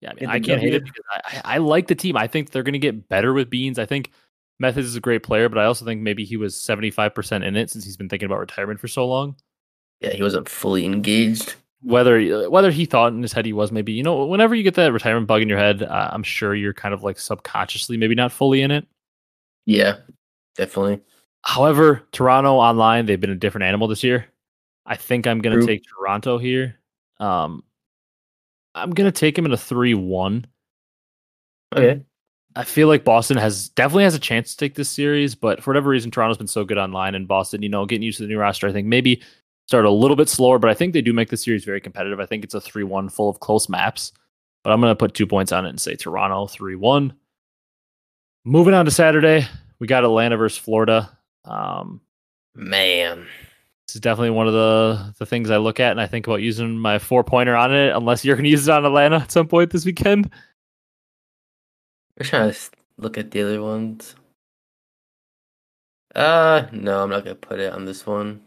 Yeah, 0.02 0.10
I 0.10 0.14
mean 0.14 0.26
I 0.28 0.38
can't 0.38 0.60
hate 0.60 0.74
it 0.74 0.84
because 0.84 1.02
I, 1.10 1.54
I 1.54 1.58
like 1.58 1.86
the 1.86 1.94
team. 1.94 2.14
I 2.14 2.26
think 2.26 2.50
they're 2.50 2.62
going 2.62 2.74
to 2.74 2.78
get 2.78 3.08
better 3.08 3.32
with 3.32 3.48
Beans. 3.48 3.78
I 3.78 3.86
think 3.86 4.10
Methodz 4.62 4.80
is 4.80 4.96
a 4.96 5.00
great 5.00 5.22
player, 5.22 5.48
but 5.48 5.56
I 5.56 5.64
also 5.64 5.86
think 5.86 6.02
maybe 6.02 6.26
he 6.26 6.36
was 6.36 6.54
seventy 6.54 6.90
five 6.90 7.14
percent 7.14 7.42
in 7.44 7.56
it 7.56 7.70
since 7.70 7.86
he's 7.86 7.96
been 7.96 8.10
thinking 8.10 8.26
about 8.26 8.38
retirement 8.38 8.80
for 8.80 8.86
so 8.86 9.08
long. 9.08 9.34
Yeah, 10.00 10.10
he 10.12 10.22
wasn't 10.22 10.46
fully 10.46 10.84
engaged. 10.84 11.54
Whether 11.80 12.50
whether 12.50 12.70
he 12.70 12.84
thought 12.84 13.14
in 13.14 13.22
his 13.22 13.32
head 13.32 13.46
he 13.46 13.54
was 13.54 13.72
maybe 13.72 13.92
you 13.92 14.02
know 14.02 14.26
whenever 14.26 14.54
you 14.54 14.62
get 14.62 14.74
that 14.74 14.92
retirement 14.92 15.26
bug 15.26 15.40
in 15.40 15.48
your 15.48 15.56
head, 15.56 15.82
uh, 15.82 16.10
I'm 16.12 16.22
sure 16.22 16.54
you're 16.54 16.74
kind 16.74 16.92
of 16.92 17.02
like 17.02 17.18
subconsciously 17.18 17.96
maybe 17.96 18.14
not 18.14 18.30
fully 18.30 18.60
in 18.60 18.70
it. 18.70 18.86
Yeah, 19.64 19.96
definitely. 20.54 21.00
However, 21.40 22.02
Toronto 22.12 22.56
online, 22.56 23.06
they've 23.06 23.18
been 23.18 23.30
a 23.30 23.36
different 23.36 23.64
animal 23.64 23.88
this 23.88 24.04
year. 24.04 24.26
I 24.86 24.96
think 24.96 25.26
I'm 25.26 25.40
going 25.40 25.58
to 25.58 25.66
take 25.66 25.82
Toronto 25.84 26.38
here. 26.38 26.78
Um, 27.20 27.62
I'm 28.74 28.90
going 28.90 29.10
to 29.10 29.18
take 29.18 29.36
him 29.38 29.46
in 29.46 29.52
a 29.52 29.56
3 29.56 29.94
1. 29.94 30.46
Okay. 31.74 32.02
I 32.54 32.64
feel 32.64 32.88
like 32.88 33.04
Boston 33.04 33.38
has 33.38 33.70
definitely 33.70 34.04
has 34.04 34.14
a 34.14 34.18
chance 34.18 34.50
to 34.50 34.56
take 34.58 34.74
this 34.74 34.90
series, 34.90 35.34
but 35.34 35.62
for 35.62 35.70
whatever 35.70 35.88
reason, 35.88 36.10
Toronto's 36.10 36.36
been 36.36 36.46
so 36.46 36.64
good 36.64 36.76
online, 36.76 37.14
and 37.14 37.26
Boston, 37.26 37.62
you 37.62 37.68
know, 37.68 37.86
getting 37.86 38.02
used 38.02 38.18
to 38.18 38.24
the 38.24 38.28
new 38.28 38.38
roster, 38.38 38.68
I 38.68 38.72
think 38.72 38.86
maybe 38.86 39.22
start 39.66 39.86
a 39.86 39.90
little 39.90 40.16
bit 40.16 40.28
slower, 40.28 40.58
but 40.58 40.68
I 40.68 40.74
think 40.74 40.92
they 40.92 41.00
do 41.00 41.14
make 41.14 41.30
the 41.30 41.36
series 41.36 41.64
very 41.64 41.80
competitive. 41.80 42.20
I 42.20 42.26
think 42.26 42.44
it's 42.44 42.54
a 42.54 42.60
3 42.60 42.84
1 42.84 43.08
full 43.08 43.30
of 43.30 43.40
close 43.40 43.68
maps, 43.68 44.12
but 44.64 44.70
I'm 44.70 44.80
going 44.80 44.90
to 44.90 44.96
put 44.96 45.14
two 45.14 45.26
points 45.26 45.52
on 45.52 45.64
it 45.64 45.70
and 45.70 45.80
say 45.80 45.94
Toronto 45.94 46.46
3 46.46 46.76
1. 46.76 47.14
Moving 48.44 48.74
on 48.74 48.84
to 48.84 48.90
Saturday, 48.90 49.46
we 49.78 49.86
got 49.86 50.04
Atlanta 50.04 50.36
versus 50.36 50.58
Florida. 50.58 51.16
Um, 51.44 52.00
Man. 52.54 53.26
Is 53.94 54.00
definitely 54.00 54.30
one 54.30 54.46
of 54.46 54.52
the 54.52 55.14
the 55.18 55.26
things 55.26 55.50
I 55.50 55.56
look 55.58 55.80
at, 55.80 55.90
and 55.90 56.00
I 56.00 56.06
think 56.06 56.26
about 56.26 56.42
using 56.42 56.78
my 56.78 56.98
four 56.98 57.24
pointer 57.24 57.56
on 57.56 57.74
it. 57.74 57.94
Unless 57.94 58.24
you're 58.24 58.36
going 58.36 58.44
to 58.44 58.50
use 58.50 58.68
it 58.68 58.72
on 58.72 58.84
Atlanta 58.84 59.16
at 59.16 59.32
some 59.32 59.48
point 59.48 59.70
this 59.70 59.84
weekend. 59.84 60.30
We're 62.18 62.26
trying 62.26 62.52
to 62.52 62.58
look 62.98 63.18
at 63.18 63.30
the 63.30 63.42
other 63.42 63.62
ones. 63.62 64.14
Uh, 66.14 66.66
no, 66.72 67.02
I'm 67.02 67.10
not 67.10 67.24
gonna 67.24 67.34
put 67.34 67.58
it 67.58 67.72
on 67.72 67.84
this 67.84 68.06
one. 68.06 68.42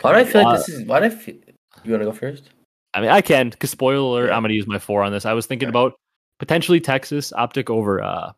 Why 0.00 0.12
do 0.12 0.18
I 0.18 0.24
feel 0.24 0.44
like 0.44 0.56
this 0.58 0.68
is? 0.68 0.86
Why 0.86 1.00
do 1.00 1.06
I 1.06 1.10
feel? 1.10 1.34
You 1.82 1.92
want 1.92 2.02
to 2.02 2.06
go 2.06 2.12
first? 2.12 2.50
I 2.94 3.00
mean, 3.00 3.10
I 3.10 3.20
can 3.20 3.50
because 3.50 3.70
spoiler 3.70 4.22
alert, 4.22 4.32
I'm 4.32 4.42
going 4.42 4.50
to 4.50 4.54
use 4.54 4.66
my 4.68 4.78
four 4.78 5.02
on 5.02 5.10
this. 5.10 5.26
I 5.26 5.32
was 5.32 5.46
thinking 5.46 5.68
Okay. 5.68 5.76
about 5.76 5.94
potentially 6.38 6.80
Texas 6.80 7.32
optic 7.32 7.68
over 7.68 8.00
uh, 8.00 8.32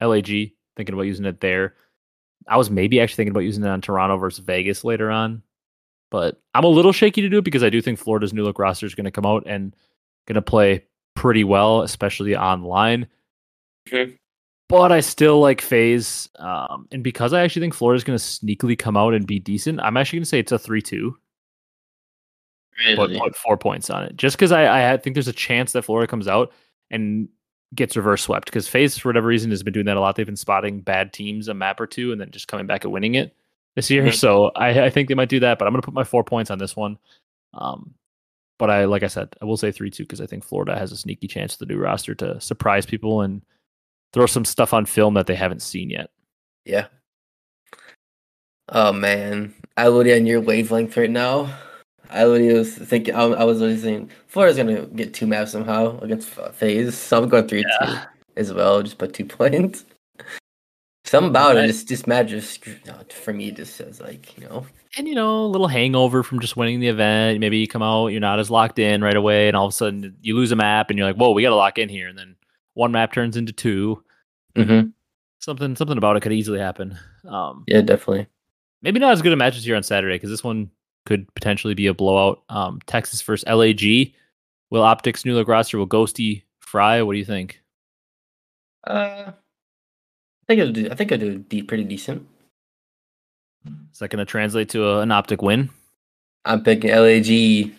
LAG, 0.00 0.26
thinking 0.76 0.92
about 0.92 1.02
using 1.02 1.24
it 1.24 1.40
there. 1.40 1.76
I 2.48 2.56
was 2.56 2.70
maybe 2.70 3.00
actually 3.00 3.16
thinking 3.16 3.30
about 3.30 3.40
using 3.44 3.62
it 3.62 3.68
on 3.68 3.80
Toronto 3.80 4.16
versus 4.16 4.44
Vegas 4.44 4.82
later 4.82 5.10
on, 5.12 5.42
but 6.12 6.38
I'm 6.54 6.62
a 6.62 6.68
little 6.68 6.92
shaky 6.92 7.22
to 7.22 7.28
do 7.30 7.38
it 7.38 7.44
because 7.44 7.64
I 7.64 7.70
do 7.70 7.80
think 7.80 7.98
Florida's 7.98 8.34
new 8.34 8.44
look 8.44 8.58
roster 8.58 8.84
is 8.84 8.94
going 8.94 9.06
to 9.06 9.10
come 9.10 9.24
out 9.24 9.44
and 9.46 9.74
going 10.28 10.34
to 10.34 10.42
play 10.42 10.84
pretty 11.14 11.42
well, 11.42 11.80
especially 11.80 12.36
online. 12.36 13.08
Okay. 13.88 14.14
But 14.68 14.92
I 14.92 15.00
still 15.00 15.40
like 15.40 15.60
FaZe, 15.60 16.28
um, 16.36 16.86
and 16.92 17.02
because 17.02 17.32
I 17.32 17.42
actually 17.42 17.60
think 17.62 17.74
Florida's 17.74 18.04
going 18.04 18.18
to 18.18 18.24
sneakily 18.24 18.78
come 18.78 18.96
out 18.96 19.14
and 19.14 19.26
be 19.26 19.38
decent, 19.38 19.80
I'm 19.80 19.96
actually 19.96 20.18
going 20.18 20.24
to 20.24 20.28
say 20.28 20.38
it's 20.38 20.52
a 20.52 20.58
three-two 20.58 21.16
but 22.96 23.12
put 23.18 23.36
four 23.36 23.56
points 23.56 23.90
on 23.90 24.02
it 24.02 24.16
just 24.16 24.36
because 24.36 24.50
I, 24.50 24.92
I 24.92 24.96
think 24.96 25.14
there's 25.14 25.28
a 25.28 25.32
chance 25.32 25.72
that 25.72 25.82
Florida 25.82 26.10
comes 26.10 26.26
out 26.26 26.52
and 26.90 27.28
gets 27.74 27.96
reverse 27.96 28.22
swept 28.22 28.46
because 28.46 28.68
FaZe 28.68 28.98
for 28.98 29.08
whatever 29.08 29.28
reason 29.28 29.50
has 29.50 29.62
been 29.62 29.72
doing 29.72 29.86
that 29.86 29.96
a 29.96 30.00
lot. 30.00 30.16
They've 30.16 30.26
been 30.26 30.36
spotting 30.36 30.80
bad 30.80 31.12
teams 31.12 31.48
a 31.48 31.54
map 31.54 31.80
or 31.80 31.86
two 31.86 32.12
and 32.12 32.20
then 32.20 32.30
just 32.30 32.48
coming 32.48 32.66
back 32.66 32.84
and 32.84 32.92
winning 32.92 33.14
it 33.14 33.34
this 33.76 33.90
year. 33.90 34.04
Mhm. 34.04 34.14
So 34.14 34.50
I, 34.56 34.86
I 34.86 34.90
think 34.90 35.08
they 35.08 35.14
might 35.14 35.28
do 35.28 35.40
that, 35.40 35.58
but 35.58 35.66
I'm 35.66 35.72
gonna 35.72 35.82
put 35.82 35.94
my 35.94 36.04
four 36.04 36.24
points 36.24 36.50
on 36.50 36.58
this 36.58 36.76
one. 36.76 36.98
Um, 37.54 37.94
but 38.58 38.70
I 38.70 38.84
like 38.84 39.02
I 39.02 39.08
said, 39.08 39.28
I 39.40 39.44
will 39.44 39.56
say 39.56 39.72
three 39.72 39.90
two 39.90 40.04
because 40.04 40.20
I 40.20 40.26
think 40.26 40.44
Florida 40.44 40.78
has 40.78 40.92
a 40.92 40.96
sneaky 40.96 41.26
chance 41.28 41.58
with 41.58 41.68
the 41.68 41.74
new 41.74 41.80
roster 41.80 42.14
to 42.16 42.40
surprise 42.40 42.86
people 42.86 43.22
and 43.22 43.42
throw 44.12 44.26
some 44.26 44.44
stuff 44.44 44.72
on 44.74 44.86
film 44.86 45.14
that 45.14 45.26
they 45.26 45.34
haven't 45.34 45.62
seen 45.62 45.90
yet. 45.90 46.10
Yeah. 46.64 46.86
Oh 48.68 48.92
man, 48.92 49.54
I 49.76 49.88
literally 49.88 50.18
on 50.18 50.26
your 50.26 50.40
wavelength 50.40 50.96
right 50.96 51.10
now. 51.10 51.52
I 52.10 52.26
was 52.26 52.76
thinking. 52.76 53.14
I, 53.14 53.22
I 53.24 53.44
was 53.44 53.60
literally 53.60 53.80
saying 53.80 54.10
Florida's 54.28 54.56
gonna 54.58 54.86
get 54.86 55.14
two 55.14 55.26
maps 55.26 55.52
somehow 55.52 55.98
against 56.00 56.28
FaZe, 56.28 56.94
so 56.96 57.22
I'm 57.22 57.28
going 57.28 57.48
three 57.48 57.64
two 57.64 57.94
as 58.36 58.52
well. 58.52 58.82
Just 58.82 58.98
put 58.98 59.14
two 59.14 59.24
points. 59.26 59.84
Something 61.12 61.28
about 61.30 61.56
Right. 61.56 61.64
it 61.64 61.68
just 61.68 61.88
just 61.88 62.06
matters 62.06 62.58
for 63.10 63.32
me. 63.34 63.50
Just 63.50 63.76
says 63.76 64.00
like 64.00 64.36
you 64.38 64.44
know. 64.48 64.66
and 64.96 65.06
you 65.06 65.14
know, 65.14 65.44
a 65.44 65.46
little 65.46 65.68
hangover 65.68 66.22
from 66.22 66.40
just 66.40 66.56
winning 66.56 66.80
the 66.80 66.88
event. 66.88 67.38
Maybe 67.38 67.58
you 67.58 67.68
come 67.68 67.82
out, 67.82 68.06
you're 68.08 68.20
not 68.20 68.38
as 68.38 68.50
locked 68.50 68.78
in 68.78 69.02
right 69.04 69.14
away, 69.16 69.46
and 69.48 69.54
all 69.56 69.66
of 69.66 69.72
a 69.72 69.76
sudden 69.76 70.16
you 70.22 70.34
lose 70.34 70.52
a 70.52 70.56
map, 70.56 70.88
and 70.88 70.98
you're 70.98 71.06
like, 71.06 71.16
"Whoa, 71.16 71.32
we 71.32 71.42
got 71.42 71.50
to 71.50 71.54
lock 71.54 71.76
in 71.78 71.90
here." 71.90 72.08
And 72.08 72.16
then 72.18 72.34
one 72.72 72.92
map 72.92 73.12
turns 73.12 73.36
into 73.36 73.52
two. 73.52 74.02
Mm-hmm. 74.56 74.88
Something, 75.38 75.76
something 75.76 75.98
about 75.98 76.16
it 76.16 76.20
could 76.22 76.32
easily 76.32 76.58
happen. 76.60 76.98
Um, 77.28 77.64
Yeah, 77.66 77.82
definitely. 77.82 78.26
maybe 78.80 78.98
not 79.00 79.12
as 79.12 79.20
good 79.20 79.32
a 79.34 79.36
match 79.36 79.56
as 79.56 79.64
here 79.66 79.76
on 79.76 79.82
Saturday 79.82 80.14
because 80.14 80.30
this 80.30 80.42
one 80.44 80.70
could 81.04 81.26
potentially 81.34 81.74
be 81.74 81.88
a 81.88 81.94
blowout. 81.94 82.42
Um, 82.48 82.80
Texas 82.86 83.20
versus 83.20 83.46
LAG. 83.46 84.14
Will 84.70 84.82
Optics 84.82 85.26
New 85.26 85.34
Look 85.34 85.48
roster 85.48 85.76
will 85.76 85.86
Ghosty 85.86 86.44
Fry? 86.60 87.02
What 87.02 87.12
do 87.12 87.18
you 87.18 87.24
think? 87.26 87.60
Uh, 88.86 89.32
I 89.32 89.32
think 90.46 90.60
it'll 90.60 90.72
do. 90.72 90.88
I 90.90 90.94
think 90.94 91.12
it'll 91.12 91.36
do 91.38 91.64
pretty 91.64 91.84
decent. 91.84 92.26
Is 93.92 93.98
that 94.00 94.08
going 94.08 94.18
to 94.18 94.24
translate 94.24 94.68
to 94.70 94.84
a, 94.86 95.00
an 95.00 95.12
optic 95.12 95.42
win? 95.42 95.70
I'm 96.44 96.62
picking 96.64 96.90
LAG 96.90 97.72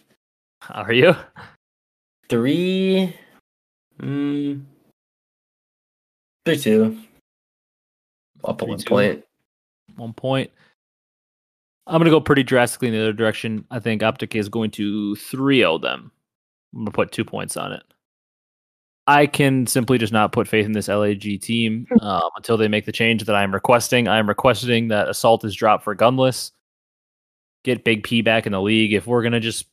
Are 0.69 0.93
you? 0.93 1.15
three. 2.29 3.15
Mm, 4.01 4.63
three 6.45 6.57
two. 6.57 6.97
Up 8.43 8.61
at 8.61 8.67
one 8.67 8.81
point. 8.81 9.25
One 9.95 10.13
point. 10.13 10.51
I'm 11.85 11.99
going 11.99 12.05
to 12.05 12.11
go 12.11 12.21
pretty 12.21 12.43
drastically 12.43 12.87
in 12.87 12.93
the 12.93 13.01
other 13.01 13.13
direction. 13.13 13.65
I 13.69 13.79
think 13.79 14.03
Optic 14.03 14.35
is 14.35 14.47
going 14.49 14.71
to 14.71 15.15
3 15.17 15.57
0 15.57 15.77
them. 15.79 16.11
I'm 16.73 16.79
going 16.79 16.85
to 16.85 16.91
put 16.91 17.11
two 17.11 17.25
points 17.25 17.57
on 17.57 17.73
it. 17.73 17.83
I 19.05 19.25
can 19.25 19.67
simply 19.67 19.97
just 19.97 20.13
not 20.13 20.31
put 20.31 20.47
faith 20.47 20.65
in 20.65 20.71
this 20.71 20.87
LAG 20.87 21.41
team 21.41 21.87
um, 22.01 22.29
until 22.37 22.57
they 22.57 22.67
make 22.67 22.85
the 22.85 22.91
change 22.91 23.23
that 23.25 23.35
I 23.35 23.43
am 23.43 23.53
requesting. 23.53 24.07
I 24.07 24.17
am 24.17 24.29
requesting 24.29 24.87
that 24.89 25.09
Assault 25.09 25.43
is 25.43 25.55
dropped 25.55 25.83
for 25.83 25.95
Gunless. 25.95 26.51
Get 27.63 27.83
Big 27.83 28.03
P 28.03 28.21
back 28.21 28.45
in 28.45 28.51
the 28.51 28.61
league. 28.61 28.93
If 28.93 29.07
we're 29.07 29.21
going 29.21 29.33
to 29.33 29.39
just 29.39 29.65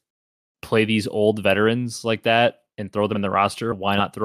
play 0.62 0.84
these 0.84 1.06
old 1.06 1.42
veterans 1.42 2.04
like 2.04 2.22
that 2.24 2.62
and 2.78 2.92
throw 2.92 3.06
them 3.06 3.16
in 3.16 3.22
the 3.22 3.30
roster, 3.30 3.72
why 3.74 3.96
not 3.96 4.14
throw 4.14 4.24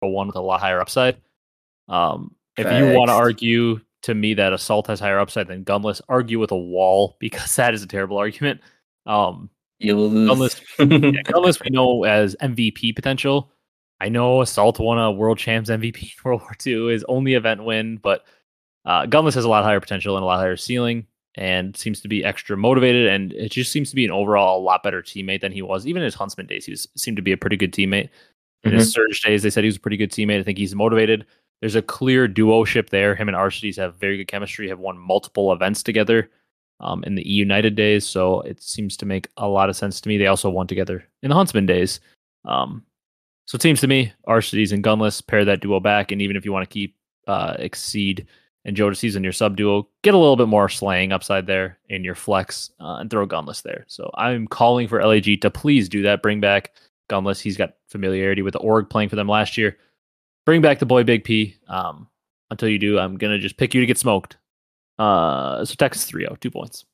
one 0.00 0.26
with 0.26 0.36
a 0.36 0.40
lot 0.40 0.60
higher 0.60 0.80
upside? 0.80 1.16
Um, 1.88 2.34
if 2.56 2.66
you 2.66 2.96
want 2.96 3.08
to 3.08 3.14
argue 3.14 3.80
to 4.02 4.14
me 4.14 4.34
that 4.34 4.52
Assault 4.52 4.86
has 4.86 5.00
higher 5.00 5.18
upside 5.18 5.48
than 5.48 5.64
Gunless, 5.64 6.00
argue 6.08 6.38
with 6.38 6.52
a 6.52 6.56
wall 6.56 7.16
because 7.20 7.56
that 7.56 7.74
is 7.74 7.82
a 7.82 7.86
terrible 7.88 8.18
argument. 8.18 8.60
Um, 9.06 9.50
You 9.78 9.96
will 9.96 10.10
lose. 10.10 10.30
Unless- 10.30 10.60
yeah, 10.78 11.22
Gunless 11.22 11.62
we 11.62 11.70
know 11.70 12.04
as 12.04 12.36
MVP 12.40 12.94
potential. 12.94 13.50
I 14.04 14.10
know 14.10 14.42
Assault 14.42 14.78
won 14.78 14.98
a 14.98 15.10
World 15.10 15.38
Champs 15.38 15.70
MVP 15.70 16.02
in 16.02 16.08
World 16.24 16.42
War 16.42 16.54
II, 16.64 16.92
is 16.92 17.04
only 17.08 17.32
event 17.32 17.64
win, 17.64 17.96
but 17.96 18.26
uh, 18.84 19.06
Gunless 19.06 19.32
has 19.32 19.46
a 19.46 19.48
lot 19.48 19.64
higher 19.64 19.80
potential 19.80 20.14
and 20.14 20.22
a 20.22 20.26
lot 20.26 20.40
higher 20.40 20.58
ceiling, 20.58 21.06
and 21.36 21.74
seems 21.74 22.02
to 22.02 22.08
be 22.08 22.22
extra 22.22 22.54
motivated, 22.54 23.06
and 23.08 23.32
it 23.32 23.50
just 23.50 23.72
seems 23.72 23.88
to 23.88 23.96
be 23.96 24.04
an 24.04 24.10
overall 24.10 24.60
a 24.60 24.62
lot 24.62 24.82
better 24.82 25.00
teammate 25.00 25.40
than 25.40 25.52
he 25.52 25.62
was. 25.62 25.86
Even 25.86 26.02
in 26.02 26.04
his 26.04 26.14
Huntsmen 26.14 26.44
days, 26.44 26.66
he 26.66 26.72
was 26.72 26.86
seemed 26.98 27.16
to 27.16 27.22
be 27.22 27.32
a 27.32 27.38
pretty 27.38 27.56
good 27.56 27.72
teammate. 27.72 28.10
In 28.62 28.72
his 28.72 28.92
Surge 28.92 29.22
days, 29.22 29.42
they 29.42 29.48
said 29.48 29.64
he 29.64 29.68
was 29.68 29.76
a 29.76 29.80
pretty 29.80 29.96
good 29.96 30.10
teammate. 30.10 30.40
I 30.40 30.42
think 30.42 30.58
he's 30.58 30.74
motivated. 30.74 31.24
There's 31.60 31.74
a 31.74 31.82
clear 31.82 32.28
duo-ship 32.28 32.90
there. 32.90 33.14
Him 33.14 33.28
and 33.28 33.36
Arcitys 33.36 33.76
have 33.76 33.96
very 33.96 34.18
good 34.18 34.28
chemistry. 34.28 34.68
Have 34.68 34.80
won 34.80 34.98
multiple 34.98 35.50
events 35.50 35.82
together 35.82 36.30
um, 36.80 37.04
in 37.04 37.14
the 37.14 37.30
E 37.30 37.34
United 37.34 37.74
days, 37.74 38.06
so 38.06 38.42
it 38.42 38.62
seems 38.62 38.98
to 38.98 39.06
make 39.06 39.28
a 39.38 39.48
lot 39.48 39.70
of 39.70 39.76
sense 39.76 39.98
to 40.02 40.10
me. 40.10 40.18
They 40.18 40.26
also 40.26 40.50
won 40.50 40.66
together 40.66 41.04
in 41.22 41.30
the 41.30 41.34
Huntsmen 41.34 41.64
days. 41.64 42.00
Um, 42.44 42.84
so 43.46 43.56
it 43.56 43.62
seems 43.62 43.80
to 43.80 43.86
me, 43.86 44.12
Arcitys 44.26 44.72
and 44.72 44.82
Gunless 44.82 45.26
pair 45.26 45.44
that 45.44 45.60
duo 45.60 45.80
back, 45.80 46.12
and 46.12 46.22
even 46.22 46.36
if 46.36 46.44
you 46.44 46.52
want 46.52 46.68
to 46.68 46.72
keep 46.72 46.96
uh, 47.26 47.54
Exceed 47.58 48.26
and 48.64 48.76
JoeDeceives 48.76 49.16
in 49.16 49.22
your 49.22 49.32
sub 49.32 49.56
duo, 49.56 49.88
get 50.02 50.14
a 50.14 50.18
little 50.18 50.36
bit 50.36 50.48
more 50.48 50.68
slaying 50.68 51.12
upside 51.12 51.46
there 51.46 51.78
in 51.88 52.02
your 52.02 52.14
flex 52.14 52.70
uh, 52.80 52.96
and 52.96 53.10
throw 53.10 53.26
Gunless 53.26 53.62
there. 53.62 53.84
So 53.86 54.10
I'm 54.14 54.46
calling 54.46 54.88
for 54.88 55.04
LAG 55.04 55.40
to 55.42 55.50
please 55.50 55.88
do 55.88 56.02
that. 56.02 56.22
Bring 56.22 56.40
back 56.40 56.72
Gunless. 57.10 57.40
He's 57.40 57.58
got 57.58 57.74
familiarity 57.88 58.40
with 58.40 58.52
the 58.52 58.60
org 58.60 58.88
playing 58.88 59.10
for 59.10 59.16
them 59.16 59.28
last 59.28 59.58
year. 59.58 59.76
Bring 60.46 60.62
back 60.62 60.78
the 60.78 60.86
boy 60.86 61.04
Big 61.04 61.24
P. 61.24 61.56
Um, 61.68 62.08
until 62.50 62.68
you 62.68 62.78
do, 62.78 62.98
I'm 62.98 63.16
gonna 63.16 63.38
just 63.38 63.56
pick 63.56 63.74
you 63.74 63.80
to 63.80 63.86
get 63.86 63.98
smoked. 63.98 64.36
Uh, 64.98 65.64
so 65.64 65.74
Texas 65.74 66.10
3-0, 66.10 66.38
two 66.40 66.50
points. 66.50 66.84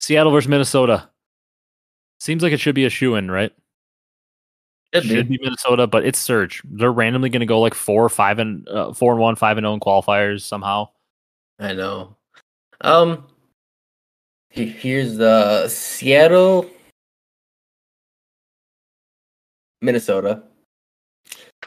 Seattle 0.00 0.32
versus 0.32 0.48
Minnesota. 0.48 1.10
Seems 2.18 2.42
like 2.42 2.52
it 2.52 2.60
should 2.60 2.74
be 2.74 2.86
a 2.86 2.90
shoe 2.90 3.14
in, 3.16 3.30
right? 3.30 3.52
Should 4.94 5.02
be. 5.02 5.08
should 5.10 5.28
be 5.28 5.38
Minnesota, 5.42 5.86
but 5.86 6.04
it's 6.04 6.18
Surge. 6.18 6.62
They're 6.64 6.92
randomly 6.92 7.28
going 7.28 7.40
to 7.40 7.46
go 7.46 7.60
like 7.60 7.74
four, 7.74 8.08
five, 8.08 8.38
and 8.38 8.66
uh, 8.68 8.92
four 8.94 9.12
and 9.12 9.20
one, 9.20 9.36
five 9.36 9.58
and 9.58 9.64
zero 9.64 9.74
in 9.74 9.80
qualifiers 9.80 10.40
somehow. 10.42 10.88
I 11.58 11.74
know. 11.74 12.16
Um, 12.80 13.26
here's 14.50 15.16
the 15.16 15.68
Seattle, 15.68 16.70
Minnesota, 19.82 20.42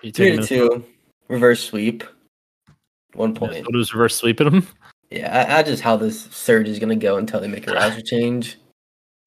You 0.02 0.12
three 0.12 0.38
to 0.38 0.46
two, 0.46 0.86
reverse 1.28 1.64
sweep, 1.64 2.04
one 3.14 3.36
point. 3.36 3.52
Minnesota's 3.52 3.94
reverse 3.94 4.16
sweeping 4.16 4.50
them. 4.50 4.68
Yeah, 5.10 5.46
I, 5.50 5.60
I 5.60 5.64
just 5.64 5.84
how 5.84 5.98
this 5.98 6.24
surge 6.32 6.70
is 6.70 6.80
gonna 6.80 6.96
go 6.96 7.18
until 7.18 7.40
they 7.40 7.48
make 7.48 7.68
a 7.68 7.74
roster 7.74 8.02
change. 8.02 8.58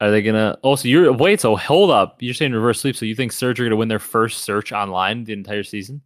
Are 0.04 0.10
they 0.10 0.20
gonna? 0.20 0.58
Oh, 0.62 0.76
so 0.76 0.86
you're 0.86 1.10
wait. 1.14 1.40
So 1.40 1.56
hold 1.56 1.90
up. 1.90 2.18
You're 2.20 2.34
saying 2.34 2.52
reverse 2.52 2.80
sweep. 2.80 2.94
So 2.94 3.06
you 3.06 3.14
think 3.14 3.32
Surge 3.32 3.58
are 3.58 3.64
gonna 3.64 3.76
win 3.76 3.88
their 3.88 3.98
first 3.98 4.42
search 4.42 4.70
online 4.70 5.24
the 5.24 5.32
entire 5.32 5.62
season? 5.62 6.02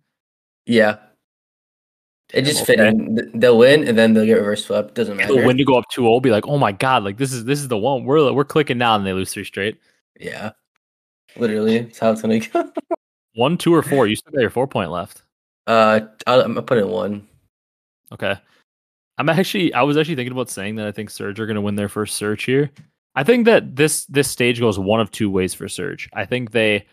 Yeah, 0.66 0.98
it 2.32 2.42
just 2.42 2.64
fit 2.64 2.78
in. 2.78 3.30
They'll 3.34 3.58
win 3.58 3.88
and 3.88 3.98
then 3.98 4.14
they'll 4.14 4.24
get 4.24 4.34
reverse 4.34 4.64
swept. 4.64 4.94
Doesn't 4.94 5.16
matter. 5.16 5.34
They'll 5.34 5.44
win 5.44 5.56
to 5.56 5.64
go 5.64 5.76
up 5.76 5.87
2-0, 5.92 6.22
Be 6.22 6.30
like, 6.30 6.46
oh 6.46 6.58
my 6.58 6.70
god, 6.70 7.02
like 7.02 7.16
this 7.16 7.32
is 7.32 7.44
this 7.44 7.58
is 7.58 7.66
the 7.66 7.76
one. 7.76 8.04
We're 8.04 8.32
we're 8.32 8.44
clicking 8.44 8.78
now, 8.78 8.94
and 8.94 9.04
they 9.04 9.12
lose 9.12 9.32
three 9.32 9.42
straight. 9.42 9.80
Yeah, 10.20 10.52
literally, 11.37 11.80
that's 11.80 11.98
how 11.98 12.12
it's 12.12 12.22
gonna 12.22 12.38
go. 12.38 12.70
One, 13.34 13.56
two, 13.56 13.74
or 13.74 13.82
four. 13.82 14.06
You 14.06 14.16
still 14.16 14.32
got 14.32 14.40
your 14.40 14.50
four 14.50 14.66
point 14.66 14.90
left. 14.90 15.22
Uh, 15.66 16.00
I'll, 16.26 16.40
I'm 16.40 16.54
gonna 16.54 16.62
put 16.62 16.78
in 16.78 16.88
one. 16.88 17.28
Okay. 18.12 18.34
I'm 19.18 19.28
actually 19.28 19.72
I 19.74 19.82
was 19.82 19.96
actually 19.96 20.16
thinking 20.16 20.32
about 20.32 20.48
saying 20.50 20.76
that 20.76 20.87
I 20.87 20.92
think 20.92 21.11
Surge 21.11 21.38
are 21.38 21.46
going 21.46 21.56
to 21.56 21.61
win 21.61 21.76
their 21.76 21.88
first 21.88 22.16
search 22.16 22.44
here. 22.44 22.70
I 23.14 23.24
think 23.24 23.46
that 23.46 23.76
this 23.76 24.06
this 24.06 24.30
stage 24.30 24.60
goes 24.60 24.78
one 24.78 25.00
of 25.00 25.10
two 25.10 25.30
ways 25.30 25.54
for 25.54 25.68
Surge. 25.68 26.08
I 26.12 26.24
think 26.24 26.52
they 26.52 26.86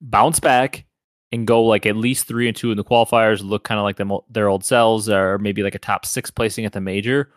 bounce 0.00 0.40
back 0.40 0.84
and 1.30 1.46
go 1.46 1.64
like 1.64 1.86
at 1.86 1.96
least 1.96 2.26
3 2.26 2.48
and 2.48 2.56
2 2.56 2.72
in 2.72 2.76
the 2.76 2.84
qualifiers, 2.84 3.42
look 3.42 3.64
kind 3.64 3.78
of 3.78 3.84
like 3.84 3.96
them 3.96 4.12
their 4.30 4.48
old 4.48 4.64
selves 4.64 5.08
or 5.08 5.38
maybe 5.38 5.62
like 5.62 5.74
a 5.74 5.78
top 5.78 6.04
6 6.04 6.30
placing 6.30 6.66
at 6.66 6.72
the 6.72 6.80
major, 6.80 7.30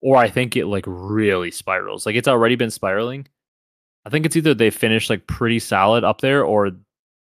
or 0.00 0.16
I 0.16 0.28
think 0.28 0.56
it 0.56 0.66
like 0.66 0.84
really 0.86 1.50
spirals. 1.50 2.06
Like 2.06 2.16
it's 2.16 2.28
already 2.28 2.56
been 2.56 2.70
spiraling. 2.70 3.26
I 4.04 4.10
think 4.10 4.26
it's 4.26 4.36
either 4.36 4.54
they 4.54 4.70
finish 4.70 5.08
like 5.10 5.26
pretty 5.26 5.58
solid 5.58 6.04
up 6.04 6.20
there 6.20 6.44
or 6.44 6.72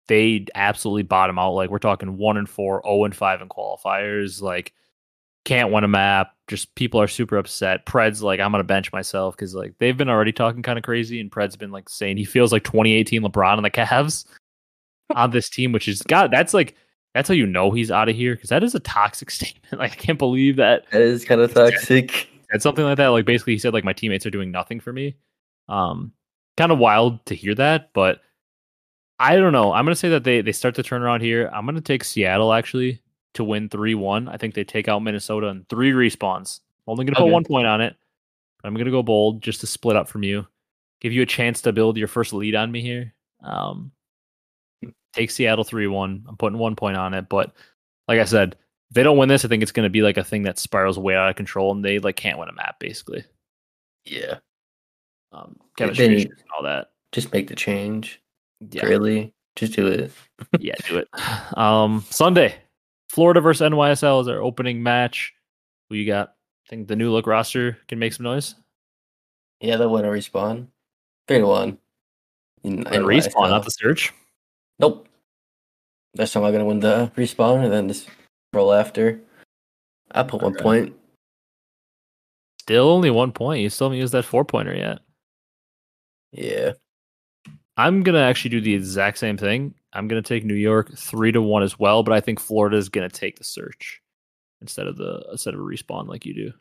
they 0.07 0.45
absolutely 0.55 1.03
bottom 1.03 1.37
out. 1.39 1.53
Like 1.53 1.69
we're 1.69 1.79
talking 1.79 2.17
1 2.17 2.37
and 2.37 2.49
4, 2.49 2.81
0 2.85 3.03
and 3.05 3.15
5 3.15 3.41
in 3.41 3.49
qualifiers, 3.49 4.41
like 4.41 4.73
can't 5.45 5.71
win 5.71 5.83
a 5.83 5.87
map. 5.87 6.33
Just 6.47 6.73
people 6.75 7.01
are 7.01 7.07
super 7.07 7.37
upset. 7.37 7.85
Pred's 7.85 8.23
like, 8.23 8.39
I'm 8.39 8.51
gonna 8.51 8.63
bench 8.63 8.91
myself 8.91 9.35
because 9.35 9.53
like 9.53 9.73
they've 9.79 9.97
been 9.97 10.09
already 10.09 10.31
talking 10.31 10.61
kind 10.61 10.77
of 10.77 10.83
crazy, 10.83 11.19
and 11.19 11.31
Pred's 11.31 11.55
been 11.55 11.71
like 11.71 11.89
saying 11.89 12.17
he 12.17 12.25
feels 12.25 12.51
like 12.51 12.63
2018 12.63 13.21
LeBron 13.21 13.55
and 13.55 13.65
the 13.65 13.69
Cavs 13.69 14.25
on 15.15 15.31
this 15.31 15.49
team, 15.49 15.71
which 15.71 15.87
is 15.87 16.01
God. 16.03 16.31
That's 16.31 16.53
like 16.53 16.75
that's 17.13 17.27
how 17.27 17.33
you 17.33 17.45
know 17.45 17.71
he's 17.71 17.91
out 17.91 18.09
of 18.09 18.15
here 18.15 18.35
because 18.35 18.49
that 18.49 18.63
is 18.63 18.75
a 18.75 18.79
toxic 18.79 19.31
statement. 19.31 19.79
Like 19.79 19.93
I 19.93 19.95
can't 19.95 20.19
believe 20.19 20.55
that 20.57 20.89
That 20.91 21.01
is 21.01 21.25
kind 21.25 21.41
of 21.41 21.53
toxic. 21.53 22.27
And 22.51 22.61
something 22.61 22.83
like 22.83 22.97
that. 22.97 23.07
Like 23.07 23.25
basically, 23.25 23.53
he 23.53 23.59
said 23.59 23.73
like 23.73 23.83
my 23.83 23.93
teammates 23.93 24.25
are 24.25 24.31
doing 24.31 24.51
nothing 24.51 24.79
for 24.79 24.91
me. 24.91 25.15
Um, 25.67 26.13
kind 26.57 26.71
of 26.71 26.79
wild 26.79 27.23
to 27.27 27.35
hear 27.35 27.53
that, 27.55 27.91
but 27.93 28.21
I 29.19 29.35
don't 29.35 29.53
know. 29.53 29.71
I'm 29.71 29.85
gonna 29.85 29.95
say 29.95 30.09
that 30.09 30.23
they 30.23 30.41
they 30.41 30.51
start 30.51 30.75
to 30.75 30.83
turn 30.83 31.03
around 31.03 31.21
here. 31.21 31.49
I'm 31.53 31.65
gonna 31.65 31.81
take 31.81 32.03
Seattle 32.03 32.53
actually 32.53 33.01
to 33.35 33.43
win 33.43 33.69
three 33.69 33.95
one. 33.95 34.27
I 34.27 34.37
think 34.37 34.53
they 34.53 34.63
take 34.63 34.87
out 34.87 34.99
Minnesota 35.03 35.47
in 35.47 35.65
three 35.69 35.91
respawns. 35.91 36.59
Only 36.87 37.05
gonna 37.05 37.17
put 37.17 37.31
one 37.31 37.43
point 37.43 37.67
on 37.67 37.81
it. 37.81 37.95
But 38.61 38.67
I'm 38.67 38.75
gonna 38.75 38.91
go 38.91 39.03
bold 39.03 39.41
just 39.41 39.61
to 39.61 39.67
split 39.67 39.95
up 39.95 40.07
from 40.07 40.23
you, 40.23 40.47
give 40.99 41.13
you 41.13 41.21
a 41.21 41.25
chance 41.27 41.61
to 41.61 41.71
build 41.71 41.97
your 41.97 42.07
first 42.07 42.33
lead 42.33 42.55
on 42.55 42.71
me 42.71 42.81
here. 42.81 43.13
Um, 43.43 43.91
take 45.13 45.31
Seattle 45.31 45.63
three 45.63 45.87
one. 45.87 46.25
I'm 46.27 46.37
putting 46.37 46.59
one 46.59 46.75
point 46.75 46.97
on 46.97 47.13
it, 47.13 47.29
but 47.29 47.53
like 48.07 48.19
I 48.19 48.25
said, 48.25 48.53
if 48.89 48.95
they 48.95 49.03
don't 49.03 49.17
win 49.17 49.29
this, 49.29 49.45
I 49.45 49.47
think 49.47 49.63
it's 49.63 49.71
gonna 49.71 49.89
be 49.89 50.01
like 50.01 50.17
a 50.17 50.23
thing 50.23 50.43
that 50.43 50.59
spirals 50.59 50.97
way 50.99 51.15
out 51.15 51.29
of 51.29 51.35
control, 51.35 51.71
and 51.71 51.85
they 51.85 51.99
like 51.99 52.15
can't 52.15 52.39
win 52.39 52.49
a 52.49 52.53
map 52.53 52.79
basically 52.79 53.23
Yeah, 54.05 54.39
um, 55.31 55.55
They- 55.77 55.85
chemistry 55.85 56.07
they 56.07 56.13
issues 56.15 56.25
need- 56.25 56.31
and 56.39 56.49
all 56.57 56.63
that. 56.63 56.91
just 57.11 57.31
make 57.31 57.47
the 57.47 57.55
change. 57.55 58.21
Yeah, 58.71 58.85
Really, 58.87 59.33
just 59.55 59.73
do 59.73 59.87
it. 59.87 60.11
yeah, 60.59 60.75
do 60.87 60.97
it. 60.97 61.07
Um, 61.57 62.03
Sunday, 62.09 62.55
Florida 63.09 63.41
versus 63.41 63.61
NYSL 63.69 64.21
is 64.21 64.27
our 64.27 64.39
opening 64.41 64.83
match. 64.83 65.33
Who 65.89 65.95
you 65.95 66.05
got? 66.05 66.35
I 66.67 66.69
think 66.69 66.87
the 66.87 66.95
new 66.95 67.11
look 67.11 67.25
roster 67.27 67.77
can 67.87 67.97
make 67.99 68.13
some 68.13 68.23
noise. 68.25 68.55
Yeah, 69.61 69.77
they'll 69.77 69.89
win 69.91 70.05
a 70.05 70.09
respawn. 70.09 70.67
Three 71.27 71.39
to 71.39 71.47
one. 71.47 71.77
In- 72.63 72.85
And 72.87 72.95
in 72.95 73.01
respawn, 73.03 73.33
YSL. 73.47 73.49
not 73.49 73.63
the 73.65 73.71
search. 73.71 74.13
Nope. 74.79 75.07
That's 76.13 76.31
time 76.31 76.43
I'm 76.43 76.51
gonna 76.51 76.65
win 76.65 76.79
the 76.79 77.11
respawn 77.15 77.63
and 77.63 77.71
then 77.73 77.87
just 77.87 78.09
roll 78.53 78.73
after. 78.73 79.21
I 80.11 80.23
put 80.23 80.41
one 80.41 80.53
Okay. 80.53 80.63
point. 80.63 80.95
Still 82.61 82.89
only 82.89 83.09
one 83.09 83.31
point. 83.31 83.61
You 83.61 83.69
still 83.69 83.87
haven't 83.87 83.99
used 83.99 84.13
that 84.13 84.25
four 84.25 84.45
pointer 84.45 84.75
yet. 84.75 84.99
Yeah. 86.31 86.73
I'm 87.77 88.03
gonna 88.03 88.19
actually 88.21 88.51
do 88.51 88.61
the 88.61 88.73
exact 88.73 89.17
same 89.17 89.37
thing. 89.37 89.73
I'm 89.93 90.07
gonna 90.07 90.21
take 90.21 90.43
New 90.45 90.53
York 90.53 90.95
three 90.97 91.31
to 91.31 91.41
one 91.41 91.63
as 91.63 91.79
well, 91.79 92.03
but 92.03 92.13
I 92.13 92.21
think 92.21 92.39
Florida 92.39 92.77
is 92.77 92.89
gonna 92.89 93.09
take 93.09 93.37
the 93.37 93.43
search 93.43 94.01
instead 94.61 94.87
of 94.87 94.97
the 94.97 95.25
instead 95.31 95.53
of 95.53 95.59
a 95.59 95.63
respawn 95.63 96.07
like 96.07 96.25
you 96.25 96.33
do. 96.33 96.51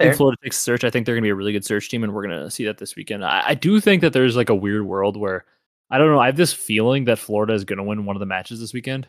I 0.00 0.04
think 0.04 0.16
Florida 0.16 0.38
takes 0.42 0.58
search. 0.58 0.82
I 0.82 0.90
think 0.90 1.06
they're 1.06 1.14
going 1.14 1.22
to 1.22 1.26
be 1.26 1.30
a 1.30 1.36
really 1.36 1.52
good 1.52 1.64
search 1.64 1.88
team, 1.88 2.02
and 2.02 2.12
we're 2.12 2.26
going 2.26 2.42
to 2.42 2.50
see 2.50 2.64
that 2.64 2.78
this 2.78 2.96
weekend. 2.96 3.24
I, 3.24 3.42
I 3.46 3.54
do 3.54 3.80
think 3.80 4.00
that 4.00 4.12
there's 4.12 4.34
like 4.34 4.48
a 4.48 4.54
weird 4.54 4.84
world 4.84 5.16
where 5.16 5.44
I 5.88 5.98
don't 5.98 6.10
know. 6.10 6.18
I 6.18 6.26
have 6.26 6.36
this 6.36 6.52
feeling 6.52 7.04
that 7.04 7.18
Florida 7.18 7.54
is 7.54 7.64
going 7.64 7.76
to 7.76 7.84
win 7.84 8.04
one 8.04 8.16
of 8.16 8.20
the 8.20 8.26
matches 8.26 8.58
this 8.58 8.72
weekend. 8.72 9.06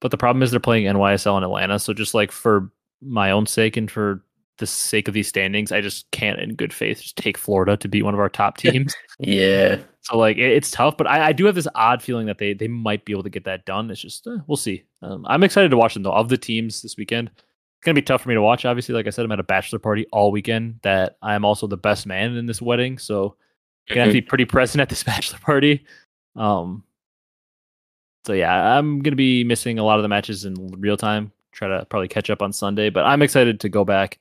But 0.00 0.10
the 0.10 0.16
problem 0.16 0.42
is 0.42 0.50
they're 0.50 0.60
playing 0.60 0.86
NYSL 0.86 1.36
in 1.36 1.44
Atlanta. 1.44 1.78
So 1.78 1.92
just 1.92 2.14
like 2.14 2.32
for 2.32 2.70
my 3.02 3.30
own 3.30 3.46
sake 3.46 3.76
and 3.76 3.90
for 3.90 4.24
the 4.58 4.66
sake 4.66 5.08
of 5.08 5.14
these 5.14 5.28
standings, 5.28 5.72
I 5.72 5.80
just 5.80 6.10
can't, 6.10 6.38
in 6.40 6.54
good 6.54 6.72
faith, 6.72 7.00
just 7.00 7.16
take 7.16 7.38
Florida 7.38 7.76
to 7.76 7.88
beat 7.88 8.02
one 8.02 8.14
of 8.14 8.20
our 8.20 8.28
top 8.28 8.56
teams. 8.58 8.94
yeah. 9.18 9.78
So 10.02 10.16
like 10.16 10.36
it, 10.36 10.52
it's 10.52 10.70
tough, 10.70 10.96
but 10.96 11.06
I, 11.06 11.28
I, 11.28 11.32
do 11.32 11.44
have 11.46 11.54
this 11.54 11.68
odd 11.74 12.02
feeling 12.02 12.26
that 12.26 12.38
they 12.38 12.54
they 12.54 12.68
might 12.68 13.04
be 13.04 13.12
able 13.12 13.24
to 13.24 13.30
get 13.30 13.44
that 13.44 13.66
done. 13.66 13.90
It's 13.90 14.00
just 14.00 14.26
uh, 14.26 14.38
we'll 14.46 14.56
see. 14.56 14.84
Um, 15.02 15.26
I'm 15.28 15.42
excited 15.42 15.70
to 15.70 15.76
watch 15.76 15.94
them 15.94 16.02
though. 16.02 16.12
Of 16.12 16.30
the 16.30 16.38
teams 16.38 16.80
this 16.80 16.96
weekend, 16.96 17.28
it's 17.28 17.84
gonna 17.84 17.94
be 17.94 18.02
tough 18.02 18.22
for 18.22 18.30
me 18.30 18.34
to 18.34 18.40
watch. 18.40 18.64
Obviously, 18.64 18.94
like 18.94 19.06
I 19.06 19.10
said, 19.10 19.26
I'm 19.26 19.32
at 19.32 19.40
a 19.40 19.44
bachelor 19.44 19.78
party 19.78 20.06
all 20.12 20.32
weekend. 20.32 20.80
That 20.82 21.18
I'm 21.20 21.44
also 21.44 21.66
the 21.66 21.76
best 21.76 22.06
man 22.06 22.36
in 22.36 22.46
this 22.46 22.62
wedding, 22.62 22.96
so 22.96 23.36
I'm 23.90 23.96
gonna 23.96 24.04
have 24.06 24.14
to 24.14 24.20
be 24.20 24.26
pretty 24.26 24.46
present 24.46 24.80
at 24.80 24.88
this 24.88 25.02
bachelor 25.04 25.40
party. 25.40 25.84
Um, 26.36 26.84
so 28.24 28.32
yeah, 28.32 28.78
I'm 28.78 29.00
gonna 29.00 29.14
be 29.14 29.44
missing 29.44 29.78
a 29.78 29.84
lot 29.84 29.98
of 29.98 30.02
the 30.02 30.08
matches 30.08 30.46
in 30.46 30.54
real 30.78 30.96
time. 30.96 31.32
Try 31.52 31.68
to 31.68 31.84
probably 31.84 32.08
catch 32.08 32.30
up 32.30 32.40
on 32.40 32.52
Sunday, 32.52 32.88
but 32.88 33.04
I'm 33.04 33.20
excited 33.20 33.60
to 33.60 33.68
go 33.68 33.84
back. 33.84 34.18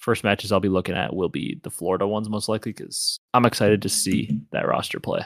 First 0.00 0.24
matches 0.24 0.50
I'll 0.50 0.60
be 0.60 0.70
looking 0.70 0.94
at 0.94 1.14
will 1.14 1.28
be 1.28 1.60
the 1.62 1.70
Florida 1.70 2.06
ones 2.06 2.30
most 2.30 2.48
likely 2.48 2.72
because 2.72 3.20
I'm 3.34 3.44
excited 3.44 3.82
to 3.82 3.88
see 3.90 4.26
mm-hmm. 4.26 4.38
that 4.52 4.66
roster 4.66 4.98
play. 4.98 5.20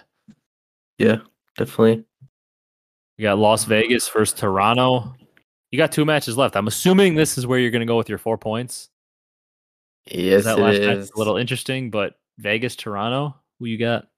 Yeah, 0.99 1.18
definitely. 1.57 2.05
You 3.16 3.22
got 3.22 3.39
Las 3.39 3.64
Vegas 3.64 4.09
versus 4.09 4.39
Toronto. 4.39 5.14
You 5.70 5.79
got 5.79 5.93
two 5.93 6.05
matches 6.05 6.37
left. 6.37 6.57
I'm 6.57 6.66
assuming 6.66 7.14
this 7.14 7.39
is 7.39 7.47
where 7.47 7.61
you're 7.61 7.70
going 7.70 7.81
to 7.81 7.87
go 7.87 7.97
with 7.97 8.09
your 8.09 8.18
four 8.18 8.37
points. 8.37 8.91
Yes, 10.11 10.43
that 10.45 10.59
last 10.59 10.81
match 10.81 10.99
is 10.99 11.12
a 11.12 11.18
little 11.18 11.37
interesting, 11.37 11.91
but 11.91 12.14
Vegas, 12.39 12.75
Toronto, 12.75 13.37
who 13.61 13.66
you 13.66 13.79
got? 13.79 14.09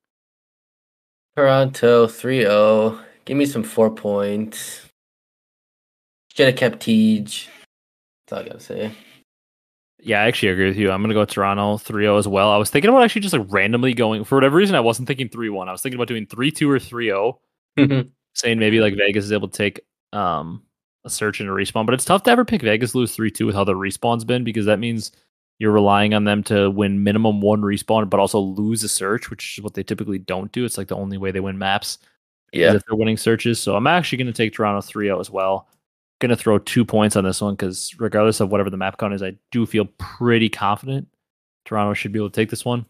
Toronto 1.36 2.06
3 2.06 2.40
0. 2.40 2.98
Give 3.26 3.36
me 3.36 3.44
some 3.44 3.62
four 3.62 3.90
points. 3.90 4.88
Have 6.38 6.56
kept 6.56 6.86
That's 6.86 7.48
all 8.32 8.38
I 8.38 8.42
gotta 8.42 8.60
say. 8.60 8.92
Yeah, 10.00 10.22
I 10.22 10.26
actually 10.26 10.50
agree 10.50 10.68
with 10.68 10.76
you. 10.76 10.90
I'm 10.90 11.02
gonna 11.02 11.14
go 11.14 11.24
Toronto 11.24 11.78
3-0 11.78 12.18
as 12.18 12.28
well. 12.28 12.50
I 12.50 12.56
was 12.56 12.70
thinking 12.70 12.88
about 12.88 13.02
actually 13.02 13.22
just 13.22 13.34
like 13.34 13.46
randomly 13.48 13.94
going 13.94 14.24
for 14.24 14.36
whatever 14.36 14.56
reason. 14.56 14.76
I 14.76 14.80
wasn't 14.80 15.08
thinking 15.08 15.28
3-1. 15.28 15.68
I 15.68 15.72
was 15.72 15.82
thinking 15.82 15.96
about 15.96 16.08
doing 16.08 16.26
3-2 16.26 16.68
or 16.68 16.78
3-0. 16.78 17.38
Mm-hmm. 17.78 18.08
Saying 18.34 18.58
maybe 18.58 18.80
like 18.80 18.94
Vegas 18.96 19.24
is 19.24 19.32
able 19.32 19.48
to 19.48 19.56
take 19.56 19.80
um 20.12 20.62
a 21.04 21.10
search 21.10 21.40
and 21.40 21.48
a 21.48 21.52
respawn, 21.52 21.86
but 21.86 21.94
it's 21.94 22.04
tough 22.04 22.24
to 22.24 22.30
ever 22.30 22.44
pick 22.44 22.62
Vegas 22.62 22.94
lose 22.94 23.16
3-2 23.16 23.46
with 23.46 23.54
how 23.54 23.64
the 23.64 23.74
respawn's 23.74 24.24
been 24.24 24.44
because 24.44 24.66
that 24.66 24.78
means 24.78 25.12
you're 25.58 25.72
relying 25.72 26.12
on 26.12 26.24
them 26.24 26.42
to 26.44 26.70
win 26.70 27.02
minimum 27.02 27.40
one 27.40 27.62
respawn, 27.62 28.10
but 28.10 28.20
also 28.20 28.38
lose 28.38 28.82
a 28.84 28.88
search, 28.88 29.30
which 29.30 29.58
is 29.58 29.64
what 29.64 29.74
they 29.74 29.82
typically 29.82 30.18
don't 30.18 30.52
do. 30.52 30.64
It's 30.64 30.76
like 30.76 30.88
the 30.88 30.96
only 30.96 31.16
way 31.16 31.30
they 31.30 31.40
win 31.40 31.58
maps. 31.58 31.98
Yeah. 32.52 32.74
If 32.74 32.84
they're 32.86 32.96
winning 32.96 33.16
searches. 33.16 33.60
So 33.60 33.76
I'm 33.76 33.86
actually 33.86 34.18
going 34.18 34.26
to 34.26 34.32
take 34.32 34.52
Toronto 34.52 34.80
3 34.80 35.06
0 35.06 35.20
as 35.20 35.30
well. 35.30 35.68
Going 36.18 36.30
to 36.30 36.36
throw 36.36 36.58
two 36.58 36.84
points 36.84 37.14
on 37.14 37.24
this 37.24 37.42
one 37.42 37.54
because 37.54 37.94
regardless 37.98 38.40
of 38.40 38.50
whatever 38.50 38.70
the 38.70 38.78
map 38.78 38.96
count 38.98 39.12
is, 39.12 39.22
I 39.22 39.36
do 39.50 39.66
feel 39.66 39.86
pretty 39.98 40.48
confident 40.48 41.08
Toronto 41.66 41.92
should 41.92 42.12
be 42.12 42.18
able 42.18 42.30
to 42.30 42.34
take 42.34 42.48
this 42.48 42.64
one. 42.64 42.86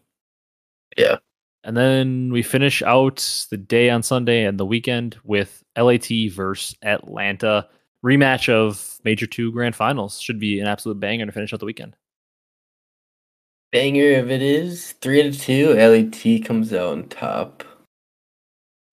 Yeah. 0.95 1.17
And 1.63 1.75
then 1.75 2.31
we 2.31 2.43
finish 2.43 2.81
out 2.81 3.17
the 3.49 3.57
day 3.57 3.89
on 3.89 4.01
Sunday 4.01 4.45
and 4.45 4.57
the 4.57 4.65
weekend 4.65 5.17
with 5.23 5.63
LAT 5.77 6.07
versus 6.31 6.77
Atlanta. 6.81 7.67
Rematch 8.05 8.47
of 8.47 8.99
Major 9.03 9.25
2 9.25 9.51
Grand 9.51 9.75
Finals. 9.75 10.21
Should 10.21 10.39
be 10.39 10.61
an 10.61 10.67
absolute 10.67 10.99
banger 10.99 11.25
to 11.25 11.31
finish 11.31 11.51
out 11.51 11.59
the 11.59 11.65
weekend. 11.65 11.97
Banger 13.73 14.11
if 14.11 14.27
it 14.27 14.41
is. 14.41 14.93
3 15.01 15.21
out 15.21 15.27
of 15.27 15.41
2. 15.41 15.73
LAT 15.73 16.45
comes 16.45 16.71
out 16.71 16.93
on 16.93 17.09
top. 17.09 17.65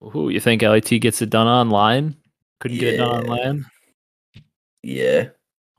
Who 0.00 0.30
you 0.30 0.40
think 0.40 0.62
LAT 0.62 0.88
gets 1.00 1.22
it 1.22 1.30
done 1.30 1.46
online? 1.46 2.16
Couldn't 2.60 2.78
yeah. 2.78 2.80
get 2.80 2.94
it 2.94 2.96
done 2.96 3.24
online. 3.24 3.66
Yeah, 4.84 5.28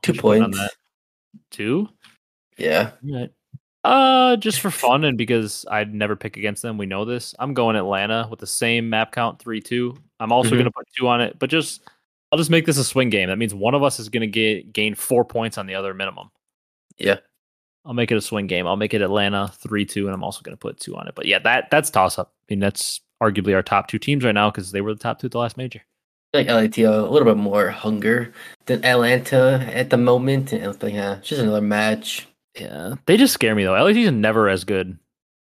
two 0.02 0.14
points. 0.14 0.58
Two. 1.50 1.88
Yeah. 2.56 2.92
Right. 3.02 3.30
Uh, 3.84 4.36
just 4.36 4.60
for 4.60 4.70
fun 4.70 5.04
and 5.04 5.16
because 5.16 5.64
I'd 5.70 5.94
never 5.94 6.16
pick 6.16 6.36
against 6.36 6.60
them. 6.62 6.76
We 6.76 6.86
know 6.86 7.04
this. 7.04 7.34
I'm 7.38 7.54
going 7.54 7.76
Atlanta 7.76 8.26
with 8.28 8.40
the 8.40 8.46
same 8.46 8.90
map 8.90 9.12
count, 9.12 9.38
three 9.38 9.60
two. 9.60 9.96
I'm 10.18 10.32
also 10.32 10.48
mm-hmm. 10.48 10.56
going 10.56 10.64
to 10.64 10.70
put 10.72 10.88
two 10.98 11.06
on 11.06 11.20
it, 11.20 11.38
but 11.38 11.50
just 11.50 11.82
I'll 12.32 12.38
just 12.38 12.50
make 12.50 12.66
this 12.66 12.78
a 12.78 12.84
swing 12.84 13.10
game. 13.10 13.28
That 13.28 13.38
means 13.38 13.54
one 13.54 13.74
of 13.74 13.84
us 13.84 14.00
is 14.00 14.08
going 14.08 14.22
to 14.22 14.26
get 14.26 14.72
gain 14.72 14.96
four 14.96 15.24
points 15.24 15.56
on 15.56 15.66
the 15.66 15.76
other 15.76 15.94
minimum. 15.94 16.30
Yeah. 16.98 17.18
I'll 17.84 17.94
make 17.94 18.10
it 18.10 18.16
a 18.16 18.20
swing 18.20 18.48
game. 18.48 18.66
I'll 18.66 18.76
make 18.76 18.94
it 18.94 19.02
Atlanta 19.02 19.52
three 19.54 19.84
two, 19.84 20.06
and 20.06 20.14
I'm 20.14 20.24
also 20.24 20.42
going 20.42 20.56
to 20.56 20.60
put 20.60 20.80
two 20.80 20.96
on 20.96 21.06
it. 21.06 21.14
But 21.14 21.26
yeah, 21.26 21.38
that 21.40 21.70
that's 21.70 21.90
toss 21.90 22.18
up. 22.18 22.32
I 22.50 22.54
mean, 22.54 22.58
that's 22.58 23.00
arguably 23.22 23.54
our 23.54 23.62
top 23.62 23.86
two 23.86 24.00
teams 24.00 24.24
right 24.24 24.32
now 24.32 24.50
because 24.50 24.72
they 24.72 24.80
were 24.80 24.94
the 24.94 25.00
top 25.00 25.20
two 25.20 25.26
at 25.26 25.30
the 25.30 25.38
last 25.38 25.56
major. 25.56 25.82
Like 26.34 26.48
LAT 26.48 26.78
a 26.78 27.02
little 27.02 27.26
bit 27.26 27.36
more 27.36 27.70
hunger 27.70 28.32
than 28.66 28.84
Atlanta 28.84 29.68
at 29.72 29.90
the 29.90 29.96
moment. 29.96 30.52
And 30.52 30.64
it's 30.64 30.82
like, 30.82 30.94
yeah, 30.94 31.16
it's 31.16 31.28
just 31.28 31.40
another 31.40 31.60
match. 31.60 32.28
Yeah, 32.58 32.94
they 33.06 33.16
just 33.16 33.34
scare 33.34 33.54
me 33.54 33.64
though. 33.64 33.72
LAT 33.72 33.96
is 33.96 34.12
never 34.12 34.48
as 34.48 34.64
good 34.64 34.98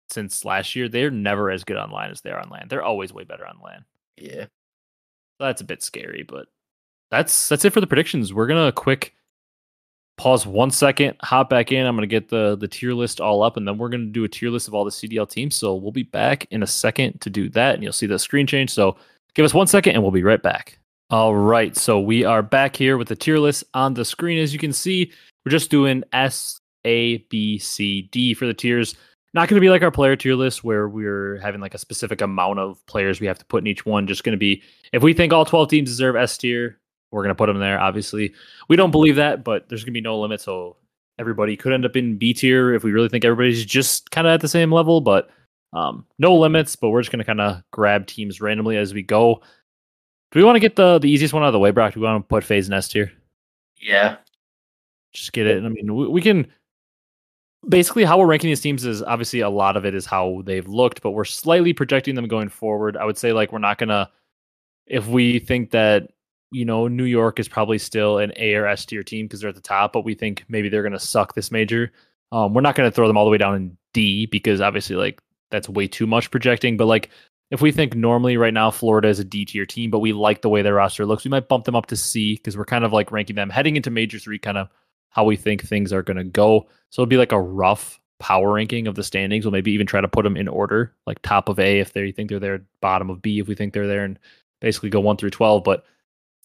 since 0.09 0.45
last 0.45 0.75
year. 0.75 0.89
They're 0.89 1.11
never 1.11 1.49
as 1.49 1.63
good 1.63 1.77
online 1.77 2.11
as 2.11 2.21
they 2.21 2.31
are 2.31 2.39
on 2.39 2.49
land. 2.49 2.69
They're 2.69 2.83
always 2.83 3.13
way 3.13 3.23
better 3.23 3.45
on 3.45 3.59
land. 3.63 3.83
Yeah, 4.17 4.45
that's 5.39 5.61
a 5.61 5.65
bit 5.65 5.83
scary, 5.83 6.23
but 6.23 6.47
that's 7.11 7.47
that's 7.47 7.65
it 7.65 7.73
for 7.73 7.81
the 7.81 7.87
predictions. 7.87 8.33
We're 8.33 8.47
gonna 8.47 8.71
quick 8.71 9.15
pause 10.17 10.47
one 10.47 10.71
second, 10.71 11.15
hop 11.21 11.49
back 11.49 11.71
in. 11.71 11.85
I'm 11.85 11.97
to 11.97 12.07
get 12.07 12.29
the 12.29 12.55
the 12.55 12.67
tier 12.67 12.93
list 12.93 13.19
all 13.21 13.43
up, 13.43 13.57
and 13.57 13.67
then 13.67 13.77
we're 13.77 13.89
to 13.89 13.97
do 14.05 14.23
a 14.23 14.29
tier 14.29 14.49
list 14.49 14.67
of 14.67 14.73
all 14.73 14.85
the 14.85 14.91
CDL 14.91 15.29
teams. 15.29 15.55
So 15.55 15.75
we'll 15.75 15.91
be 15.91 16.03
back 16.03 16.47
in 16.51 16.63
a 16.63 16.67
second 16.67 17.21
to 17.21 17.29
do 17.29 17.49
that, 17.49 17.75
and 17.75 17.83
you'll 17.83 17.93
see 17.93 18.07
the 18.07 18.19
screen 18.19 18.47
change. 18.47 18.71
So 18.71 18.97
give 19.35 19.45
us 19.45 19.53
one 19.53 19.67
second, 19.67 19.93
and 19.93 20.01
we'll 20.01 20.11
be 20.11 20.23
right 20.23 20.41
back. 20.41 20.79
All 21.11 21.35
right, 21.35 21.75
so 21.75 21.99
we 21.99 22.23
are 22.23 22.41
back 22.41 22.75
here 22.75 22.97
with 22.97 23.09
the 23.09 23.15
tier 23.15 23.37
list 23.37 23.63
on 23.75 23.93
the 23.93 24.03
screen. 24.03 24.39
As 24.39 24.53
you 24.53 24.59
can 24.59 24.73
see, 24.73 25.11
we're 25.45 25.51
just 25.51 25.69
doing 25.69 26.03
S, 26.13 26.59
A, 26.83 27.17
B, 27.29 27.59
C, 27.59 28.03
D 28.11 28.33
for 28.33 28.47
the 28.47 28.53
tiers. 28.53 28.95
Not 29.35 29.49
going 29.49 29.57
to 29.57 29.61
be 29.61 29.69
like 29.69 29.83
our 29.83 29.91
player 29.91 30.15
tier 30.15 30.33
list 30.33 30.63
where 30.63 30.87
we're 30.87 31.37
having 31.39 31.61
like 31.61 31.75
a 31.75 31.77
specific 31.77 32.21
amount 32.21 32.57
of 32.57 32.83
players 32.87 33.19
we 33.19 33.27
have 33.27 33.37
to 33.37 33.45
put 33.45 33.61
in 33.61 33.67
each 33.67 33.85
one. 33.85 34.07
Just 34.07 34.23
going 34.23 34.31
to 34.31 34.37
be 34.37 34.63
if 34.93 35.03
we 35.03 35.13
think 35.13 35.33
all 35.33 35.45
12 35.45 35.69
teams 35.69 35.89
deserve 35.89 36.15
S 36.15 36.37
tier, 36.37 36.79
we're 37.11 37.21
going 37.21 37.29
to 37.29 37.35
put 37.35 37.47
them 37.47 37.59
there. 37.59 37.79
Obviously, 37.79 38.33
we 38.69 38.77
don't 38.77 38.91
believe 38.91 39.17
that, 39.17 39.43
but 39.43 39.67
there's 39.67 39.83
going 39.83 39.93
to 39.93 39.97
be 39.97 40.01
no 40.01 40.19
limit. 40.19 40.41
So 40.41 40.77
everybody 41.19 41.55
could 41.55 41.73
end 41.73 41.85
up 41.85 41.95
in 41.95 42.17
B 42.17 42.33
tier 42.33 42.73
if 42.73 42.83
we 42.83 42.91
really 42.91 43.09
think 43.09 43.25
everybody's 43.25 43.65
just 43.65 44.09
kind 44.09 44.25
of 44.25 44.33
at 44.33 44.41
the 44.41 44.47
same 44.47 44.71
level, 44.71 45.01
but 45.01 45.29
um, 45.75 46.05
no 46.17 46.35
limits. 46.35 46.75
But 46.75 46.89
we're 46.89 47.01
just 47.01 47.11
going 47.11 47.19
to 47.19 47.25
kind 47.25 47.41
of 47.41 47.61
grab 47.71 48.07
teams 48.07 48.41
randomly 48.41 48.77
as 48.77 48.93
we 48.93 49.03
go. 49.03 49.41
Do 50.31 50.39
we 50.39 50.43
want 50.43 50.55
to 50.55 50.59
get 50.59 50.75
the 50.75 50.99
the 50.99 51.09
easiest 51.09 51.33
one 51.33 51.43
out 51.43 51.47
of 51.47 51.53
the 51.53 51.59
way, 51.59 51.71
Brock? 51.71 51.93
Do 51.93 51.99
we 51.99 52.05
want 52.05 52.23
to 52.23 52.27
put 52.27 52.43
FaZe 52.43 52.69
Nest 52.69 52.93
here? 52.93 53.11
Yeah, 53.79 54.17
just 55.13 55.33
get 55.33 55.47
it. 55.47 55.63
I 55.63 55.69
mean, 55.69 55.95
we, 55.95 56.07
we 56.07 56.21
can 56.21 56.47
basically 57.67 58.03
how 58.03 58.17
we're 58.17 58.25
ranking 58.25 58.49
these 58.49 58.61
teams 58.61 58.85
is 58.85 59.03
obviously 59.03 59.41
a 59.41 59.49
lot 59.49 59.77
of 59.77 59.85
it 59.85 59.95
is 59.95 60.05
how 60.05 60.41
they've 60.45 60.67
looked, 60.67 61.01
but 61.01 61.11
we're 61.11 61.25
slightly 61.25 61.73
projecting 61.73 62.15
them 62.15 62.27
going 62.27 62.49
forward. 62.49 62.97
I 62.97 63.05
would 63.05 63.17
say 63.17 63.33
like 63.33 63.51
we're 63.51 63.59
not 63.59 63.77
gonna 63.77 64.09
if 64.87 65.07
we 65.07 65.39
think 65.39 65.71
that 65.71 66.09
you 66.55 66.63
know, 66.63 66.87
New 66.87 67.03
York 67.03 67.39
is 67.39 67.49
probably 67.49 67.77
still 67.77 68.19
an 68.19 68.31
A 68.37 68.55
or 68.55 68.65
S 68.65 68.85
tier 68.85 69.03
team 69.03 69.25
because 69.25 69.41
they're 69.41 69.49
at 69.49 69.55
the 69.55 69.61
top, 69.61 69.91
but 69.91 70.05
we 70.05 70.15
think 70.15 70.45
maybe 70.47 70.69
they're 70.69 70.83
going 70.83 70.93
to 70.93 70.99
suck 70.99 71.35
this 71.35 71.51
major. 71.51 71.91
Um, 72.31 72.53
we're 72.53 72.61
not 72.61 72.75
going 72.75 72.89
to 72.89 72.95
throw 72.95 73.07
them 73.07 73.17
all 73.17 73.25
the 73.25 73.31
way 73.31 73.37
down 73.37 73.55
in 73.55 73.77
D 73.93 74.25
because 74.25 74.61
obviously, 74.61 74.95
like, 74.95 75.19
that's 75.55 75.69
way 75.69 75.87
too 75.87 76.05
much 76.05 76.31
projecting. 76.31 76.77
But 76.77 76.85
like, 76.85 77.09
if 77.51 77.61
we 77.61 77.71
think 77.71 77.95
normally 77.95 78.37
right 78.37 78.53
now 78.53 78.71
Florida 78.71 79.07
is 79.07 79.19
a 79.19 79.23
D 79.23 79.45
tier 79.45 79.65
team, 79.65 79.89
but 79.89 79.99
we 79.99 80.13
like 80.13 80.41
the 80.41 80.49
way 80.49 80.61
their 80.61 80.73
roster 80.75 81.05
looks, 81.05 81.23
we 81.23 81.29
might 81.29 81.47
bump 81.47 81.65
them 81.65 81.75
up 81.75 81.85
to 81.87 81.95
C 81.95 82.35
because 82.35 82.57
we're 82.57 82.65
kind 82.65 82.83
of 82.83 82.91
like 82.91 83.11
ranking 83.11 83.35
them 83.35 83.49
heading 83.49 83.75
into 83.75 83.89
major 83.89 84.19
three, 84.19 84.39
kind 84.39 84.57
of 84.57 84.67
how 85.09 85.23
we 85.23 85.35
think 85.35 85.63
things 85.63 85.93
are 85.93 86.03
going 86.03 86.17
to 86.17 86.23
go. 86.23 86.67
So 86.89 87.01
it'll 87.01 87.09
be 87.09 87.17
like 87.17 87.31
a 87.31 87.41
rough 87.41 87.99
power 88.19 88.53
ranking 88.53 88.87
of 88.87 88.95
the 88.95 89.03
standings. 89.03 89.45
We'll 89.45 89.51
maybe 89.51 89.71
even 89.71 89.87
try 89.87 90.01
to 90.01 90.07
put 90.07 90.23
them 90.23 90.37
in 90.37 90.47
order, 90.47 90.93
like 91.05 91.21
top 91.21 91.47
of 91.47 91.59
A 91.59 91.79
if 91.79 91.93
they 91.93 92.11
think 92.11 92.29
they're 92.29 92.39
there, 92.39 92.65
bottom 92.81 93.09
of 93.09 93.21
B 93.21 93.39
if 93.39 93.47
we 93.47 93.55
think 93.55 93.73
they're 93.73 93.87
there, 93.87 94.03
and 94.03 94.19
basically 94.59 94.89
go 94.89 94.99
one 94.99 95.17
through 95.17 95.29
12. 95.29 95.63
But 95.63 95.85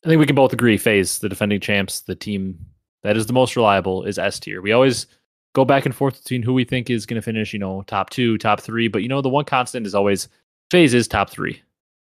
I 0.05 0.09
think 0.09 0.21
we 0.21 0.27
can 0.27 0.37
both 0.37 0.53
agree 0.53 0.79
FaZe, 0.79 1.19
the 1.19 1.29
defending 1.29 1.61
champs, 1.61 2.01
the 2.01 2.15
team 2.15 2.59
that 3.03 3.17
is 3.17 3.27
the 3.27 3.33
most 3.33 3.57
reliable 3.57 4.05
is 4.05 4.19
S 4.19 4.39
tier. 4.39 4.61
We 4.61 4.73
always 4.73 5.07
go 5.55 5.65
back 5.65 5.87
and 5.87 5.95
forth 5.95 6.23
between 6.23 6.43
who 6.43 6.53
we 6.53 6.65
think 6.65 6.91
is 6.91 7.07
going 7.07 7.21
to 7.21 7.25
finish, 7.25 7.53
you 7.53 7.59
know, 7.59 7.83
top 7.87 8.11
two, 8.11 8.39
top 8.39 8.61
three. 8.61 8.89
But, 8.89 9.03
you 9.03 9.09
know, 9.09 9.21
the 9.21 9.29
one 9.29 9.45
constant 9.45 9.87
is 9.87 9.95
always 9.95 10.29
FaZe 10.71 10.95
is 10.95 11.09
top 11.09 11.31
three, 11.31 11.61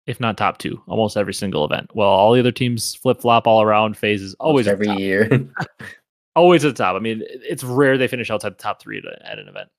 if 0.08 0.20
not 0.20 0.38
top 0.38 0.58
two, 0.58 0.82
almost 0.88 1.18
every 1.18 1.34
single 1.34 1.66
event. 1.66 1.92
Well, 1.94 2.10
all 2.10 2.34
the 2.34 2.40
other 2.40 2.52
teams 2.52 2.96
flip 2.96 3.22
flop 3.22 3.48
all 3.48 3.62
around. 3.62 3.98
FaZe 3.98 4.22
is 4.22 4.34
always 4.36 4.68
every 4.68 4.90
year. 4.90 5.30
always 6.36 6.66
at 6.66 6.76
the 6.76 6.84
top. 6.84 6.96
I 6.96 7.00
mean, 7.00 7.22
it's 7.26 7.64
rare 7.64 7.98
they 7.98 8.08
finish 8.08 8.30
outside 8.30 8.54
the 8.54 8.62
top 8.62 8.82
three 8.82 8.98
at, 8.98 9.06
at 9.22 9.40
an 9.40 9.48
event. 9.48 9.70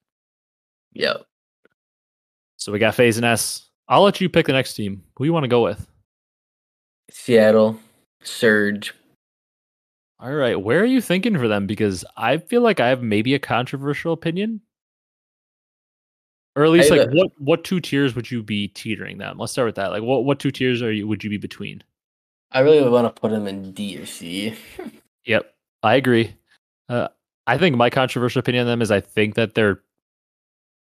Yep. 0.93 1.27
So 2.57 2.73
we 2.73 2.79
got 2.79 2.95
FaZe 2.95 3.19
and 3.19 3.27
S. 3.27 3.69
I'll 3.89 4.03
let 4.03 4.21
you 4.21 4.29
pick 4.29 4.47
the 4.47 4.53
next 4.53 4.75
team. 4.75 5.05
Who 5.17 5.25
you 5.25 5.33
want 5.33 5.45
to 5.45 5.49
go 5.49 5.63
with? 5.63 5.87
Seattle. 7.11 7.79
Surge. 8.23 8.95
All 10.19 10.33
right, 10.33 10.61
where 10.61 10.81
are 10.81 10.87
you 10.87 11.01
thinking 11.01 11.37
for 11.37 11.47
them? 11.47 11.67
Because 11.67 12.05
I 12.17 12.39
feel 12.39 12.63
like 12.63 12.81
I 12.81 12.89
have 12.89 13.03
maybe 13.03 13.35
a 13.35 13.39
controversial 13.39 14.13
opinion. 14.13 14.63
Or 16.55 16.65
at 16.65 16.71
least 16.71 16.91
like 16.91 17.11
what 17.11 17.29
what 17.37 17.65
two 17.65 17.81
tiers 17.81 18.15
would 18.15 18.31
you 18.31 18.43
be 18.43 18.69
teetering 18.69 19.19
them? 19.19 19.37
Let's 19.37 19.53
start 19.53 19.67
with 19.67 19.75
that. 19.75 19.91
Like 19.91 20.03
what 20.03 20.25
what 20.25 20.41
two 20.41 20.51
tiers 20.51 20.81
are 20.81 20.91
you 20.91 21.07
would 21.07 21.23
you 21.23 21.29
be 21.29 21.37
between? 21.37 21.83
I 22.51 22.61
really 22.61 22.81
would 22.81 22.93
want 22.93 23.15
to 23.15 23.21
put 23.21 23.31
them 23.31 23.47
in 23.47 23.73
D 23.73 23.99
or 23.99 24.07
C. 24.07 24.55
Yep, 25.27 25.53
I 25.83 25.97
agree. 25.97 26.37
Uh, 26.89 27.09
I 27.49 27.59
think 27.59 27.75
my 27.75 27.91
controversial 27.91 28.39
opinion 28.39 28.63
on 28.63 28.69
them 28.69 28.81
is 28.81 28.93
I 28.93 29.01
think 29.01 29.35
that 29.35 29.55
they're 29.55 29.83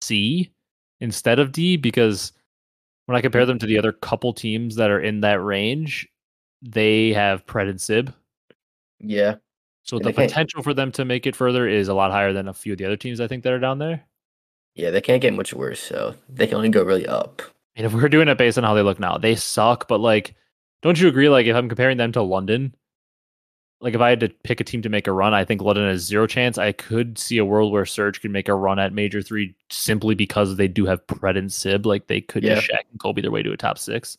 C 0.02 0.54
instead 1.02 1.38
of 1.38 1.52
D 1.52 1.76
because 1.76 2.32
when 3.08 3.18
I 3.18 3.22
compare 3.22 3.46
them 3.46 3.60
to 3.60 3.66
the 3.66 3.78
other 3.78 3.92
couple 3.92 4.32
teams 4.32 4.78
that 4.78 4.90
are 4.90 5.02
in 5.02 5.20
that 5.20 5.44
range, 5.44 6.08
they 6.62 7.12
have 7.12 7.46
Pred 7.46 7.70
and 7.70 7.82
Sib. 7.82 8.14
Yeah, 9.04 9.36
So 9.84 9.98
And 9.98 10.06
the 10.06 10.14
potential 10.14 10.62
for 10.64 10.74
them 10.74 10.92
to 10.94 11.06
make 11.06 11.26
it 11.26 11.36
further 11.36 11.68
is 11.68 11.88
a 11.88 11.94
lot 11.94 12.12
higher 12.12 12.34
than 12.34 12.48
a 12.48 12.54
few 12.54 12.74
of 12.74 12.78
the 12.80 12.86
other 12.86 12.98
teams 12.98 13.20
I 13.20 13.28
think 13.28 13.44
that 13.44 13.54
are 13.54 13.60
down 13.60 13.80
there. 13.80 14.04
yeah, 14.76 14.90
they 14.90 15.02
can't 15.02 15.22
get 15.22 15.34
much 15.34 15.54
worse, 15.54 15.80
so 15.80 16.16
they 16.30 16.48
can 16.48 16.58
only 16.58 16.70
go 16.70 16.84
really 16.84 17.08
up. 17.08 17.42
And 17.76 17.86
if 17.86 17.94
we're 17.94 18.10
doing 18.10 18.28
it 18.28 18.38
based 18.38 18.58
on 18.58 18.64
how 18.64 18.74
they 18.74 18.82
look 18.82 19.00
now, 19.00 19.18
they 19.18 19.36
suck. 19.36 19.88
But 19.88 20.00
like, 20.00 20.36
don't 20.82 21.00
you 21.00 21.08
agree? 21.08 21.30
Like, 21.30 21.46
if 21.46 21.56
I'm 21.56 21.70
comparing 21.70 21.98
them 21.98 22.12
to 22.14 22.22
London, 22.22 22.76
like 23.82 23.96
if 23.96 24.02
I 24.02 24.10
had 24.10 24.20
to 24.20 24.30
pick 24.30 24.60
a 24.60 24.64
team 24.64 24.84
to 24.84 24.90
make 24.90 25.08
a 25.08 25.12
run, 25.12 25.34
I 25.34 25.44
think 25.44 25.62
London 25.62 25.88
has 25.88 26.02
zero 26.02 26.28
chance. 26.28 26.58
I 26.58 26.72
could 26.72 27.18
see 27.18 27.40
a 27.40 27.46
world 27.46 27.72
where 27.72 27.86
Surge 27.86 28.22
could 28.22 28.32
make 28.32 28.48
a 28.48 28.56
run 28.56 28.78
at 28.78 28.94
Major 28.94 29.22
Three 29.22 29.56
simply 29.70 30.14
because 30.14 30.56
they 30.56 30.68
do 30.68 30.86
have 30.86 31.06
Pred 31.08 31.38
and 31.38 31.52
Sib. 31.52 31.86
Like 31.86 32.08
they 32.08 32.22
could 32.22 32.44
just 32.44 32.70
Shaq 32.70 32.84
and 32.92 33.00
Kobe 33.00 33.22
their 33.22 33.32
way 33.32 33.42
to 33.42 33.52
a 33.52 33.58
top 33.58 33.80
six. 33.80 34.18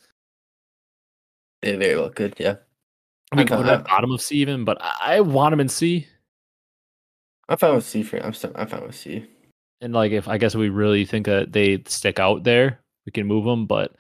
They 1.63 1.77
very 1.77 1.95
well 1.95 2.11
could. 2.11 2.35
Yeah, 2.39 2.57
We 3.33 3.47
fine- 3.47 3.59
put 3.59 3.67
them 3.67 3.81
at 3.81 3.87
bottom 3.87 4.11
of 4.13 4.21
C 4.21 4.37
even, 4.37 4.65
but 4.65 4.79
I 4.81 5.17
I 5.17 5.21
want 5.21 5.53
them 5.53 5.61
in 5.61 5.69
C. 5.69 6.07
I'm 7.49 7.59
fine 7.59 7.75
with 7.75 7.87
C 7.87 8.03
for. 8.03 8.19
I'm 8.19 8.33
so, 8.33 8.53
I'm 8.55 8.67
fine 8.67 8.87
with 8.87 8.95
C. 8.95 9.27
And 9.81 9.93
like, 9.93 10.13
if 10.13 10.29
I 10.29 10.39
guess 10.39 10.55
we 10.55 10.69
really 10.69 11.05
think 11.05 11.27
that 11.27 11.53
they 11.53 11.83
stick 11.87 12.19
out 12.21 12.45
there, 12.45 12.81
we 13.05 13.13
can 13.13 13.27
move 13.27 13.45
them. 13.45 13.67
But 13.67 13.93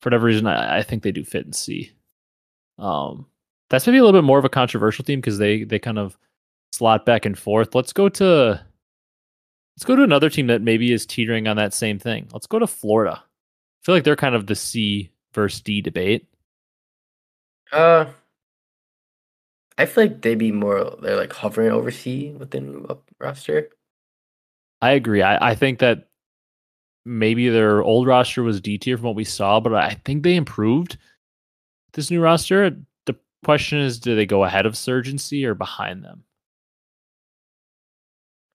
for 0.00 0.08
whatever 0.08 0.26
reason, 0.26 0.46
I, 0.46 0.78
I 0.78 0.82
think 0.82 1.02
they 1.02 1.12
do 1.12 1.24
fit 1.24 1.46
in 1.46 1.52
C. 1.52 1.92
Um, 2.78 3.26
that's 3.70 3.86
maybe 3.86 3.98
a 3.98 4.04
little 4.04 4.20
bit 4.20 4.26
more 4.26 4.38
of 4.38 4.44
a 4.44 4.50
controversial 4.50 5.04
team 5.04 5.20
because 5.20 5.38
they 5.38 5.64
they 5.64 5.78
kind 5.78 5.98
of 5.98 6.16
slot 6.72 7.06
back 7.06 7.24
and 7.24 7.38
forth. 7.38 7.74
Let's 7.74 7.92
go 7.92 8.08
to 8.10 8.60
let's 9.76 9.84
go 9.84 9.96
to 9.96 10.02
another 10.02 10.28
team 10.30 10.48
that 10.48 10.62
maybe 10.62 10.92
is 10.92 11.06
teetering 11.06 11.48
on 11.48 11.56
that 11.56 11.72
same 11.74 11.98
thing. 11.98 12.28
Let's 12.32 12.46
go 12.46 12.58
to 12.58 12.66
Florida. 12.66 13.22
I 13.22 13.80
feel 13.84 13.94
like 13.94 14.04
they're 14.04 14.16
kind 14.16 14.34
of 14.34 14.46
the 14.46 14.54
C 14.54 15.10
versus 15.32 15.60
D 15.62 15.80
debate. 15.80 16.26
Uh, 17.72 18.06
I 19.76 19.86
feel 19.86 20.04
like 20.04 20.22
they'd 20.22 20.36
be 20.36 20.52
more. 20.52 20.96
They're 21.02 21.16
like 21.16 21.32
hovering 21.32 21.72
over 21.72 21.90
C 21.90 22.30
within 22.32 22.86
up 22.88 23.10
roster. 23.18 23.70
I 24.80 24.90
agree. 24.92 25.22
I, 25.22 25.50
I 25.50 25.54
think 25.54 25.78
that 25.80 26.08
maybe 27.04 27.48
their 27.48 27.82
old 27.82 28.06
roster 28.06 28.42
was 28.42 28.60
D 28.60 28.78
tier 28.78 28.96
from 28.96 29.06
what 29.06 29.16
we 29.16 29.24
saw, 29.24 29.60
but 29.60 29.74
I 29.74 30.00
think 30.04 30.22
they 30.22 30.36
improved 30.36 30.96
this 31.92 32.10
new 32.10 32.20
roster. 32.20 32.76
The 33.06 33.16
question 33.44 33.78
is, 33.78 33.98
do 33.98 34.14
they 34.14 34.26
go 34.26 34.44
ahead 34.44 34.66
of 34.66 34.74
Surgency 34.74 35.44
or 35.44 35.54
behind 35.54 36.04
them? 36.04 36.24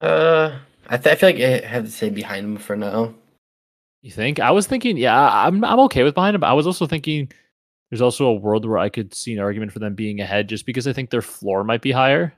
Uh, 0.01 0.57
I, 0.88 0.97
th- 0.97 1.13
I 1.13 1.15
feel 1.15 1.30
like 1.30 1.41
I 1.41 1.67
have 1.67 1.86
to 1.86 1.91
say 1.91 2.09
behind 2.09 2.45
them 2.45 2.57
for 2.57 2.76
now. 2.76 3.13
You 4.01 4.11
think? 4.11 4.39
I 4.39 4.51
was 4.51 4.65
thinking, 4.65 4.95
yeah, 4.95 5.30
I'm 5.45 5.63
I'm 5.65 5.80
okay 5.82 6.03
with 6.03 6.15
behind 6.15 6.34
them. 6.34 6.41
But 6.41 6.47
I 6.47 6.53
was 6.53 6.65
also 6.65 6.88
thinking 6.88 7.30
there's 7.89 8.01
also 8.01 8.25
a 8.25 8.33
world 8.33 8.65
where 8.65 8.77
I 8.77 8.89
could 8.89 9.13
see 9.13 9.33
an 9.33 9.39
argument 9.39 9.71
for 9.71 9.79
them 9.79 9.95
being 9.95 10.21
ahead 10.21 10.47
just 10.47 10.65
because 10.65 10.87
I 10.87 10.93
think 10.93 11.09
their 11.09 11.21
floor 11.21 11.63
might 11.63 11.81
be 11.81 11.91
higher. 11.91 12.33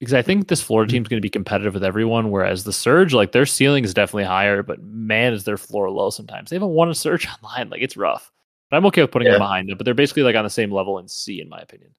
Because 0.00 0.14
I 0.14 0.20
mm-hmm. 0.20 0.26
think 0.26 0.48
this 0.48 0.62
Florida 0.62 0.88
mm-hmm. 0.88 0.96
team's 0.96 1.08
going 1.08 1.18
to 1.18 1.26
be 1.26 1.30
competitive 1.30 1.74
with 1.74 1.84
everyone, 1.84 2.30
whereas 2.30 2.64
the 2.64 2.72
Surge, 2.72 3.14
like 3.14 3.32
their 3.32 3.46
ceiling 3.46 3.84
is 3.84 3.94
definitely 3.94 4.24
higher, 4.24 4.62
but 4.62 4.82
man, 4.82 5.32
is 5.32 5.44
their 5.44 5.58
floor 5.58 5.90
low 5.90 6.10
sometimes. 6.10 6.50
They 6.50 6.56
haven't 6.56 6.70
won 6.70 6.88
a 6.88 6.94
Surge 6.94 7.28
online, 7.42 7.70
like 7.70 7.82
it's 7.82 7.96
rough. 7.96 8.32
But 8.70 8.78
I'm 8.78 8.86
okay 8.86 9.02
with 9.02 9.10
putting 9.10 9.26
Yeah. 9.26 9.32
them 9.32 9.42
behind 9.42 9.68
them, 9.68 9.76
but 9.76 9.84
they're 9.84 9.94
basically 9.94 10.22
like 10.22 10.34
on 10.34 10.44
the 10.44 10.50
same 10.50 10.72
level 10.72 10.98
in 10.98 11.06
C, 11.06 11.40
in 11.40 11.48
my 11.48 11.60
opinion. 11.60 11.90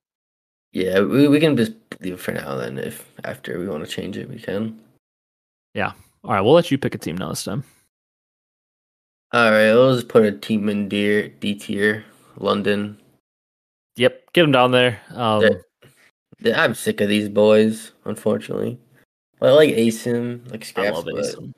Yeah, 0.72 1.02
we, 1.02 1.28
we 1.28 1.40
can 1.40 1.56
just 1.56 1.74
leave 2.02 2.14
it 2.14 2.20
for 2.20 2.32
now. 2.32 2.56
Then, 2.56 2.80
if 2.80 3.08
after 3.24 3.60
we 3.60 3.68
want 3.68 3.86
to 3.86 3.90
change 3.90 4.18
it, 4.18 4.28
we 4.28 4.40
can. 4.40 4.80
Yeah. 5.76 5.94
All 6.24 6.32
right, 6.32 6.42
we'll 6.42 6.54
let 6.54 6.72
you 6.72 6.80
pick 6.80 6.96
a 6.96 6.98
team 6.98 7.16
now 7.16 7.30
this 7.30 7.44
time. 7.44 7.64
All 9.34 9.52
right, 9.52 9.72
let's 9.72 9.98
just 9.98 10.10
put 10.10 10.24
a 10.24 10.32
team 10.32 10.70
in 10.70 10.88
D 10.88 11.30
D 11.40 11.56
tier. 11.56 12.06
London. 12.38 12.98
Yep, 13.96 14.34
get 14.34 14.42
them 14.44 14.52
down 14.52 14.72
there. 14.72 15.00
Um, 15.12 15.42
Yeah. 15.42 15.50
Yeah, 16.40 16.62
I'm 16.62 16.76
sick 16.76 17.00
of 17.00 17.08
these 17.08 17.30
boys. 17.30 17.92
Unfortunately, 18.06 18.78
I 19.42 19.52
like 19.52 19.70
Asim, 19.70 20.50
like 20.52 20.72
I 20.78 20.90
love 20.90 21.06
but 21.06 21.16
Asim. 21.16 21.54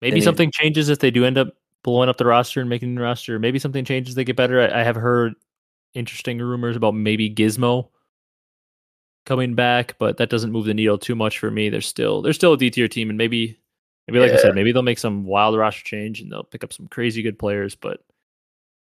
Maybe 0.00 0.16
need- 0.16 0.24
something 0.24 0.50
changes 0.50 0.88
if 0.88 0.98
they 1.00 1.10
do 1.10 1.24
end 1.24 1.36
up 1.36 1.48
blowing 1.84 2.08
up 2.08 2.16
the 2.16 2.24
roster 2.24 2.60
and 2.60 2.70
making 2.70 2.94
the 2.94 3.02
roster. 3.02 3.38
Maybe 3.38 3.58
something 3.58 3.84
changes, 3.84 4.14
they 4.14 4.24
get 4.24 4.36
better. 4.36 4.60
I, 4.60 4.80
I 4.80 4.82
have 4.82 4.96
heard 4.96 5.34
interesting 5.94 6.38
rumors 6.38 6.76
about 6.76 6.94
maybe 6.94 7.28
Gizmo 7.28 7.88
coming 9.26 9.54
back, 9.54 9.96
but 9.98 10.16
that 10.16 10.30
doesn't 10.30 10.52
move 10.52 10.64
the 10.66 10.74
needle 10.74 10.98
too 10.98 11.14
much 11.16 11.38
for 11.38 11.50
me. 11.50 11.68
They're 11.68 11.80
still 11.80 12.22
they're 12.22 12.32
still 12.32 12.54
a 12.54 12.56
D 12.56 12.70
tier 12.70 12.88
team, 12.88 13.10
and 13.10 13.18
maybe 13.18 13.58
maybe 14.08 14.20
like 14.20 14.32
I 14.32 14.36
said, 14.42 14.54
maybe 14.54 14.72
they'll 14.72 14.82
make 14.82 14.98
some 14.98 15.24
wild 15.24 15.56
roster 15.56 15.84
change 15.84 16.20
and 16.20 16.30
they'll 16.32 16.42
pick 16.44 16.64
up 16.64 16.72
some 16.72 16.88
crazy 16.88 17.22
good 17.22 17.38
players. 17.38 17.74
But 17.74 18.02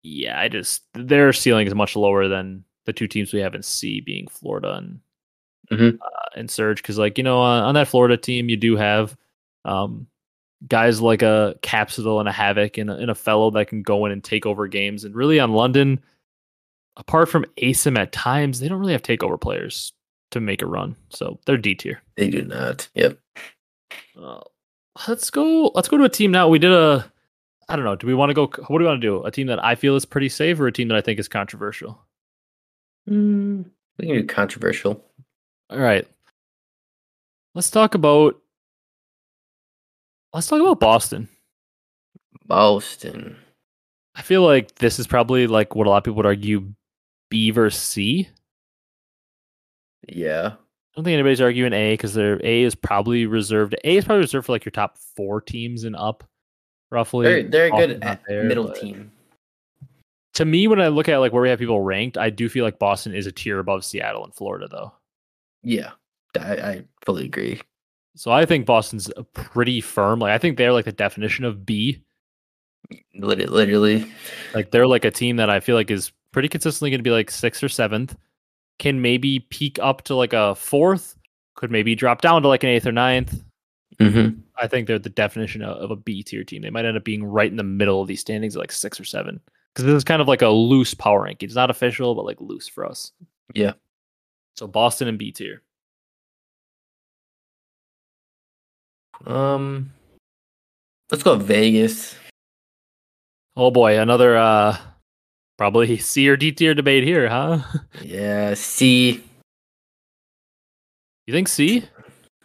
yeah, 0.03 0.39
I 0.39 0.47
just 0.47 0.84
their 0.93 1.34
ceiling 1.34 1.68
is 1.68 1.76
much 1.76 1.95
lower 1.95 2.28
than 2.28 2.64
the 2.86 2.93
two 2.93 3.07
teams 3.07 3.34
we 3.34 3.41
have 3.41 3.55
in 3.55 3.64
C, 3.64 4.01
being 4.01 4.28
Florida 4.28 4.74
and 4.76 4.99
Mhm. 5.72 5.99
uh, 6.01 6.30
and 6.36 6.49
Surge. 6.49 6.82
Because 6.82 6.97
like 6.97 7.18
you 7.18 7.24
know 7.24 7.39
on, 7.39 7.64
on 7.64 7.76
that 7.76 7.88
Florida 7.88 8.18
team, 8.18 8.49
you 8.49 8.57
do 8.57 8.76
have 8.76 9.16
um, 9.66 10.07
guys 10.68 11.01
like 11.01 11.22
a 11.22 11.55
Capsule 11.62 12.20
and 12.20 12.30
a 12.30 12.32
Havok 12.32 12.80
and 12.82 12.89
a, 12.89 12.95
and 12.95 13.12
a 13.12 13.16
fellow 13.16 13.51
that 13.51 13.68
can 13.68 13.82
go 13.84 14.05
in 14.05 14.12
and 14.12 14.24
take 14.24 14.45
over 14.45 14.68
games. 14.68 15.03
And 15.03 15.14
really 15.16 15.39
on 15.39 15.51
London, 15.53 15.99
apart 16.97 17.30
from 17.30 17.45
Asim 17.62 17.97
at 17.97 18.12
times, 18.12 18.60
they 18.60 18.68
don't 18.68 18.80
really 18.80 18.93
have 18.93 19.03
takeover 19.03 19.39
players 19.39 19.93
to 20.32 20.39
make 20.39 20.62
a 20.62 20.66
run. 20.66 20.95
So 21.10 21.39
they're 21.45 21.57
D 21.57 21.76
tier. 21.76 22.01
they 22.16 22.30
do 22.30 22.43
not. 22.43 22.88
Yep. 22.95 23.18
Uh, 24.20 24.41
let's 25.07 25.29
go. 25.29 25.71
Let's 25.75 25.87
go 25.87 25.97
to 25.97 26.03
a 26.03 26.09
team 26.09 26.31
now. 26.31 26.47
We 26.47 26.59
did 26.59 26.71
a. 26.71 27.11
I 27.67 27.75
don't 27.75 27.85
know. 27.85 27.95
Do 27.95 28.07
we 28.07 28.15
want 28.15 28.29
to 28.29 28.33
go? 28.33 28.47
What 28.67 28.79
do 28.79 28.83
we 28.83 28.85
want 28.85 29.01
to 29.01 29.07
do? 29.07 29.23
A 29.23 29.31
team 29.31 29.47
that 29.47 29.63
I 29.63 29.75
feel 29.75 29.95
is 29.95 30.05
pretty 30.05 30.29
safe, 30.29 30.59
or 30.59 30.67
a 30.67 30.71
team 30.71 30.87
that 30.87 30.97
I 30.97 31.01
think 31.01 31.19
is 31.19 31.27
controversial? 31.27 31.99
Mm, 33.09 33.65
we 33.97 34.07
can 34.07 34.15
do 34.15 34.25
controversial. 34.25 35.03
All 35.69 35.79
right. 35.79 36.07
Let's 37.55 37.69
talk 37.69 37.95
about. 37.95 38.39
Let's 40.33 40.47
talk 40.47 40.61
about 40.61 40.79
Boston. 40.79 41.27
Boston. 42.45 43.37
I 44.15 44.21
feel 44.21 44.43
like 44.43 44.75
this 44.75 44.99
is 44.99 45.07
probably 45.07 45.47
like 45.47 45.75
what 45.75 45.87
a 45.87 45.89
lot 45.89 45.97
of 45.97 46.03
people 46.03 46.17
would 46.17 46.25
argue 46.25 46.73
B 47.29 47.51
versus 47.51 47.81
C. 47.81 48.29
Yeah. 50.07 50.53
I 51.00 51.02
don't 51.02 51.06
think 51.06 51.14
anybody's 51.14 51.39
arguing 51.39 51.72
A 51.72 51.93
because 51.93 52.14
their 52.14 52.41
A 52.45 52.64
is 52.64 52.76
probably 52.76 53.26
reserved. 53.26 53.74
A 53.86 53.95
is 53.97 54.04
probably 54.04 54.22
reserved 54.24 54.47
for 54.47 54.52
like 54.52 54.66
your 54.66 54.72
top 54.72 54.97
four 55.16 55.39
teams 55.39 55.86
and 55.86 55.95
up, 55.95 56.26
roughly. 56.91 57.26
They're 57.26 57.43
they're 57.43 57.68
a 57.68 57.72
good 57.72 58.04
at- 58.04 58.20
uh, 58.20 58.22
there, 58.28 58.43
middle 58.43 58.70
team. 58.74 59.12
To 60.34 60.43
me, 60.45 60.68
when 60.68 60.82
I 60.82 60.89
look 60.89 61.08
at 61.08 61.18
like 61.20 61.32
where 61.32 61.41
we 61.41 61.50
have 61.50 61.60
people 61.60 61.80
ranked, 61.82 62.18
I 62.18 62.30
do 62.30 62.50
feel 62.50 62.66
like 62.66 62.80
Boston 62.80 63.14
is 63.16 63.28
a 63.28 63.32
tier 63.32 63.60
above 63.60 63.86
Seattle 63.86 64.26
and 64.26 64.34
Florida, 64.36 64.68
though. 64.70 64.91
Yeah. 65.64 65.91
I, 66.39 66.54
I 66.56 66.84
fully 67.06 67.26
agree. 67.26 67.62
So 68.16 68.32
I 68.32 68.45
think 68.45 68.66
Boston's 68.66 69.10
a 69.16 69.24
pretty 69.24 69.80
firm. 69.80 70.20
Like 70.20 70.32
I 70.32 70.38
think 70.38 70.58
they're 70.58 70.74
like 70.74 70.86
the 70.86 70.91
definition 70.91 71.45
of 71.45 71.66
B. 71.66 72.04
Lit- 73.16 73.50
Literally. 73.50 74.12
Like 74.54 74.72
they're 74.72 74.86
like 74.88 75.06
a 75.06 75.12
team 75.12 75.38
that 75.38 75.50
I 75.50 75.62
feel 75.62 75.76
like 75.76 75.91
is 75.91 76.12
pretty 76.34 76.50
consistently 76.50 76.89
going 76.89 77.00
to 77.00 77.04
be 77.04 77.10
like 77.12 77.32
sixth 77.32 77.64
or 77.64 77.70
seventh. 77.70 78.18
Can 78.80 79.01
maybe 79.01 79.39
peak 79.39 79.77
up 79.82 80.01
to 80.03 80.15
like 80.15 80.34
a 80.34 80.55
fourth. 80.55 81.15
Could 81.55 81.71
maybe 81.71 81.93
drop 81.93 82.21
down 82.21 82.41
to 82.41 82.47
like 82.47 82.63
an 82.63 82.69
eighth 82.69 82.88
or 82.88 82.91
ninth. 82.91 83.43
Mm-hmm. 83.99 84.39
I 84.57 84.67
think 84.67 84.88
they're 84.88 84.97
the 84.97 85.09
definition 85.09 85.61
of, 85.61 85.77
of 85.77 85.91
a 85.91 85.95
B 85.95 86.23
tier 86.23 86.43
team. 86.43 86.61
They 86.61 86.69
might 86.69 86.86
end 86.86 86.97
up 86.97 87.03
being 87.03 87.23
right 87.23 87.51
in 87.51 87.57
the 87.57 87.63
middle 87.63 88.01
of 88.01 88.07
these 88.07 88.21
standings, 88.21 88.55
like 88.55 88.71
six 88.71 88.99
or 88.99 89.03
seven. 89.03 89.41
Because 89.73 89.86
this 89.86 89.95
is 89.95 90.03
kind 90.03 90.21
of 90.21 90.27
like 90.27 90.41
a 90.41 90.49
loose 90.49 90.93
power 90.93 91.23
ranking. 91.23 91.47
It's 91.47 91.55
not 91.55 91.69
official, 91.69 92.15
but 92.15 92.25
like 92.25 92.39
loose 92.39 92.67
for 92.67 92.86
us. 92.86 93.11
Yeah. 93.53 93.73
So 94.55 94.67
Boston 94.67 95.07
and 95.09 95.17
B 95.17 95.32
tier. 95.32 95.61
Um, 99.25 99.91
let's 101.11 101.23
go 101.23 101.36
Vegas. 101.36 102.15
Oh 103.57 103.71
boy, 103.71 103.99
another 103.99 104.38
uh 104.38 104.77
probably 105.60 105.97
C 105.97 106.28
or 106.30 106.38
D 106.38 106.51
tier 106.53 106.74
debate 106.74 107.03
here, 107.03 107.28
huh? 107.28 107.60
Yeah, 108.01 108.53
C. 108.55 109.22
You 111.28 111.34
think 111.34 111.49
C? 111.49 111.84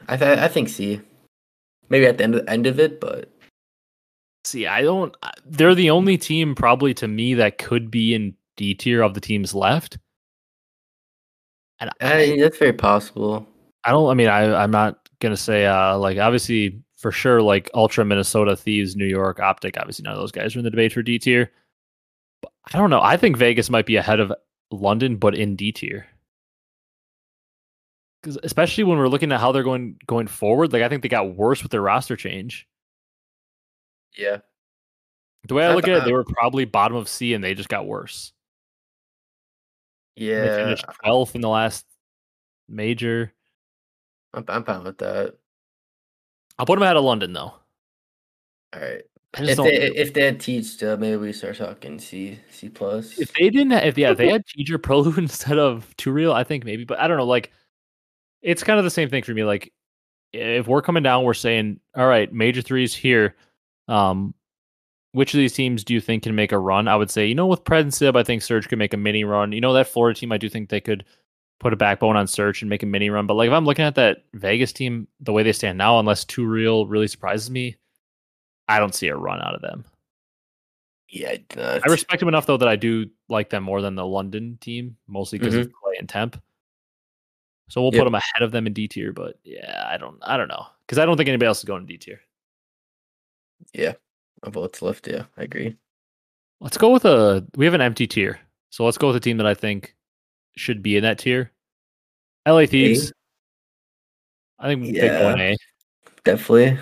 I 0.09 0.17
th- 0.17 0.39
I 0.39 0.49
think 0.49 0.69
C. 0.69 1.01
Maybe 1.89 2.07
at 2.07 2.19
the 2.19 2.25
end 2.25 2.35
of, 2.35 2.49
end 2.49 2.67
of 2.67 2.81
it, 2.81 3.01
but 3.01 3.31
See, 4.45 4.67
I 4.67 4.83
don't. 4.83 5.17
They're 5.47 5.75
the 5.75 5.91
only 5.91 6.19
team 6.19 6.55
probably 6.55 6.93
to 6.95 7.09
me 7.09 7.35
that 7.35 7.57
could 7.57 7.91
be 7.91 8.15
in 8.15 8.35
D 8.57 8.75
tier 8.75 9.01
of 9.01 9.15
the 9.15 9.21
teams 9.21 9.55
left. 9.55 9.97
And 11.81 11.91
I, 12.01 12.37
that's 12.39 12.59
very 12.59 12.75
possible. 12.75 13.47
I 13.85 13.91
don't. 13.91 14.11
I 14.11 14.15
mean, 14.15 14.29
I 14.29 14.62
I'm 14.62 14.71
not 14.71 15.09
gonna 15.21 15.37
say 15.37 15.65
uh 15.65 15.97
like 15.97 16.19
obviously 16.19 16.83
for 16.99 17.11
sure, 17.11 17.41
like 17.41 17.71
Ultra, 17.75 18.05
Minnesota, 18.05 18.55
Thieves, 18.55 18.97
New 18.97 19.07
York, 19.07 19.41
Optic. 19.41 19.79
Obviously, 19.79 20.03
none 20.03 20.12
of 20.12 20.19
those 20.19 20.33
guys 20.33 20.55
are 20.55 20.59
in 20.59 20.65
the 20.65 20.71
debate 20.71 20.93
for 20.93 21.03
D 21.03 21.19
tier. 21.19 21.51
I 22.72 22.78
don't 22.78 22.90
know. 22.90 23.01
I 23.01 23.16
think 23.16 23.36
Vegas 23.36 23.70
might 23.70 23.86
be 23.86 23.97
ahead 23.97 24.20
of 24.20 24.32
London, 24.70 25.16
but 25.16 25.34
in 25.34 25.57
D 25.57 25.72
tier. 25.72 26.07
Because 28.22 28.38
especially 28.42 28.84
when 28.84 28.99
we're 28.99 29.09
looking 29.09 29.32
at 29.32 29.40
how 29.40 29.53
they're 29.53 29.62
going 29.62 29.97
going 30.07 30.26
forward, 30.26 30.72
like 30.72 30.82
I 30.82 30.88
think 30.88 31.03
they 31.03 31.09
got 31.09 31.36
worse 31.36 31.62
with 31.62 31.72
their 31.72 31.82
roster 31.82 32.16
change. 32.16 32.66
Yeah. 34.16 34.38
The 35.47 35.55
way 35.55 35.66
I 35.66 35.72
I 35.72 35.74
look 35.74 35.86
at 35.86 35.99
it, 35.99 36.05
they 36.05 36.12
were 36.12 36.24
probably 36.24 36.64
bottom 36.64 36.97
of 36.97 37.09
C, 37.09 37.34
and 37.34 37.45
they 37.45 37.55
just 37.55 37.68
got 37.68 37.86
worse. 37.86 38.32
Yeah, 40.16 40.40
they 40.40 40.64
finished 40.64 40.86
twelfth 41.03 41.34
in 41.34 41.42
the 41.42 41.49
last 41.49 41.84
major. 42.68 43.32
I'm, 44.32 44.45
I'm 44.49 44.64
fine 44.64 44.84
with 44.84 44.99
that. 44.99 45.34
I'll 46.59 46.66
put 46.66 46.76
them 46.76 46.82
ahead 46.84 46.97
of 46.97 47.05
London 47.05 47.32
though. 47.32 47.53
All 48.72 48.80
right. 48.80 49.03
I 49.37 49.45
just 49.45 49.59
If 49.59 49.64
they 49.64 50.01
if 50.01 50.12
they 50.14 50.24
had 50.24 50.41
teach, 50.41 50.82
uh, 50.82 50.97
maybe 50.99 51.16
we 51.16 51.32
start 51.32 51.57
talking 51.57 51.99
C 51.99 52.39
C 52.51 52.68
plus. 52.68 53.18
if 53.18 53.32
they 53.35 53.51
didn't, 53.51 53.72
ha- 53.72 53.87
if 53.87 53.99
yeah, 53.99 54.12
if 54.12 54.18
they 54.18 54.28
had 54.32 54.47
Teacher 54.47 54.78
Prolu 54.78 55.16
instead 55.18 55.59
of 55.59 55.95
2ReaL, 55.99 56.32
I 56.32 56.45
think 56.45 56.64
maybe. 56.64 56.85
But 56.85 57.01
I 57.01 57.09
don't 57.09 57.16
know. 57.16 57.26
Like, 57.26 57.53
it's 58.43 58.62
kind 58.62 58.78
of 58.78 58.85
the 58.85 58.91
same 58.91 59.11
thing 59.11 59.22
for 59.22 59.32
me. 59.35 59.45
Like, 59.45 59.72
if 60.32 60.68
we're 60.68 60.82
coming 60.82 61.03
down, 61.03 61.24
we're 61.24 61.35
saying, 61.35 61.80
all 61.97 62.07
right, 62.07 62.32
major 62.32 62.62
threes 62.62 62.95
here. 62.95 63.37
Um, 63.89 64.35
which 65.12 65.32
of 65.32 65.39
these 65.39 65.53
teams 65.53 65.85
do 65.85 65.95
you 65.95 66.01
think 66.01 66.24
can 66.24 66.35
make 66.35 66.51
a 66.51 66.59
run? 66.59 66.89
I 66.89 66.97
would 66.97 67.11
say, 67.11 67.26
you 67.26 67.37
know, 67.37 67.47
with 67.47 67.62
Pred 67.62 67.82
and 67.82 67.95
Sib, 67.95 68.16
I 68.16 68.24
think 68.24 68.43
Surge 68.43 68.68
could 68.68 68.78
make 68.78 68.95
a 68.95 68.97
mini 68.97 69.22
run. 69.22 69.53
You 69.53 69.61
know, 69.61 69.72
that 69.72 69.87
Florida 69.87 70.18
team, 70.18 70.32
I 70.32 70.39
do 70.39 70.49
think 70.49 70.68
they 70.68 70.80
could 70.80 71.05
put 71.61 71.72
a 71.72 71.76
backbone 71.76 72.16
on 72.16 72.26
Surge 72.26 72.62
and 72.62 72.68
make 72.68 72.82
a 72.82 72.87
mini 72.87 73.11
run. 73.11 73.26
But 73.26 73.35
like, 73.35 73.47
if 73.47 73.53
I'm 73.53 73.64
looking 73.64 73.85
at 73.85 73.95
that 73.95 74.24
Vegas 74.35 74.72
team, 74.72 75.07
the 75.20 75.32
way 75.32 75.45
they 75.45 75.53
stand 75.53 75.78
now, 75.78 76.01
unless 76.01 76.24
2ReaL 76.24 76.87
really 76.91 77.07
surprises 77.07 77.49
me, 77.49 77.76
I 78.69 78.79
don't 78.79 78.95
see 78.95 79.09
a 79.09 79.17
run 79.17 79.41
out 79.41 79.55
of 79.55 79.61
them. 79.62 79.85
yeah, 81.11 81.37
uh, 81.57 81.81
I 81.85 81.91
respect 81.91 82.21
them 82.21 82.29
enough 82.29 82.47
though 82.47 82.57
that 82.57 82.69
I 82.69 82.77
do 82.77 83.07
like 83.29 83.51
them 83.51 83.62
more 83.65 83.81
than 83.83 83.95
the 83.95 84.07
London 84.07 84.59
team, 84.61 84.97
mostly 85.07 85.39
because 85.39 85.55
of 85.55 85.71
play 85.83 85.97
and 85.99 86.09
temp. 86.09 86.41
So 87.69 87.81
we'll 87.83 87.93
put 87.93 87.99
Yep. 87.99 88.05
them 88.07 88.15
ahead 88.15 88.43
of 88.43 88.51
them 88.53 88.67
in 88.67 88.73
D 88.73 88.89
tier, 88.89 89.12
but 89.12 89.39
yeah, 89.45 89.85
I 89.89 89.97
don't, 89.97 90.19
I 90.23 90.37
don't 90.37 90.49
know, 90.49 90.67
because 90.87 90.99
I 90.99 91.07
don't 91.07 91.17
think 91.17 91.29
anybody 91.29 91.47
else 91.47 91.59
is 91.59 91.65
going 91.65 91.87
to 91.87 91.93
D 91.93 91.99
tier. 91.99 92.21
yeah. 93.73 93.95
My 94.45 94.51
vote's 94.51 94.83
left. 94.83 95.07
Yeah, 95.09 95.25
I 95.39 95.45
agree. 95.45 95.75
Let's 96.61 96.77
go 96.77 96.91
with 96.91 97.07
a. 97.07 97.47
We 97.57 97.65
have 97.65 97.73
an 97.75 97.81
empty 97.81 98.07
tier, 98.07 98.39
so 98.71 98.85
let's 98.85 98.99
go 98.99 99.07
with 99.07 99.17
a 99.17 99.21
team 99.21 99.39
that 99.39 99.47
I 99.47 99.55
think 99.55 99.95
should 100.57 100.83
be 100.83 100.97
in 100.97 101.03
that 101.05 101.19
tier. 101.19 101.51
LA 102.47 102.67
Thieves. 102.67 103.11
I 104.59 104.69
think 104.69 104.85
they 104.85 105.09
go 105.09 105.31
in 105.31 105.39
Yeah. 105.39 105.45
A. 105.53 105.57
Definitely. 106.25 106.79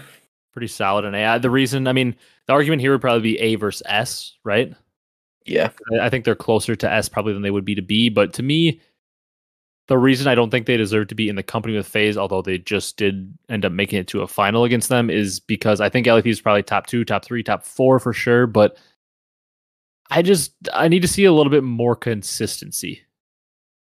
Pretty 0.53 0.67
solid 0.69 1.05
in 1.05 1.15
A. 1.15 1.25
Uh, 1.25 1.39
The 1.39 1.51
reason, 1.51 1.87
I 1.87 1.93
mean, 1.93 2.15
the 2.47 2.53
argument 2.53 2.83
here 2.83 2.93
would 2.93 3.01
probably 3.01 3.23
be 3.23 3.39
A 3.39 3.55
versus 3.57 3.83
S, 3.87 4.35
right? 4.45 4.75
Yeah. 5.47 5.71
I- 6.01 6.09
think 6.11 6.25
they're 6.25 6.35
closer 6.35 6.77
to 6.77 6.91
S 6.93 7.09
probably 7.09 7.33
than 7.33 7.43
they 7.43 7.51
would 7.51 7.65
be 7.65 7.75
to 7.75 7.83
B. 7.83 8.09
But 8.09 8.33
to 8.35 8.43
me, 8.43 8.81
the 9.89 9.99
reason 9.99 10.29
I 10.29 10.35
don't 10.35 10.51
think 10.51 10.67
they 10.67 10.77
deserve 10.77 11.09
to 11.09 11.15
be 11.15 11.29
in 11.29 11.37
the 11.37 11.43
company 11.43 11.75
with 11.77 11.87
FaZe, 11.89 12.17
although 12.17 12.43
they 12.43 12.59
just 12.59 12.97
did 12.97 13.37
end 13.49 13.65
up 13.65 13.73
making 13.73 13.99
it 13.99 14.07
to 14.09 14.23
a 14.23 14.29
final 14.29 14.65
against 14.65 14.89
them, 14.89 15.11
is 15.11 15.41
because 15.41 15.81
I 15.81 15.89
think 15.89 16.07
LAT 16.07 16.27
is 16.27 16.41
probably 16.41 16.63
top 16.63 16.87
two, 16.87 17.05
top 17.05 17.25
three, 17.25 17.43
top 17.43 17.65
four 17.65 17.99
for 17.99 18.13
sure. 18.13 18.47
But 18.47 18.77
I 20.11 20.23
just 20.23 20.53
I 20.73 20.89
need 20.89 21.03
to 21.03 21.09
see 21.09 21.25
a 21.25 21.33
little 21.33 21.51
bit 21.51 21.65
more 21.65 21.97
consistency. 21.97 23.03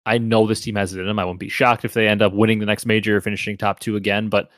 I 0.05 0.17
know 0.17 0.47
this 0.47 0.61
team 0.61 0.75
has 0.75 0.93
it 0.93 0.99
in 0.99 1.05
them. 1.05 1.19
I 1.19 1.25
won't 1.25 1.39
be 1.39 1.49
shocked 1.49 1.85
if 1.85 1.93
they 1.93 2.07
end 2.07 2.21
up 2.23 2.33
winning 2.33 2.57
the 2.59 2.65
next 2.65 2.85
major, 2.87 3.21
finishing 3.21 3.55
top 3.57 3.79
two 3.79 3.95
again. 3.95 4.29
But 4.29 4.49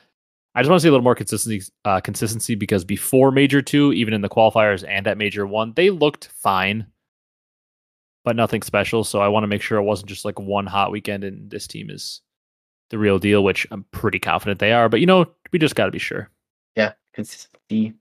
I 0.54 0.62
just 0.62 0.70
want 0.70 0.80
to 0.80 0.82
see 0.82 0.88
a 0.88 0.92
little 0.92 1.04
more 1.04 1.14
consistency. 1.14 1.72
Uh, 1.84 2.00
consistency 2.00 2.54
because 2.54 2.84
before 2.84 3.30
major 3.30 3.60
two, 3.60 3.92
even 3.92 4.14
in 4.14 4.20
the 4.20 4.28
qualifiers 4.28 4.84
and 4.88 5.06
at 5.06 5.18
major 5.18 5.46
one, 5.46 5.72
they 5.74 5.90
looked 5.90 6.28
fine 6.28 6.86
but 8.24 8.36
nothing 8.36 8.62
special. 8.62 9.04
So 9.04 9.20
I 9.20 9.28
want 9.28 9.44
to 9.44 9.48
make 9.48 9.62
sure 9.62 9.78
it 9.78 9.82
wasn't 9.82 10.08
just 10.08 10.24
like 10.24 10.40
one 10.40 10.66
hot 10.66 10.90
weekend 10.90 11.24
and 11.24 11.50
this 11.50 11.66
team 11.66 11.90
is 11.90 12.22
the 12.90 12.98
real 12.98 13.18
deal, 13.18 13.44
which 13.44 13.66
I'm 13.70 13.84
pretty 13.92 14.18
confident 14.18 14.58
they 14.58 14.72
are. 14.72 14.88
But 14.88 15.00
you 15.00 15.06
know, 15.06 15.26
we 15.52 15.58
just 15.58 15.76
got 15.76 15.86
to 15.86 15.92
be 15.92 15.98
sure. 15.98 16.30
Yeah. 16.74 16.92
Consistency. 17.12 17.94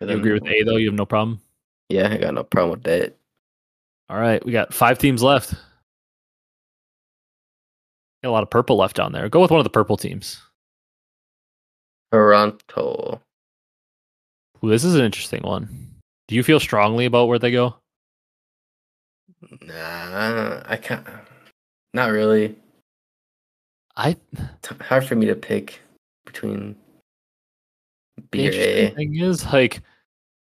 You 0.00 0.08
agree 0.08 0.32
with 0.32 0.46
A 0.46 0.62
though? 0.64 0.76
You 0.76 0.88
have 0.88 0.94
no 0.94 1.06
problem. 1.06 1.40
Yeah, 1.88 2.12
I 2.12 2.16
got 2.16 2.34
no 2.34 2.44
problem 2.44 2.70
with 2.70 2.84
that. 2.84 3.16
All 4.10 4.18
right, 4.18 4.44
we 4.44 4.52
got 4.52 4.72
five 4.72 4.98
teams 4.98 5.22
left. 5.22 5.52
Got 8.22 8.30
a 8.30 8.32
lot 8.32 8.42
of 8.42 8.50
purple 8.50 8.76
left 8.76 8.96
down 8.96 9.12
there. 9.12 9.28
Go 9.28 9.40
with 9.40 9.50
one 9.50 9.60
of 9.60 9.64
the 9.64 9.70
purple 9.70 9.96
teams. 9.96 10.40
Toronto. 12.12 13.20
Ooh, 14.64 14.70
this 14.70 14.84
is 14.84 14.94
an 14.94 15.04
interesting 15.04 15.42
one. 15.42 15.90
Do 16.26 16.34
you 16.34 16.42
feel 16.42 16.60
strongly 16.60 17.06
about 17.06 17.28
where 17.28 17.38
they 17.38 17.50
go? 17.50 17.76
Nah, 19.62 20.62
I 20.66 20.76
can't. 20.76 21.06
Not 21.94 22.10
really. 22.10 22.56
I 23.96 24.16
It's 24.32 24.68
hard 24.82 25.04
for 25.06 25.14
me 25.14 25.26
to 25.26 25.34
pick 25.34 25.80
between 26.24 26.76
the 28.16 28.22
B 28.22 28.40
or 28.40 28.50
interesting 28.50 28.86
A. 28.86 28.90
thing 28.94 29.18
is 29.18 29.44
like 29.52 29.80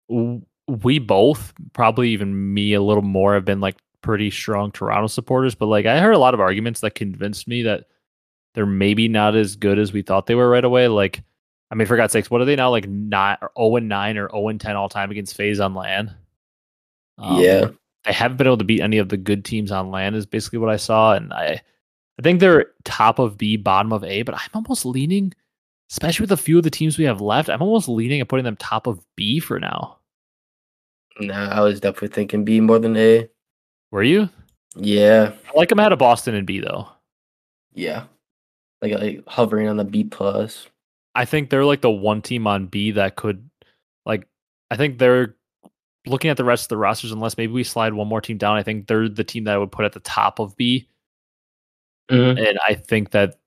we 0.09 0.99
both, 0.99 1.53
probably 1.73 2.11
even 2.11 2.55
me 2.55 2.75
a 2.75 2.83
little 2.83 3.03
more, 3.03 3.35
have 3.35 3.45
been 3.45 3.61
like 3.61 3.77
pretty 4.03 4.31
strong 4.31 4.71
Toronto 4.71 5.07
supporters. 5.07 5.55
But 5.55 5.67
like 5.67 5.87
I 5.87 6.01
heard 6.01 6.15
a 6.15 6.19
lot 6.19 6.35
of 6.35 6.41
arguments 6.41 6.81
that 6.81 6.95
convinced 6.95 7.49
me 7.49 7.63
that 7.63 7.87
they're 8.55 8.67
maybe 8.67 9.09
not 9.09 9.37
as 9.37 9.57
good 9.57 9.79
as 9.79 9.93
we 9.93 10.03
thought 10.03 10.27
they 10.27 10.35
were 10.35 10.49
right 10.49 10.65
away. 10.65 10.89
Like, 10.89 11.23
I 11.71 11.75
mean, 11.75 11.87
for 11.87 11.97
God's 11.97 12.13
sakes, 12.13 12.31
what 12.31 12.41
are 12.41 12.47
they 12.47 12.57
now? 12.57 12.71
Like 12.71 12.89
not 12.89 13.39
or 13.43 13.51
zero 13.57 13.77
and 13.77 13.89
nine 13.89 14.17
or 14.17 14.29
zero 14.31 14.49
and 14.49 14.61
ten 14.61 14.77
all 14.77 14.89
time 14.89 15.11
against 15.11 15.37
FaZe 15.37 15.61
on 15.61 15.75
land. 15.75 16.15
Um, 17.19 17.41
yeah. 17.41 17.69
they 18.05 18.13
haven't 18.13 18.37
been 18.39 18.47
able 18.47 18.59
to 18.59 18.65
beat 18.65 18.81
any 18.81 18.99
of 18.99 19.09
the 19.09 19.17
good 19.17 19.45
teams 19.45 19.71
on 19.71 19.91
land. 19.91 20.17
Is 20.17 20.27
basically 20.27 20.61
what 20.61 20.71
I 20.71 20.77
saw, 20.77 21.15
and 21.15 21.33
I, 21.33 21.61
I 22.19 22.23
think 22.23 22.41
they're 22.41 22.67
top 22.85 23.19
of 23.19 23.37
B, 23.37 23.57
bottom 23.57 23.93
of 23.93 24.05
A. 24.05 24.23
But 24.23 24.37
I'm 24.37 24.51
almost 24.55 24.87
leaning, 24.87 25.35
especially 25.91 26.25
with 26.25 26.33
a 26.33 26.37
few 26.39 26.57
of 26.57 26.65
the 26.65 26.71
teams 26.71 26.97
we 26.97 27.05
have 27.05 27.21
left. 27.21 27.51
I'm 27.51 27.63
almost 27.63 27.89
leaning 27.89 28.21
at 28.21 28.29
putting 28.29 28.45
them 28.45 28.57
top 28.57 28.87
of 28.87 29.05
B 29.17 29.41
for 29.41 29.61
now. 29.61 29.99
No, 31.21 31.35
I 31.35 31.61
was 31.61 31.81
definitely 31.81 32.09
thinking 32.09 32.45
B 32.45 32.61
more 32.61 32.79
than 32.79 32.97
A. 32.97 33.29
Were 33.91 34.03
you? 34.03 34.29
Yeah. 34.77 35.33
I 35.47 35.59
like 35.59 35.69
them 35.69 35.81
out 35.81 35.93
of 35.93 35.99
Boston 35.99 36.35
and 36.35 36.47
B 36.47 36.61
though. 36.61 36.89
Yeah. 37.75 38.05
Like, 38.81 38.93
like 38.93 39.25
hovering 39.27 39.69
on 39.69 39.77
the 39.77 39.85
B 39.85 40.05
plus. 40.05 40.69
I 41.19 41.25
think 41.25 41.51
they're 41.51 41.65
like 41.65 41.81
the 41.81 41.91
one 41.91 42.23
team 42.23 42.47
on 42.47 42.67
B 42.67 42.93
that 42.93 43.17
could, 43.17 43.51
like, 44.07 44.27
I 44.71 44.77
think 44.77 44.99
they're 44.99 45.35
looking 46.07 46.31
at 46.31 46.37
the 46.37 46.45
rest 46.45 46.65
of 46.65 46.69
the 46.69 46.77
rosters. 46.77 47.11
Unless 47.11 47.37
maybe 47.37 47.53
we 47.53 47.65
slide 47.65 47.93
one 47.93 48.07
more 48.07 48.21
team 48.21 48.39
down, 48.39 48.57
I 48.57 48.63
think 48.63 48.87
they're 48.87 49.09
the 49.09 49.25
team 49.25 49.45
that 49.45 49.55
I 49.55 49.59
would 49.59 49.73
put 49.73 49.85
at 49.85 49.93
the 49.93 50.01
top 50.01 50.39
of 50.39 50.57
B. 50.57 50.89
Mm-hmm. 52.09 52.39
and 52.39 52.59
I 52.67 52.75
think 52.75 53.11
that 53.11 53.39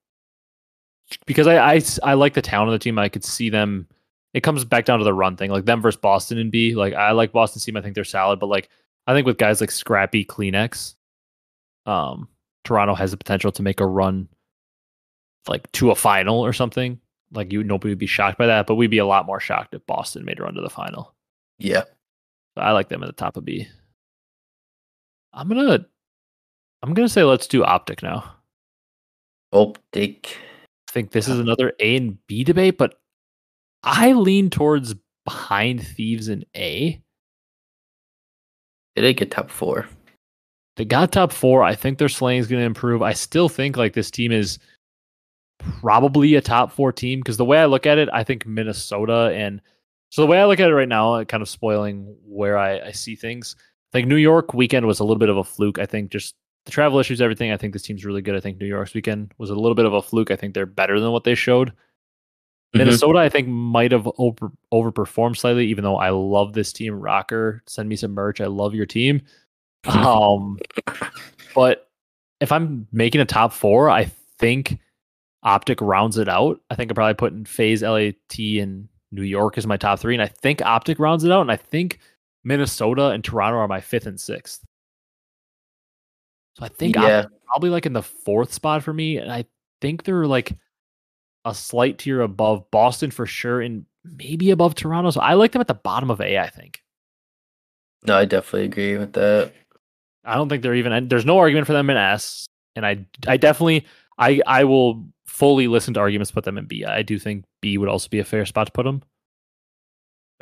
because 1.26 1.48
I 1.48 1.82
I 2.04 2.14
like 2.14 2.34
the 2.34 2.42
talent 2.42 2.70
of 2.70 2.74
the 2.74 2.84
team, 2.84 3.00
I 3.00 3.10
could 3.10 3.24
see 3.24 3.50
them. 3.50 3.88
It 4.34 4.44
comes 4.44 4.64
back 4.66 4.86
down 4.86 5.00
to 5.00 5.06
the 5.06 5.14
run 5.14 5.36
thing, 5.36 5.50
like 5.50 5.66
them 5.66 5.82
versus 5.82 6.00
Boston 6.00 6.38
and 6.38 6.52
B. 6.52 6.76
Like 6.76 6.94
I 6.94 7.12
like 7.12 7.32
Boston's 7.32 7.66
team, 7.66 7.78
I 7.78 7.82
think 7.82 7.96
they're 7.96 8.04
solid, 8.04 8.40
but 8.40 8.48
like 8.48 8.70
I 9.08 9.14
think 9.14 9.26
with 9.26 9.38
guys 9.38 9.62
like 9.62 9.72
Scrappy, 9.72 10.26
CleanX, 10.26 10.96
um, 11.86 12.28
Toronto 12.64 12.96
has 12.96 13.12
the 13.12 13.18
potential 13.18 13.52
to 13.54 13.64
make 13.64 13.80
a 13.80 13.88
run, 13.88 14.28
like 15.48 15.72
to 15.72 15.92
a 15.92 15.96
final 15.96 16.40
or 16.42 16.54
something. 16.54 17.00
Like 17.32 17.52
you, 17.52 17.64
nobody 17.64 17.92
would 17.92 18.00
be 18.00 18.08
shocked 18.08 18.38
by 18.38 18.48
that, 18.48 18.68
but 18.68 18.76
we'd 18.76 18.88
be 18.88 18.98
a 18.98 19.06
lot 19.06 19.26
more 19.26 19.40
shocked 19.40 19.74
if 19.74 19.86
Boston 19.86 20.26
made 20.26 20.40
a 20.40 20.44
run 20.44 20.54
to 20.56 20.62
the 20.62 20.70
final. 20.70 21.14
Yeah. 21.60 21.84
So 22.56 22.62
I 22.62 22.72
like 22.72 22.90
them 22.90 23.04
at 23.04 23.08
the 23.08 23.14
top 23.14 23.38
of 23.38 23.46
B. 23.46 23.68
I'm 25.34 25.48
gonna, 25.48 25.86
I'm 26.84 26.94
gonna 26.94 27.08
say 27.08 27.24
let's 27.24 27.48
do 27.48 27.64
Optic 27.64 28.04
now. 28.04 28.36
Optic. 29.54 30.38
I 30.90 30.92
think 30.92 31.12
this 31.12 31.30
is 31.30 31.40
another 31.40 31.72
A 31.80 31.96
and 31.96 32.18
B 32.28 32.44
debate, 32.44 32.78
but 32.78 33.00
I 33.84 34.12
lean 34.12 34.50
towards 34.50 34.94
behind 35.24 35.86
Thieves 35.86 36.28
in 36.28 36.44
A. 36.56 37.02
They 38.96 39.02
did 39.02 39.18
get 39.18 39.32
top 39.32 39.50
four. 39.50 39.88
They 40.76 40.86
got 40.86 41.12
top 41.12 41.32
four. 41.32 41.64
I 41.64 41.76
think 41.76 41.98
their 41.98 42.10
slaying 42.10 42.40
is 42.40 42.48
going 42.48 42.60
to 42.60 42.66
improve. 42.66 43.02
I 43.02 43.14
still 43.14 43.50
think 43.50 43.78
like 43.78 43.94
this 43.94 44.12
team 44.12 44.32
is 44.32 44.60
probably 45.80 46.36
a 46.36 46.42
top 46.42 46.72
four 46.72 46.92
team 46.92 47.20
because 47.20 47.38
the 47.38 47.46
way 47.46 47.58
I 47.58 47.66
look 47.66 47.86
at 47.86 47.98
it, 47.98 48.10
I 48.12 48.24
think 48.24 48.46
Minnesota 48.46 49.32
and 49.34 49.62
so 50.10 50.22
the 50.22 50.28
way 50.28 50.40
I 50.40 50.46
look 50.46 50.60
at 50.60 50.70
it 50.70 50.74
right 50.76 50.90
now, 50.90 51.24
kind 51.24 51.42
of 51.42 51.48
spoiling 51.48 52.16
where 52.26 52.58
I, 52.58 52.80
I 52.88 52.92
see 52.92 53.16
things. 53.16 53.56
I 53.60 53.98
think 53.98 54.08
New 54.08 54.18
York 54.18 54.54
weekend 54.54 54.86
was 54.86 55.00
a 55.00 55.04
little 55.04 55.20
bit 55.20 55.30
of 55.30 55.38
a 55.38 55.44
fluke. 55.44 55.80
I 55.80 55.86
think 55.86 56.12
just 56.12 56.36
the 56.66 56.72
travel 56.72 57.00
issues, 57.00 57.22
everything. 57.22 57.52
I 57.52 57.58
think 57.58 57.74
this 57.74 57.84
team's 57.84 58.06
really 58.06 58.22
good. 58.22 58.36
I 58.36 58.42
think 58.42 58.60
New 58.60 58.68
York's 58.68 58.94
weekend 58.94 59.34
was 59.38 59.50
a 59.50 59.56
little 59.56 59.76
bit 59.76 59.86
of 59.86 59.94
a 59.94 60.02
fluke. 60.02 60.30
I 60.30 60.36
think 60.36 60.54
they're 60.54 60.66
better 60.66 61.00
than 61.00 61.12
what 61.12 61.24
they 61.24 61.36
showed. 61.36 61.70
Mhm. 61.70 62.80
Minnesota, 62.80 63.20
I 63.20 63.30
think, 63.30 63.48
might 63.48 63.92
have 63.92 64.10
over 64.18 64.52
overperformed 64.74 65.38
slightly, 65.38 65.68
even 65.68 65.84
though 65.84 65.98
I 65.98 66.10
love 66.10 66.54
this 66.54 66.72
team. 66.72 66.94
ROKKR, 66.94 67.62
send 67.66 67.90
me 67.90 67.96
some 67.96 68.12
merch. 68.12 68.42
I 68.42 68.48
love 68.48 68.76
your 68.76 68.86
team. 68.86 69.22
Um, 69.86 70.60
but 71.56 71.90
if 72.40 72.52
I'm 72.52 72.88
making 72.92 73.22
a 73.22 73.26
top 73.26 73.54
four, 73.54 73.90
I 73.90 74.12
think 74.38 74.78
Optic 75.44 75.82
rounds 75.82 76.18
it 76.18 76.30
out. 76.30 76.62
I 76.70 76.76
think 76.76 76.92
I'm 76.92 76.96
probably 76.96 77.16
putting 77.16 77.46
FaZe, 77.46 77.82
LAT, 77.82 78.38
and 78.38 78.88
New 79.12 79.24
York 79.24 79.58
is 79.58 79.66
my 79.68 79.78
top 79.78 80.00
three, 80.00 80.14
and 80.16 80.22
I 80.22 80.28
think 80.28 80.62
Optic 80.62 81.00
rounds 81.00 81.24
it 81.24 81.32
out, 81.32 81.42
and 81.42 81.52
I 81.52 81.58
think 81.58 82.00
Minnesota 82.44 83.08
and 83.10 83.24
Toronto 83.24 83.58
are 83.58 83.68
my 83.68 83.82
fifth 83.82 84.06
and 84.06 84.20
sixth. 84.20 84.64
So 86.58 86.66
I 86.66 86.68
think 86.68 86.96
Yeah. 86.96 87.26
probably 87.48 87.70
like 87.70 87.86
in 87.86 87.94
the 87.94 88.04
fourth 88.04 88.54
spot 88.54 88.84
for 88.84 88.94
me, 88.94 89.18
and 89.18 89.32
I 89.32 89.46
think 89.80 90.04
they're 90.04 90.28
like 90.28 90.54
a 91.46 91.56
slight 91.56 91.98
tier 91.98 92.22
above 92.22 92.70
Boston 92.72 93.10
for 93.10 93.26
sure, 93.26 93.62
and 93.62 93.86
maybe 94.04 94.52
above 94.52 94.76
Toronto. 94.76 95.10
So 95.12 95.22
I 95.22 95.34
like 95.34 95.52
them 95.54 95.62
at 95.62 95.68
the 95.68 95.74
bottom 95.74 96.12
of 96.12 96.22
A. 96.22 96.38
I 96.38 96.50
think. 96.50 96.84
No, 98.06 98.16
I 98.16 98.26
definitely 98.26 98.66
agree 98.66 98.98
with 98.98 99.14
that. 99.14 99.54
I 100.24 100.36
don't 100.36 100.50
think 100.50 100.62
they're 100.62 100.76
even. 100.76 101.08
There's 101.08 101.26
no 101.26 101.40
argument 101.40 101.68
for 101.68 101.74
them 101.74 101.90
in 101.90 101.98
S, 101.98 102.46
and 102.76 102.86
I 102.86 103.06
I 103.28 103.38
definitely 103.38 103.86
I 104.18 104.42
I 104.46 104.64
will 104.66 105.08
fully 105.42 105.68
listen 105.68 105.96
to 105.96 106.00
arguments 106.00 106.30
put 106.30 106.44
them 106.44 106.60
in 106.60 106.66
B. 106.66 106.86
I 106.86 107.02
do 107.02 107.18
think 107.18 107.46
B 107.64 107.80
would 107.80 107.90
also 107.90 108.08
be 108.10 108.20
a 108.20 108.24
fair 108.24 108.46
spot 108.46 108.68
to 108.68 108.72
put 108.72 108.86
them. 108.86 109.02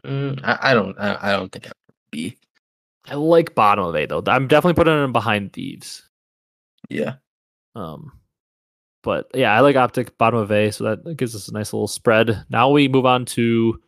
Mm, 0.04 0.42
I, 0.44 0.72
I 0.72 0.74
don't. 0.74 1.00
I, 1.00 1.18
I 1.22 1.32
don't 1.32 1.50
think 1.50 1.68
I 1.68 1.72
would 1.88 1.96
be. 2.12 2.38
I 3.08 3.16
like 3.16 3.56
bottom 3.56 3.86
of 3.86 3.96
A 3.96 4.06
though. 4.08 4.22
I'm 4.28 4.50
definitely 4.50 4.74
putting 4.74 4.94
them 4.94 5.14
behind 5.14 5.54
Thieves. 5.54 6.04
Yeah. 6.90 7.14
Um, 7.76 8.12
but 9.02 9.32
yeah, 9.34 9.54
I 9.54 9.62
like 9.62 9.78
Optic 9.78 10.18
bottom 10.18 10.38
of 10.42 10.52
A, 10.52 10.70
so 10.72 10.84
that, 10.84 11.06
that 11.06 11.16
gives 11.16 11.34
us 11.34 11.48
a 11.48 11.54
nice 11.54 11.72
little 11.72 11.88
spread. 11.88 12.44
Now 12.50 12.70
we 12.70 12.90
move 12.90 13.06
on 13.06 13.24
to 13.28 13.82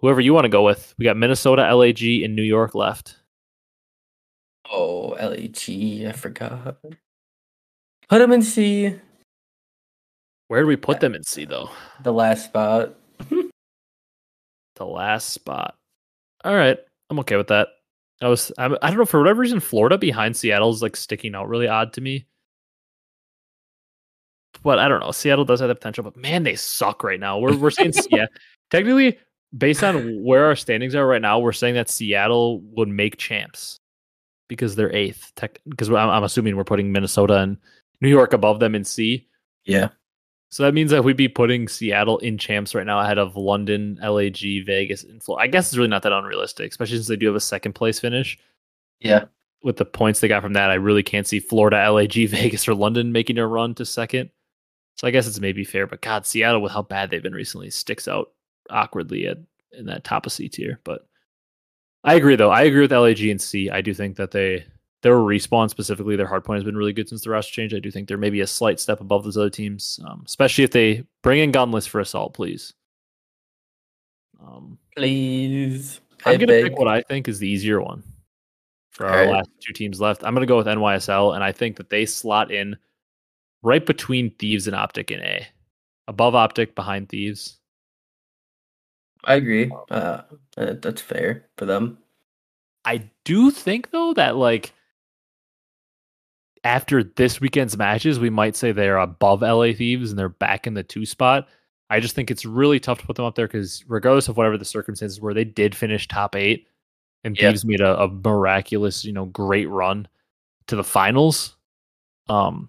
whoever 0.00 0.20
you 0.20 0.34
want 0.34 0.44
to 0.44 0.50
go 0.50 0.62
with. 0.62 0.94
We 0.98 1.06
got 1.06 1.16
Minnesota, 1.16 1.74
LAG, 1.74 2.02
and 2.02 2.36
New 2.36 2.42
York 2.42 2.74
left. 2.74 3.16
Oh, 4.70 5.16
LAG. 5.18 6.04
I 6.06 6.12
forgot. 6.12 6.76
Put 8.06 8.18
them 8.18 8.32
in 8.32 8.42
C. 8.42 9.00
Where 10.50 10.62
do 10.62 10.66
we 10.66 10.74
put 10.74 10.98
them 10.98 11.14
in 11.14 11.22
C 11.22 11.44
though? 11.44 11.70
The 12.02 12.12
last 12.12 12.46
spot. 12.46 12.96
The 14.76 14.86
last 14.86 15.28
spot. 15.28 15.74
All 16.42 16.54
right, 16.54 16.78
I'm 17.10 17.18
okay 17.18 17.36
with 17.36 17.48
that. 17.48 17.68
I 18.22 18.28
was 18.28 18.50
I'm, 18.56 18.78
I 18.80 18.88
don't 18.88 18.98
know 18.98 19.04
for 19.04 19.20
whatever 19.20 19.42
reason 19.42 19.60
Florida 19.60 19.98
behind 19.98 20.38
Seattle 20.38 20.70
is 20.70 20.80
like 20.80 20.96
sticking 20.96 21.34
out 21.34 21.50
really 21.50 21.68
odd 21.68 21.92
to 21.92 22.00
me. 22.00 22.26
But 24.62 24.78
I 24.78 24.88
don't 24.88 25.00
know. 25.00 25.10
Seattle 25.10 25.44
does 25.44 25.60
have 25.60 25.68
the 25.68 25.74
potential, 25.74 26.02
but 26.02 26.16
man, 26.16 26.44
they 26.44 26.56
suck 26.56 27.04
right 27.04 27.20
now. 27.20 27.38
We're 27.38 27.56
we're 27.56 27.70
saying 27.70 27.92
yeah. 28.10 28.26
Technically, 28.70 29.18
based 29.56 29.84
on 29.84 30.24
where 30.24 30.46
our 30.46 30.56
standings 30.56 30.94
are 30.94 31.06
right 31.06 31.20
now, 31.20 31.38
we're 31.38 31.52
saying 31.52 31.74
that 31.74 31.90
Seattle 31.90 32.60
would 32.74 32.88
make 32.88 33.18
champs 33.18 33.76
because 34.48 34.76
they're 34.76 34.96
eighth. 34.96 35.30
Tech, 35.36 35.60
because 35.68 35.90
I'm, 35.90 36.08
I'm 36.08 36.24
assuming 36.24 36.56
we're 36.56 36.64
putting 36.64 36.90
Minnesota 36.90 37.36
and 37.40 37.58
New 38.00 38.08
York 38.08 38.32
above 38.32 38.60
them 38.60 38.74
in 38.74 38.84
C. 38.84 39.28
Yeah. 39.66 39.90
So 40.50 40.64
that 40.64 40.74
means 40.74 40.90
that 40.90 41.04
we'd 41.04 41.16
be 41.16 41.28
putting 41.28 41.68
Seattle 41.68 42.18
in 42.18 42.36
champs 42.36 42.74
right 42.74 42.86
now 42.86 42.98
ahead 42.98 43.18
of 43.18 43.36
London, 43.36 43.98
LAG, 44.02 44.40
Vegas, 44.66 45.04
and 45.04 45.22
Florida. 45.22 45.44
I 45.44 45.46
guess 45.46 45.68
it's 45.68 45.76
really 45.76 45.88
not 45.88 46.02
that 46.02 46.12
unrealistic, 46.12 46.72
especially 46.72 46.96
since 46.96 47.06
they 47.06 47.16
do 47.16 47.26
have 47.26 47.36
a 47.36 47.40
second 47.40 47.74
place 47.74 48.00
finish. 48.00 48.36
Yeah. 48.98 49.26
With 49.62 49.76
the 49.76 49.84
points 49.84 50.18
they 50.18 50.28
got 50.28 50.42
from 50.42 50.54
that, 50.54 50.70
I 50.70 50.74
really 50.74 51.04
can't 51.04 51.26
see 51.26 51.38
Florida, 51.38 51.90
LAG, 51.90 52.12
Vegas, 52.28 52.66
or 52.66 52.74
London 52.74 53.12
making 53.12 53.38
a 53.38 53.46
run 53.46 53.74
to 53.76 53.84
second. 53.84 54.30
So 54.96 55.06
I 55.06 55.12
guess 55.12 55.28
it's 55.28 55.40
maybe 55.40 55.64
fair, 55.64 55.86
but 55.86 56.02
God, 56.02 56.26
Seattle 56.26 56.60
with 56.60 56.72
how 56.72 56.82
bad 56.82 57.10
they've 57.10 57.22
been 57.22 57.32
recently 57.32 57.70
sticks 57.70 58.08
out 58.08 58.32
awkwardly 58.68 59.26
at 59.28 59.38
in 59.72 59.86
that 59.86 60.04
top 60.04 60.26
of 60.26 60.32
C 60.32 60.48
tier. 60.48 60.80
But 60.84 61.06
I 62.02 62.14
agree 62.14 62.36
though. 62.36 62.50
I 62.50 62.62
agree 62.62 62.82
with 62.82 62.92
LAG 62.92 63.20
and 63.20 63.40
C. 63.40 63.70
I 63.70 63.82
do 63.82 63.94
think 63.94 64.16
that 64.16 64.32
they 64.32 64.66
their 65.02 65.14
respawn 65.14 65.70
specifically, 65.70 66.16
their 66.16 66.26
hard 66.26 66.44
point 66.44 66.58
has 66.58 66.64
been 66.64 66.76
really 66.76 66.92
good 66.92 67.08
since 67.08 67.22
the 67.22 67.30
roster 67.30 67.52
change. 67.52 67.74
I 67.74 67.78
do 67.78 67.90
think 67.90 68.06
they're 68.06 68.18
maybe 68.18 68.40
a 68.40 68.46
slight 68.46 68.80
step 68.80 69.00
above 69.00 69.24
those 69.24 69.36
other 69.36 69.50
teams, 69.50 69.98
um, 70.06 70.22
especially 70.26 70.64
if 70.64 70.70
they 70.70 71.04
bring 71.22 71.40
in 71.40 71.52
Gunless 71.52 71.88
for 71.88 72.00
assault, 72.00 72.34
please. 72.34 72.74
Um, 74.42 74.78
Please. 74.96 76.00
I'm 76.24 76.38
gonna 76.38 76.62
pick 76.62 76.78
what 76.78 76.88
I 76.88 77.02
think 77.02 77.28
is 77.28 77.38
the 77.38 77.48
easier 77.48 77.80
one 77.80 78.02
for 78.90 79.06
our 79.06 79.20
Alright. 79.20 79.30
last 79.30 79.50
two 79.60 79.72
teams 79.72 80.00
left. 80.00 80.24
I'm 80.24 80.34
gonna 80.34 80.46
go 80.46 80.56
with 80.56 80.66
NYSL, 80.66 81.34
and 81.34 81.44
I 81.44 81.52
think 81.52 81.76
that 81.76 81.90
they 81.90 82.06
slot 82.06 82.50
in 82.50 82.76
right 83.62 83.84
between 83.84 84.30
Thieves 84.32 84.66
and 84.66 84.76
Optic 84.76 85.10
in 85.10 85.20
A, 85.20 85.46
above 86.08 86.34
Optic, 86.34 86.74
behind 86.74 87.08
Thieves. 87.08 87.58
I 89.24 89.34
agree. 89.34 89.70
Uh, 89.90 90.22
that's 90.56 91.02
fair 91.02 91.46
for 91.56 91.66
them. 91.66 91.98
I 92.84 93.10
do 93.24 93.50
think 93.50 93.90
though 93.90 94.14
that 94.14 94.36
like 94.36 94.72
after 96.64 97.02
this 97.02 97.40
weekend's 97.40 97.76
matches, 97.76 98.20
we 98.20 98.30
might 98.30 98.56
say 98.56 98.72
they're 98.72 98.98
above 98.98 99.42
LA 99.42 99.72
Thieves 99.72 100.10
and 100.10 100.18
they're 100.18 100.28
back 100.28 100.66
in 100.66 100.74
the 100.74 100.82
two 100.82 101.06
spot. 101.06 101.48
I 101.88 102.00
just 102.00 102.14
think 102.14 102.30
it's 102.30 102.44
really 102.44 102.78
tough 102.78 103.00
to 103.00 103.06
put 103.06 103.16
them 103.16 103.24
up 103.24 103.34
there 103.34 103.48
because 103.48 103.84
regardless 103.88 104.28
of 104.28 104.36
whatever 104.36 104.56
the 104.56 104.64
circumstances 104.64 105.20
were, 105.20 105.34
they 105.34 105.44
did 105.44 105.74
finish 105.74 106.06
top 106.06 106.36
eight, 106.36 106.68
and 107.24 107.36
Yeah. 107.36 107.50
Thieves 107.50 107.64
made 107.64 107.80
a, 107.80 108.00
a 108.00 108.08
miraculous, 108.08 109.04
you 109.04 109.12
know, 109.12 109.24
great 109.26 109.68
run 109.68 110.06
to 110.68 110.76
the 110.76 110.84
finals. 110.84 111.56
Um, 112.28 112.68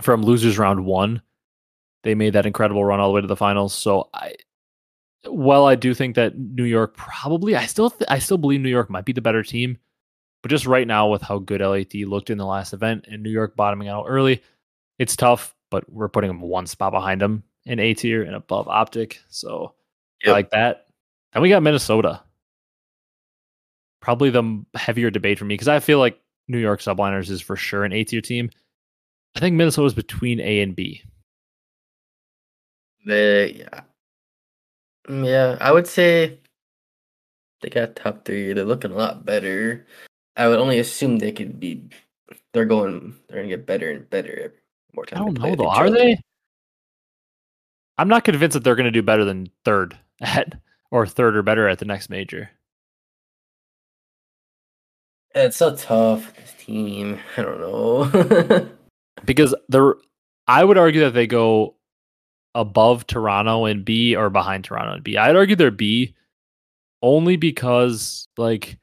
from 0.00 0.22
losers 0.22 0.58
round 0.58 0.84
one, 0.84 1.20
they 2.04 2.14
made 2.14 2.34
that 2.34 2.46
incredible 2.46 2.84
run 2.84 3.00
all 3.00 3.08
the 3.08 3.14
way 3.14 3.20
to 3.20 3.26
the 3.26 3.36
finals. 3.36 3.74
So 3.74 4.08
I, 4.14 4.34
well, 5.26 5.66
I 5.66 5.74
do 5.74 5.94
think 5.94 6.14
that 6.16 6.38
New 6.38 6.64
York 6.64 6.96
probably. 6.96 7.56
I 7.56 7.66
still, 7.66 7.90
th- 7.90 8.08
I 8.08 8.18
still 8.18 8.38
believe 8.38 8.60
New 8.60 8.68
York 8.68 8.90
might 8.90 9.04
be 9.04 9.12
the 9.12 9.20
better 9.20 9.42
team, 9.42 9.78
but 10.44 10.50
just 10.50 10.66
right 10.66 10.86
now 10.86 11.08
with 11.08 11.22
how 11.22 11.38
good 11.38 11.62
LAT 11.62 11.94
looked 12.06 12.28
in 12.28 12.36
the 12.36 12.44
last 12.44 12.74
event 12.74 13.06
and 13.10 13.22
New 13.22 13.30
York 13.30 13.56
bottoming 13.56 13.88
out 13.88 14.04
early, 14.06 14.42
it's 14.98 15.16
tough. 15.16 15.54
But 15.70 15.90
we're 15.90 16.10
putting 16.10 16.28
them 16.28 16.42
one 16.42 16.66
spot 16.66 16.92
behind 16.92 17.22
them 17.22 17.44
in 17.64 17.78
A 17.80 17.94
tier 17.94 18.22
and 18.24 18.34
above 18.34 18.68
Optic, 18.68 19.22
so 19.30 19.72
I 20.22 20.32
like 20.32 20.50
that. 20.50 20.88
Then 21.32 21.40
we 21.40 21.48
got 21.48 21.62
Minnesota. 21.62 22.20
Probably 24.02 24.28
the 24.28 24.62
heavier 24.74 25.08
debate 25.08 25.38
for 25.38 25.46
me 25.46 25.54
because 25.54 25.66
I 25.66 25.80
feel 25.80 25.98
like 25.98 26.20
New 26.46 26.58
York 26.58 26.80
Subliners 26.80 27.30
is 27.30 27.40
for 27.40 27.56
sure 27.56 27.84
an 27.84 27.94
A 27.94 28.04
tier 28.04 28.20
team. 28.20 28.50
I 29.36 29.40
think 29.40 29.56
Minnesota 29.56 29.86
is 29.86 29.94
between 29.94 30.40
A 30.40 30.60
and 30.60 30.76
B. 30.76 31.02
They, 33.06 33.52
yeah. 33.52 33.80
Yeah, 35.08 35.56
I 35.58 35.72
would 35.72 35.86
say 35.86 36.38
they 37.62 37.70
got 37.70 37.96
top 37.96 38.26
three. 38.26 38.52
They're 38.52 38.66
looking 38.66 38.90
a 38.90 38.94
lot 38.94 39.24
better. 39.24 39.86
I 40.36 40.48
would 40.48 40.58
only 40.58 40.78
assume 40.78 41.18
they 41.18 41.32
could 41.32 41.60
be. 41.60 41.88
They're 42.52 42.64
going. 42.64 43.16
They're 43.28 43.38
gonna 43.38 43.48
get 43.48 43.66
better 43.66 43.90
and 43.90 44.08
better 44.10 44.30
every 44.30 44.58
more 44.94 45.06
time. 45.06 45.22
I 45.22 45.24
don't 45.24 45.38
know 45.38 45.54
though. 45.54 45.68
Are 45.68 45.86
other. 45.86 45.96
they? 45.96 46.20
I'm 47.98 48.08
not 48.08 48.24
convinced 48.24 48.54
that 48.54 48.64
they're 48.64 48.74
going 48.74 48.84
to 48.84 48.90
do 48.90 49.02
better 49.02 49.24
than 49.24 49.50
third 49.64 49.96
at 50.20 50.54
or 50.90 51.06
third 51.06 51.36
or 51.36 51.42
better 51.42 51.68
at 51.68 51.78
the 51.78 51.84
next 51.84 52.10
major. 52.10 52.50
It's 55.34 55.56
so 55.56 55.74
tough. 55.76 56.34
This 56.36 56.54
team. 56.58 57.18
I 57.36 57.42
don't 57.42 57.60
know. 57.60 58.68
because 59.24 59.54
they're 59.68 59.94
I 60.46 60.64
would 60.64 60.78
argue 60.78 61.00
that 61.02 61.14
they 61.14 61.26
go 61.26 61.76
above 62.54 63.06
Toronto 63.06 63.64
and 63.64 63.84
B 63.84 64.14
or 64.14 64.30
behind 64.30 64.64
Toronto 64.64 64.94
and 64.94 65.02
B. 65.02 65.16
I'd 65.16 65.36
argue 65.36 65.56
they're 65.56 65.70
B 65.70 66.14
only 67.02 67.36
because 67.36 68.28
like 68.36 68.78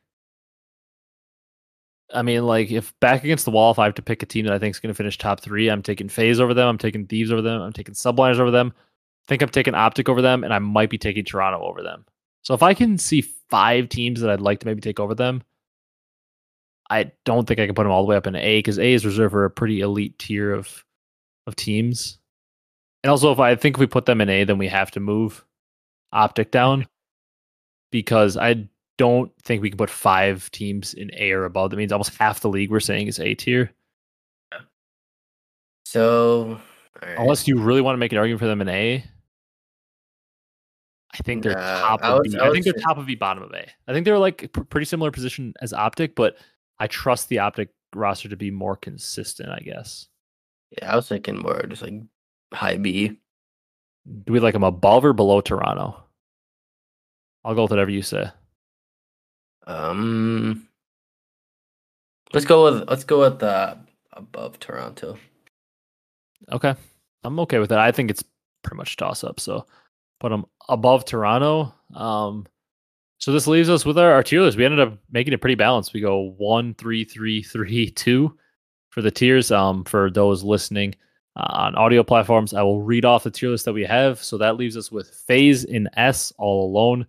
I 2.14 2.22
mean 2.22 2.46
like 2.46 2.72
if 2.72 2.98
back 3.00 3.24
against 3.24 3.46
the 3.46 3.52
wall 3.52 3.72
if 3.72 3.80
I 3.80 3.86
have 3.86 3.96
to 3.96 4.02
pick 4.02 4.24
a 4.24 4.26
team 4.26 4.46
that 4.46 4.54
I 4.54 4.60
think 4.60 4.76
is 4.76 4.80
going 4.80 4.94
to 4.94 4.98
finish 4.98 5.18
top 5.18 5.42
3, 5.42 5.70
I'm 5.70 5.82
taking 5.82 6.10
FaZe 6.10 6.40
over 6.40 6.54
them, 6.54 6.68
I'm 6.68 6.78
taking 6.78 7.08
Thieves 7.08 7.32
over 7.32 7.42
them, 7.42 7.62
I'm 7.62 7.74
taking 7.74 7.94
Subliners 7.96 8.40
over 8.40 8.52
them. 8.52 8.74
I 8.76 9.28
think 9.28 9.42
I'm 9.42 9.50
taking 9.50 9.76
Optic 9.76 10.10
over 10.10 10.22
them 10.22 10.44
and 10.44 10.54
I 10.54 10.60
might 10.60 10.90
be 10.90 10.98
taking 10.98 11.24
Toronto 11.24 11.62
over 11.62 11.84
them. 11.84 12.06
So 12.44 12.54
if 12.54 12.64
I 12.64 12.74
can 12.74 12.98
see 12.98 13.22
five 13.22 13.90
teams 13.90 14.22
that 14.22 14.30
I'd 14.30 14.42
like 14.42 14.60
to 14.62 14.66
maybe 14.66 14.82
take 14.82 15.00
over 15.00 15.14
them, 15.14 15.44
I 16.90 17.12
don't 17.24 17.48
think 17.48 17.60
I 17.60 17.66
can 17.66 17.76
put 17.76 17.84
them 17.84 17.92
all 17.92 18.04
the 18.04 18.10
way 18.10 18.18
up 18.18 18.28
in 18.28 18.36
A 18.36 18.60
because 18.60 18.80
A 18.80 18.94
is 18.94 19.06
reserved 19.06 19.32
for 19.32 19.46
a 19.46 19.50
pretty 19.50 19.80
elite 19.80 20.20
tier 20.20 20.54
of 20.54 20.84
of 21.48 21.56
teams. 21.56 22.20
And 23.04 23.10
also, 23.10 23.32
if 23.32 23.40
I 23.40 23.56
think 23.56 23.78
if 23.78 23.80
we 23.80 23.88
put 23.88 24.06
them 24.06 24.22
in 24.22 24.30
A, 24.30 24.44
then 24.44 24.58
we 24.58 24.68
have 24.68 24.92
to 24.92 25.00
move 25.00 25.46
Optic 26.12 26.52
down 26.52 26.88
because 27.92 28.38
I 28.38 28.68
don't 28.98 29.32
think 29.44 29.62
we 29.62 29.70
can 29.70 29.78
put 29.78 29.90
five 29.90 30.50
teams 30.52 30.94
in 30.94 31.10
A 31.18 31.32
or 31.32 31.46
above. 31.46 31.72
That 31.72 31.78
means 31.78 31.92
almost 31.92 32.16
half 32.18 32.42
the 32.42 32.50
league 32.50 32.70
we're 32.72 32.80
saying 32.80 33.08
is 33.08 33.20
A 33.20 33.34
tier. 33.36 33.72
so, 35.86 36.60
alright. 37.02 37.18
Unless 37.20 37.48
you 37.48 37.60
really 37.60 37.82
want 37.82 37.96
to 37.96 38.00
make 38.00 38.12
an 38.12 38.18
argument 38.18 38.40
for 38.40 38.48
them 38.48 38.62
in 38.62 38.70
A, 38.70 39.04
I 41.14 41.18
think 41.24 41.44
they're 41.44 41.54
Nah, 41.54 41.80
top 41.82 42.00
I 42.04 42.08
of 42.12 42.20
would- 42.20 42.32
B. 42.32 42.38
I 42.40 42.48
I 42.48 42.52
think 42.52 42.64
they're 42.64 42.74
say- 42.78 42.84
top 42.84 42.98
of 42.98 43.06
B, 43.06 43.16
bottom 43.16 43.44
of 43.44 43.52
A. 43.52 43.68
I 43.88 43.94
think 43.94 44.06
they're 44.06 44.18
like 44.20 44.52
pr- 44.54 44.62
pretty 44.64 44.86
similar 44.86 45.12
position 45.12 45.54
as 45.62 45.74
Optic, 45.74 46.16
but 46.16 46.38
I 46.80 46.88
trust 46.88 47.28
the 47.30 47.40
Optic 47.40 47.70
roster 47.94 48.30
to 48.30 48.38
be 48.38 48.52
more 48.52 48.76
consistent. 48.78 49.50
I 49.50 49.60
guess. 49.60 50.08
yeah, 50.78 50.92
I 50.94 50.96
was 50.96 51.10
thinking 51.10 51.38
more 51.40 51.62
just 51.64 51.82
like 51.82 51.96
high 52.54 52.78
B. 52.78 53.20
Do 54.24 54.34
we 54.34 54.40
like 54.40 54.54
them 54.54 54.64
above 54.64 55.04
or 55.06 55.14
below 55.14 55.42
Toronto? 55.42 56.02
I'll 57.44 57.56
go 57.56 57.64
with 57.64 57.72
whatever 57.72 57.92
you 57.92 58.02
say. 58.02 58.32
Um, 59.68 60.68
let's 62.34 62.46
go 62.46 62.64
with 62.64 62.90
let's 62.90 63.04
go 63.04 63.20
with 63.22 63.42
uh, 63.44 63.76
above 64.14 64.60
Toronto. 64.60 65.18
Okay. 66.52 66.76
I'm 67.24 67.40
okay 67.42 67.60
with 67.60 67.70
that. 67.70 67.80
I 67.80 67.92
think 67.92 68.10
it's 68.10 68.24
pretty 68.64 68.78
much 68.78 68.98
toss 68.98 69.24
up. 69.24 69.40
So 69.40 69.66
put 70.20 70.30
them 70.30 70.46
above 70.70 71.06
Toronto. 71.06 71.74
Um, 71.94 72.48
so 73.20 73.32
this 73.32 73.48
leaves 73.48 73.70
us 73.70 73.86
with 73.86 73.98
our, 73.98 74.12
our 74.12 74.24
tier 74.24 74.42
list. 74.42 74.58
We 74.58 74.66
ended 74.66 74.80
up 74.80 74.98
making 75.12 75.34
it 75.34 75.42
pretty 75.42 75.56
balanced. 75.56 75.94
We 75.94 76.02
go 76.02 76.34
one, 76.38 76.74
three, 76.76 77.04
three, 77.04 77.44
three, 77.44 77.90
two 77.92 78.36
for 78.90 79.02
the 79.02 79.12
tiers. 79.12 79.52
Um, 79.52 79.84
for 79.84 80.10
those 80.10 80.44
listening 80.44 80.96
uh, 81.36 81.48
on 81.50 81.76
audio 81.76 82.04
platforms, 82.04 82.54
I 82.54 82.64
will 82.64 82.82
read 82.82 83.06
off 83.06 83.24
the 83.24 83.32
tier 83.32 83.50
list 83.50 83.66
that 83.66 83.74
we 83.74 83.84
have. 83.84 84.22
So 84.24 84.38
that 84.38 84.58
leaves 84.58 84.76
us 84.76 84.92
with 84.92 85.10
FaZe 85.28 85.66
in 85.66 85.88
S 85.96 86.34
all 86.38 86.66
alone. 86.66 87.06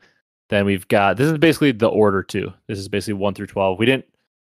Then 0.53 0.67
we've 0.67 0.87
got 0.87 1.17
this 1.17 1.33
is 1.33 1.39
basically 1.39 1.73
the 1.73 1.89
order 1.89 2.23
too. 2.23 2.53
This 2.67 2.79
is 2.79 2.87
basically 2.87 3.15
one 3.15 3.33
through 3.33 3.47
twelve. 3.47 3.79
We 3.79 3.87
didn't 3.87 4.05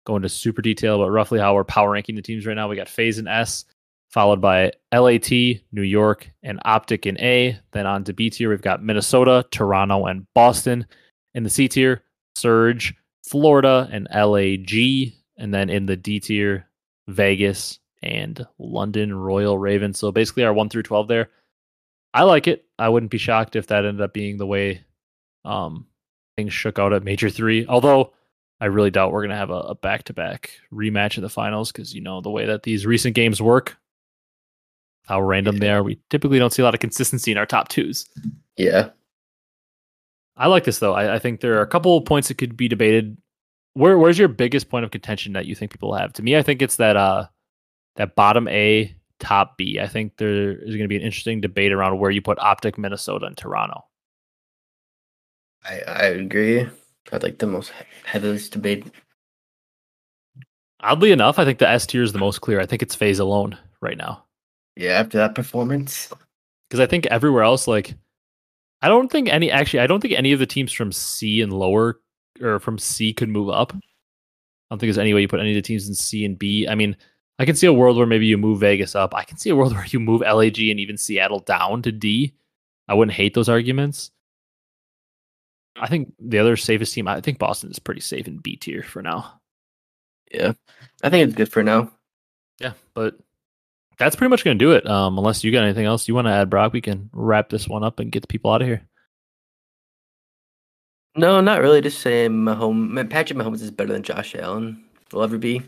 go 0.06 0.16
into 0.16 0.30
super 0.30 0.62
detail, 0.62 0.97
but 0.97 1.12
roughly 1.12 1.41
how 1.41 1.54
we're 1.54 1.66
power 1.66 1.91
ranking 1.91 2.16
the 2.16 2.22
teams 2.22 2.45
right 2.45 2.54
now. 2.54 2.70
We 2.70 2.78
got 2.78 2.88
FaZe 2.88 3.20
in 3.20 3.28
S, 3.28 3.66
followed 4.10 4.39
by 4.39 4.72
LAT, 4.93 5.30
New 5.30 5.82
York, 5.82 6.32
and 6.41 6.62
Optic 6.64 7.06
in 7.06 7.20
A. 7.20 7.60
Then 7.74 7.86
on 7.86 8.06
to 8.06 8.14
B 8.14 8.30
tier, 8.30 8.50
we've 8.50 8.62
got 8.62 8.82
Minnesota, 8.82 9.45
Toronto, 9.52 10.06
and 10.06 10.26
Boston. 10.34 10.88
In 11.34 11.43
the 11.43 11.50
C 11.50 11.68
tier, 11.68 12.06
Surge, 12.38 12.95
Florida, 13.28 13.89
and 13.91 14.08
LAG. 14.10 15.12
And 15.38 15.54
then 15.54 15.70
in 15.70 15.86
the 15.86 15.97
D 15.97 16.22
tier, 16.22 16.66
Vegas 17.10 17.78
and 18.02 18.47
London 18.58 19.14
Royal 19.14 19.58
Ravens. 19.58 20.00
So 20.00 20.14
basically 20.14 20.45
our 20.45 20.54
1 20.54 20.70
through 20.70 20.84
12 20.84 21.10
there. 21.10 21.30
I 22.14 22.24
like 22.24 22.47
it. 22.47 22.64
I 22.80 22.88
wouldn't 22.88 23.12
be 23.12 23.18
shocked 23.18 23.58
if 23.58 23.68
that 23.68 23.84
ended 23.84 24.00
up 24.00 24.14
being 24.14 24.38
the 24.38 24.47
way 24.47 24.86
um, 25.46 25.88
things 26.38 26.54
shook 26.54 26.80
out 26.80 26.94
at 26.94 27.04
Major 27.04 27.30
3. 27.30 27.68
Although 27.68 28.14
I 28.60 28.66
really 28.66 28.92
doubt 28.92 29.12
we're 29.12 29.22
going 29.22 29.32
to 29.32 29.36
have 29.36 29.52
a 29.52 29.76
back 29.76 30.04
to 30.06 30.14
back 30.14 30.52
rematch 30.72 31.18
in 31.18 31.24
the 31.24 31.30
finals 31.30 31.72
because, 31.72 31.94
you 31.94 32.02
know, 32.02 32.22
the 32.22 32.30
way 32.30 32.46
that 32.46 32.64
these 32.64 32.86
recent 32.86 33.16
games 33.16 33.42
work, 33.42 33.78
how 35.06 35.22
random 35.22 35.56
yeah. 35.56 35.60
they 35.60 35.70
are, 35.72 35.84
we 35.84 36.00
typically 36.10 36.40
don't 36.40 36.52
see 36.52 36.62
a 36.62 36.66
lot 36.66 36.74
of 36.74 36.80
consistency 36.80 37.32
in 37.32 37.38
our 37.38 37.46
top 37.46 37.70
twos. 37.70 38.06
Yeah. 38.58 38.90
I 40.36 40.48
like 40.48 40.64
this 40.64 40.80
though. 40.80 40.94
I, 40.94 41.16
I 41.16 41.20
think 41.20 41.42
there 41.42 41.58
are 41.58 41.62
a 41.62 41.68
couple 41.68 41.98
of 41.98 42.06
points 42.06 42.30
that 42.30 42.38
could 42.38 42.56
be 42.56 42.68
debated. 42.68 43.18
Where 43.74 43.98
where's 43.98 44.18
your 44.18 44.30
biggest 44.30 44.70
point 44.70 44.86
of 44.86 44.92
contention 44.92 45.34
that 45.34 45.46
you 45.46 45.54
think 45.54 45.72
people 45.72 45.94
have? 45.94 46.14
To 46.14 46.24
me, 46.24 46.38
I 46.38 46.42
think 46.42 46.62
it's 46.62 46.78
that 46.78 46.96
uh 46.96 47.28
that 47.98 48.16
bottom 48.16 48.48
A, 48.48 48.96
top 49.20 49.58
B. 49.58 49.80
I 49.80 49.88
think 49.88 50.18
there 50.18 50.54
is 50.54 50.76
going 50.76 50.84
to 50.84 50.88
be 50.88 50.96
an 50.96 51.02
interesting 51.02 51.42
debate 51.42 51.74
around 51.74 52.00
where 52.00 52.10
you 52.10 52.22
put 52.22 52.40
Optic, 52.40 52.78
Minnesota, 52.78 53.26
and 53.26 53.38
Toronto. 53.38 53.84
I 55.64 55.82
I 55.88 56.05
agree. 56.05 56.68
I'd 57.12 57.24
like 57.24 57.39
the 57.39 57.47
most 57.47 57.72
heaviest 58.05 58.51
debate. 58.53 58.86
Oddly 60.82 61.12
enough, 61.12 61.39
I 61.39 61.45
think 61.45 61.60
the 61.60 61.68
S 61.68 61.86
tier 61.86 62.03
is 62.03 62.14
the 62.14 62.20
most 62.20 62.39
clear. 62.39 62.60
I 62.60 62.66
think 62.66 62.82
it's 62.82 62.95
FaZe 62.95 63.20
alone 63.20 63.57
right 63.82 63.97
now. 63.97 64.24
Yeah, 64.76 64.91
after 64.91 65.18
that 65.18 65.36
performance. 65.36 66.12
Because 66.70 66.80
I 66.80 66.86
think 66.86 67.05
everywhere 67.07 67.43
else, 67.43 67.68
like 67.68 67.95
I 68.82 68.88
don't 68.88 69.12
think 69.12 69.28
any 69.28 69.51
actually 69.51 69.82
I 69.82 69.88
don't 69.88 69.99
think 69.99 70.14
any 70.14 70.32
of 70.32 70.39
the 70.39 70.45
teams 70.45 70.72
from 70.72 70.91
C 70.91 71.41
and 71.41 71.51
lower 71.51 71.99
or 72.41 72.60
from 72.60 72.78
C 72.78 73.14
could 73.14 73.30
move 73.30 73.49
up. 73.49 73.74
I 73.74 73.80
don't 74.70 74.80
think 74.80 74.88
there's 74.88 74.97
any 74.97 75.14
way 75.14 75.22
you 75.22 75.28
put 75.28 75.39
any 75.39 75.51
of 75.51 75.55
the 75.55 75.68
teams 75.68 75.89
in 75.89 75.95
C 75.95 76.24
and 76.24 76.38
B. 76.38 76.68
I 76.68 76.76
mean, 76.76 76.95
I 77.39 77.45
can 77.45 77.55
see 77.55 77.68
a 77.68 77.74
world 77.74 77.97
where 77.97 78.05
maybe 78.05 78.28
you 78.28 78.38
move 78.38 78.60
Vegas 78.60 78.95
up. 78.95 79.14
I 79.16 79.24
can 79.24 79.38
see 79.38 79.49
a 79.49 79.55
world 79.55 79.74
where 79.76 79.86
you 79.86 79.99
move 79.99 80.22
LAG 80.22 80.60
and 80.60 80.80
even 80.80 80.97
Seattle 80.97 81.39
down 81.39 81.82
to 81.82 81.91
D. 81.91 82.34
I 82.88 82.93
wouldn't 82.93 83.16
hate 83.16 83.34
those 83.34 83.49
arguments. 83.49 84.12
I 85.80 85.88
think 85.88 86.14
the 86.20 86.40
other 86.40 86.58
safest 86.58 86.94
team, 86.94 87.08
I 87.08 87.22
think 87.22 87.40
Boston 87.40 87.72
is 87.72 87.80
pretty 87.80 88.02
safe 88.02 88.28
in 88.28 88.38
B 88.38 88.56
tier 88.56 88.84
for 88.84 89.02
now. 89.02 89.40
Yeah. 90.32 90.54
I 91.04 91.10
think 91.10 91.28
it's 91.28 91.36
good 91.36 91.52
for 91.52 91.64
now. 91.64 91.92
Yeah, 92.60 92.74
but 92.94 93.18
that's 93.98 94.16
pretty 94.16 94.30
much 94.30 94.44
going 94.44 94.58
to 94.58 94.66
do 94.66 94.72
it. 94.72 94.88
Um, 94.88 95.18
unless 95.18 95.44
you 95.44 95.52
got 95.52 95.64
anything 95.64 95.86
else 95.86 96.08
you 96.08 96.16
want 96.16 96.28
to 96.28 96.34
add, 96.34 96.50
Brock, 96.50 96.74
we 96.74 96.82
can 96.82 97.10
wrap 97.14 97.50
this 97.50 97.68
one 97.68 97.84
up 97.84 98.00
and 98.00 98.12
get 98.12 98.22
the 98.22 98.28
people 98.28 98.52
out 98.52 98.62
of 98.62 98.68
here. 98.68 98.82
No, 101.16 101.42
not 101.42 101.62
really. 101.62 101.82
Just 101.82 102.02
saying, 102.02 102.32
Mahomes, 102.32 103.10
Patrick 103.10 103.40
Mahomes 103.40 103.62
is 103.62 103.72
better 103.72 103.92
than 103.92 104.04
Josh 104.04 104.36
Allen. 104.36 104.84
Will 105.12 105.24
ever 105.24 105.38
be. 105.38 105.62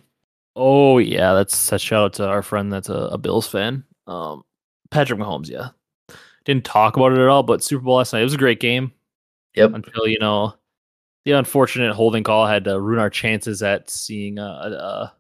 Oh 0.56 0.98
yeah, 0.98 1.34
that's 1.34 1.72
a 1.72 1.80
shout 1.80 2.04
out 2.04 2.14
to 2.14 2.28
our 2.28 2.44
friend 2.44 2.72
that's 2.72 2.90
a, 2.90 2.94
a 2.94 3.18
Bills 3.18 3.48
fan. 3.48 3.84
Um, 4.06 4.44
Patrick 4.92 5.20
Mahomes, 5.20 5.50
yeah. 5.50 5.70
Didn't 6.46 6.66
talk 6.66 6.98
about 6.98 7.14
it 7.14 7.20
at 7.20 7.28
all, 7.28 7.44
but 7.44 7.64
Super 7.64 7.84
Bowl 7.84 7.98
last 7.98 8.14
night 8.14 8.22
it 8.22 8.26
was 8.26 8.34
a 8.34 8.38
great 8.38 8.60
game. 8.60 8.92
Yep. 9.56 9.74
Until 9.74 10.08
you 10.08 10.20
know 10.20 10.56
the 11.26 11.32
unfortunate 11.34 11.94
holding 11.94 12.24
call 12.24 12.48
had 12.48 12.64
to 12.66 12.80
ruin 12.80 13.00
our 13.00 13.10
chances 13.10 13.62
at 13.62 13.90
seeing 13.90 14.40
a, 14.40 14.44
a 14.44 15.14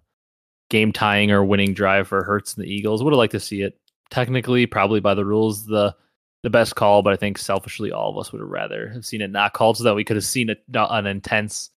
game 0.69 0.91
tying 0.91 1.31
or 1.31 1.43
winning 1.43 1.73
drive 1.73 2.07
for 2.07 2.23
Hurts 2.23 2.55
and 2.55 2.63
the 2.63 2.73
Eagles. 2.73 3.03
Would 3.03 3.13
have 3.13 3.17
liked 3.17 3.33
to 3.33 3.39
see 3.39 3.61
it. 3.61 3.77
Technically, 4.09 4.65
probably 4.65 4.99
by 4.99 5.13
the 5.13 5.25
rules, 5.25 5.65
the 5.65 5.95
the 6.43 6.49
best 6.49 6.75
call, 6.75 7.03
but 7.03 7.13
I 7.13 7.17
think 7.17 7.37
selfishly, 7.37 7.91
all 7.91 8.09
of 8.09 8.17
us 8.17 8.31
would 8.31 8.41
have 8.41 8.49
rather 8.49 8.89
have 8.89 9.05
seen 9.05 9.21
it 9.21 9.29
not 9.29 9.53
called 9.53 9.77
so 9.77 9.83
that 9.83 9.95
we 9.95 10.03
could 10.03 10.15
have 10.15 10.25
seen 10.25 10.49
it, 10.49 10.63
an 10.73 11.05
intense 11.05 11.69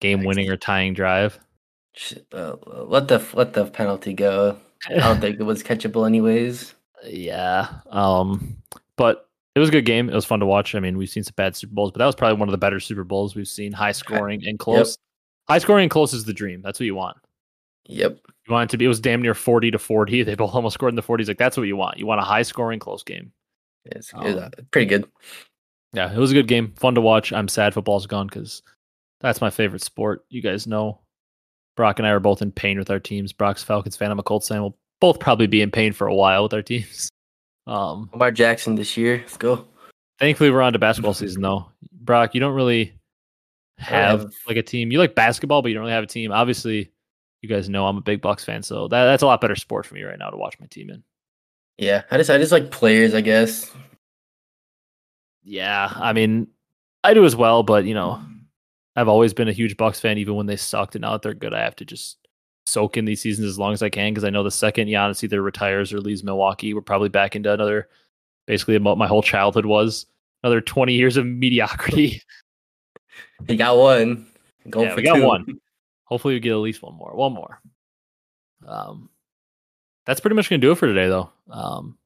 game 0.00 0.24
winning 0.24 0.50
or 0.50 0.56
tying 0.56 0.92
drive. 0.92 1.38
Uh, 2.32 2.56
let 2.66 3.08
the 3.08 3.24
let 3.34 3.52
the 3.52 3.66
penalty 3.66 4.14
go. 4.14 4.58
I 4.88 4.94
don't 4.94 5.20
think 5.20 5.38
it 5.38 5.44
was 5.44 5.62
catchable 5.62 6.06
anyways. 6.06 6.74
Yeah. 7.04 7.68
Um, 7.90 8.56
but 8.96 9.27
it 9.58 9.60
was 9.60 9.68
a 9.70 9.72
good 9.72 9.84
game. 9.84 10.08
It 10.08 10.14
was 10.14 10.24
fun 10.24 10.40
to 10.40 10.46
watch. 10.46 10.74
I 10.74 10.80
mean, 10.80 10.96
we've 10.96 11.10
seen 11.10 11.24
some 11.24 11.34
bad 11.36 11.56
Super 11.56 11.74
Bowls, 11.74 11.90
but 11.90 11.98
that 11.98 12.06
was 12.06 12.14
probably 12.14 12.38
one 12.38 12.48
of 12.48 12.52
the 12.52 12.58
better 12.58 12.78
Super 12.78 13.02
Bowls 13.02 13.34
we've 13.34 13.48
seen. 13.48 13.72
High 13.72 13.92
scoring 13.92 14.46
and 14.46 14.58
close. 14.58 14.90
Yep. 14.90 14.96
High 15.48 15.58
scoring 15.58 15.82
and 15.84 15.90
close 15.90 16.12
is 16.12 16.24
the 16.24 16.32
dream. 16.32 16.62
That's 16.62 16.78
what 16.78 16.86
you 16.86 16.94
want. 16.94 17.16
Yep. 17.86 18.18
You 18.46 18.52
want 18.52 18.70
it 18.70 18.72
to 18.72 18.78
be, 18.78 18.84
it 18.84 18.88
was 18.88 19.00
damn 19.00 19.20
near 19.20 19.34
40 19.34 19.72
to 19.72 19.78
40. 19.78 20.22
They 20.24 20.34
both 20.34 20.54
almost 20.54 20.74
scored 20.74 20.92
in 20.92 20.96
the 20.96 21.02
40s. 21.02 21.26
Like, 21.26 21.38
that's 21.38 21.56
what 21.56 21.64
you 21.64 21.76
want. 21.76 21.98
You 21.98 22.06
want 22.06 22.20
a 22.20 22.24
high 22.24 22.42
scoring, 22.42 22.78
close 22.78 23.02
game. 23.02 23.32
It's, 23.84 24.14
um, 24.14 24.26
it's 24.26 24.38
uh, 24.38 24.50
pretty 24.70 24.86
good. 24.86 25.10
Yeah, 25.92 26.12
it 26.12 26.18
was 26.18 26.30
a 26.30 26.34
good 26.34 26.48
game. 26.48 26.74
Fun 26.76 26.94
to 26.94 27.00
watch. 27.00 27.32
I'm 27.32 27.48
sad 27.48 27.74
football's 27.74 28.06
gone 28.06 28.26
because 28.26 28.62
that's 29.20 29.40
my 29.40 29.50
favorite 29.50 29.82
sport. 29.82 30.24
You 30.28 30.42
guys 30.42 30.66
know 30.66 31.00
Brock 31.76 31.98
and 31.98 32.06
I 32.06 32.10
are 32.10 32.20
both 32.20 32.42
in 32.42 32.52
pain 32.52 32.78
with 32.78 32.90
our 32.90 33.00
teams. 33.00 33.32
Brock's 33.32 33.62
Falcons 33.62 33.96
fan. 33.96 34.10
I'm 34.10 34.18
a 34.18 34.22
Colts 34.22 34.48
fan. 34.48 34.60
We'll 34.60 34.76
both 35.00 35.18
probably 35.18 35.46
be 35.46 35.62
in 35.62 35.70
pain 35.70 35.92
for 35.92 36.06
a 36.06 36.14
while 36.14 36.42
with 36.42 36.54
our 36.54 36.62
teams. 36.62 37.08
Um, 37.68 38.08
Lamar 38.12 38.30
Jackson 38.30 38.74
this 38.74 38.96
year. 38.96 39.18
Let's 39.18 39.36
go. 39.36 39.66
Thankfully, 40.18 40.50
we're 40.50 40.62
on 40.62 40.72
to 40.72 40.78
basketball 40.78 41.14
season, 41.14 41.42
though. 41.42 41.66
Brock, 41.92 42.34
you 42.34 42.40
don't 42.40 42.54
really 42.54 42.94
have, 43.76 44.22
have 44.22 44.32
like 44.48 44.56
a 44.56 44.62
team. 44.62 44.90
You 44.90 44.98
like 44.98 45.14
basketball, 45.14 45.62
but 45.62 45.68
you 45.68 45.74
don't 45.74 45.82
really 45.82 45.92
have 45.92 46.04
a 46.04 46.08
team. 46.08 46.32
Obviously, 46.32 46.90
you 47.42 47.48
guys 47.48 47.68
know 47.68 47.86
I'm 47.86 47.98
a 47.98 48.02
big 48.02 48.22
Bucks 48.22 48.44
fan, 48.44 48.62
so 48.62 48.88
that, 48.88 49.04
that's 49.04 49.22
a 49.22 49.26
lot 49.26 49.40
better 49.40 49.54
sport 49.54 49.86
for 49.86 49.94
me 49.94 50.02
right 50.02 50.18
now 50.18 50.30
to 50.30 50.36
watch 50.36 50.58
my 50.58 50.66
team 50.66 50.90
in. 50.90 51.04
Yeah, 51.76 52.02
I 52.10 52.16
just 52.16 52.30
I 52.30 52.38
just 52.38 52.50
like 52.50 52.70
players, 52.70 53.14
I 53.14 53.20
guess. 53.20 53.70
Yeah, 55.44 55.92
I 55.94 56.12
mean, 56.12 56.48
I 57.04 57.14
do 57.14 57.24
as 57.24 57.36
well, 57.36 57.62
but 57.62 57.84
you 57.84 57.94
know, 57.94 58.20
I've 58.96 59.08
always 59.08 59.32
been 59.32 59.48
a 59.48 59.52
huge 59.52 59.76
Bucks 59.76 60.00
fan, 60.00 60.18
even 60.18 60.34
when 60.34 60.46
they 60.46 60.56
sucked, 60.56 60.96
and 60.96 61.02
now 61.02 61.12
that 61.12 61.22
they're 61.22 61.34
good, 61.34 61.54
I 61.54 61.62
have 61.62 61.76
to 61.76 61.84
just 61.84 62.18
soak 62.68 62.96
in 62.96 63.04
these 63.04 63.20
seasons 63.20 63.46
as 63.48 63.58
long 63.58 63.72
as 63.72 63.82
I 63.82 63.88
can 63.88 64.12
because 64.12 64.24
I 64.24 64.30
know 64.30 64.42
the 64.42 64.50
second 64.50 64.88
Giannis 64.88 65.24
either 65.24 65.42
retires 65.42 65.92
or 65.92 66.00
leaves 66.00 66.22
Milwaukee, 66.22 66.74
we're 66.74 66.80
probably 66.80 67.08
back 67.08 67.34
into 67.34 67.52
another, 67.52 67.88
basically 68.46 68.78
what 68.78 68.98
my 68.98 69.06
whole 69.06 69.22
childhood 69.22 69.66
was, 69.66 70.06
another 70.42 70.60
20 70.60 70.94
years 70.94 71.16
of 71.16 71.26
mediocrity. 71.26 72.22
He 73.46 73.56
got 73.56 73.76
one. 73.76 74.26
Go 74.68 74.82
yeah, 74.82 74.90
for 74.90 74.96
we 74.96 75.02
got 75.02 75.16
two. 75.16 75.26
one. 75.26 75.60
Hopefully, 76.04 76.34
we 76.34 76.40
get 76.40 76.52
at 76.52 76.56
least 76.56 76.82
one 76.82 76.94
more. 76.94 77.14
One 77.14 77.32
more. 77.32 77.60
Um, 78.66 79.10
that's 80.06 80.20
pretty 80.20 80.36
much 80.36 80.48
gonna 80.48 80.58
do 80.58 80.72
it 80.72 80.78
for 80.78 80.86
today, 80.86 81.08
though. 81.08 81.30
Um, 81.50 81.98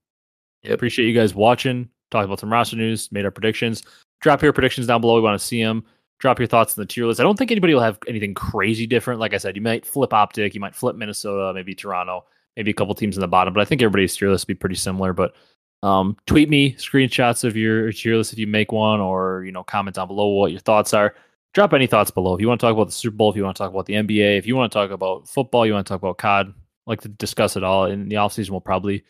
yep. 0.62 0.74
appreciate 0.74 1.06
you 1.06 1.14
guys 1.14 1.34
watching. 1.34 1.88
Talk 2.10 2.24
about 2.24 2.40
some 2.40 2.52
roster 2.52 2.76
news. 2.76 3.10
Made 3.12 3.24
our 3.24 3.30
predictions. 3.30 3.82
Drop 4.20 4.42
your 4.42 4.52
predictions 4.52 4.86
down 4.86 5.00
below. 5.00 5.14
We 5.14 5.20
want 5.20 5.40
to 5.40 5.46
see 5.46 5.62
them. 5.62 5.84
Drop 6.22 6.38
your 6.38 6.48
thoughts 6.48 6.74
in 6.74 6.80
the 6.80 6.86
tier 6.86 7.04
list. 7.04 7.20
I 7.20 7.24
don't 7.24 7.36
think 7.36 7.50
anybody 7.50 7.74
will 7.74 7.82
have 7.82 7.98
anything 8.08 8.32
crazy 8.32 8.86
different. 8.86 9.20
Like 9.20 9.34
I 9.34 9.38
said, 9.38 9.56
you 9.56 9.62
might 9.62 9.84
flip 9.84 10.14
Optic, 10.14 10.54
you 10.54 10.60
might 10.60 10.74
flip 10.74 10.96
Minnesota, 10.96 11.52
maybe 11.52 11.74
Toronto, 11.74 12.24
maybe 12.56 12.70
a 12.70 12.74
couple 12.74 12.94
teams 12.94 13.16
in 13.16 13.20
the 13.20 13.28
bottom. 13.28 13.52
But 13.52 13.60
I 13.60 13.64
think 13.66 13.82
everybody's 13.82 14.16
tier 14.16 14.30
list 14.30 14.46
will 14.46 14.54
be 14.54 14.58
pretty 14.58 14.76
similar. 14.76 15.12
But 15.12 15.34
um, 15.82 16.16
tweet 16.26 16.48
me 16.48 16.74
screenshots 16.74 17.44
of 17.44 17.56
your 17.56 17.92
tier 17.92 18.16
list 18.16 18.32
if 18.32 18.38
you 18.38 18.46
make 18.46 18.72
one, 18.72 19.00
or 19.00 19.42
you 19.44 19.52
know, 19.52 19.64
comment 19.64 19.96
down 19.96 20.06
below 20.06 20.28
what 20.28 20.52
your 20.52 20.60
thoughts 20.60 20.94
are 20.94 21.14
drop 21.52 21.74
any 21.74 21.86
thoughts 21.86 22.10
below. 22.10 22.34
If 22.34 22.40
you 22.40 22.48
want 22.48 22.60
to 22.60 22.66
talk 22.66 22.72
about 22.72 22.86
the 22.86 22.92
Super 22.92 23.16
Bowl, 23.16 23.30
if 23.30 23.36
you 23.36 23.44
want 23.44 23.56
to 23.56 23.62
talk 23.62 23.70
about 23.70 23.86
the 23.86 23.94
NBA, 23.94 24.38
if 24.38 24.46
you 24.46 24.56
want 24.56 24.72
to 24.72 24.78
talk 24.78 24.90
about 24.90 25.28
football, 25.28 25.66
you 25.66 25.74
want 25.74 25.86
to 25.86 25.92
talk 25.92 26.00
about 26.00 26.18
COD, 26.18 26.54
like 26.86 27.00
to 27.02 27.08
discuss 27.08 27.56
it 27.56 27.64
all. 27.64 27.86
In 27.86 28.08
the 28.08 28.16
offseason, 28.16 28.50
we'll 28.50 28.60
probably 28.60 29.04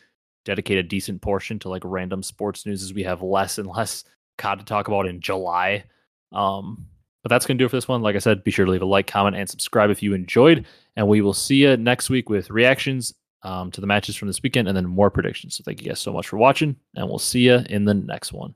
dedicate 0.44 0.78
a 0.78 0.82
decent 0.82 1.22
portion 1.22 1.58
to 1.60 1.68
like 1.68 1.82
random 1.84 2.22
sports 2.22 2.66
news 2.66 2.82
as 2.82 2.92
we 2.92 3.04
have 3.04 3.22
less 3.22 3.58
and 3.58 3.68
less 3.68 4.04
COD 4.38 4.60
to 4.60 4.64
talk 4.64 4.88
about 4.88 5.06
in 5.06 5.20
July. 5.20 5.84
Um, 6.32 6.86
but 7.22 7.28
that's 7.28 7.46
going 7.46 7.56
to 7.56 7.62
do 7.62 7.66
it 7.66 7.70
for 7.70 7.76
this 7.76 7.88
one. 7.88 8.02
Like 8.02 8.16
I 8.16 8.20
said, 8.20 8.44
be 8.44 8.50
sure 8.50 8.64
to 8.64 8.70
leave 8.70 8.82
a 8.82 8.86
like, 8.86 9.06
comment, 9.06 9.36
and 9.36 9.48
subscribe 9.48 9.90
if 9.90 10.02
you 10.02 10.14
enjoyed. 10.14 10.66
And 10.96 11.08
we 11.08 11.20
will 11.20 11.34
see 11.34 11.56
you 11.56 11.76
next 11.76 12.10
week 12.10 12.28
with 12.28 12.50
reactions 12.50 13.14
um, 13.42 13.70
to 13.72 13.80
the 13.80 13.86
matches 13.86 14.16
from 14.16 14.28
this 14.28 14.42
weekend 14.42 14.68
and 14.68 14.76
then 14.76 14.86
more 14.86 15.10
predictions. 15.10 15.56
So 15.56 15.64
thank 15.64 15.82
you 15.82 15.88
guys 15.88 16.00
so 16.00 16.12
much 16.12 16.28
for 16.28 16.36
watching, 16.36 16.76
and 16.96 17.08
we'll 17.08 17.18
see 17.18 17.40
you 17.40 17.60
in 17.68 17.84
the 17.84 17.94
next 17.94 18.32
one. 18.32 18.54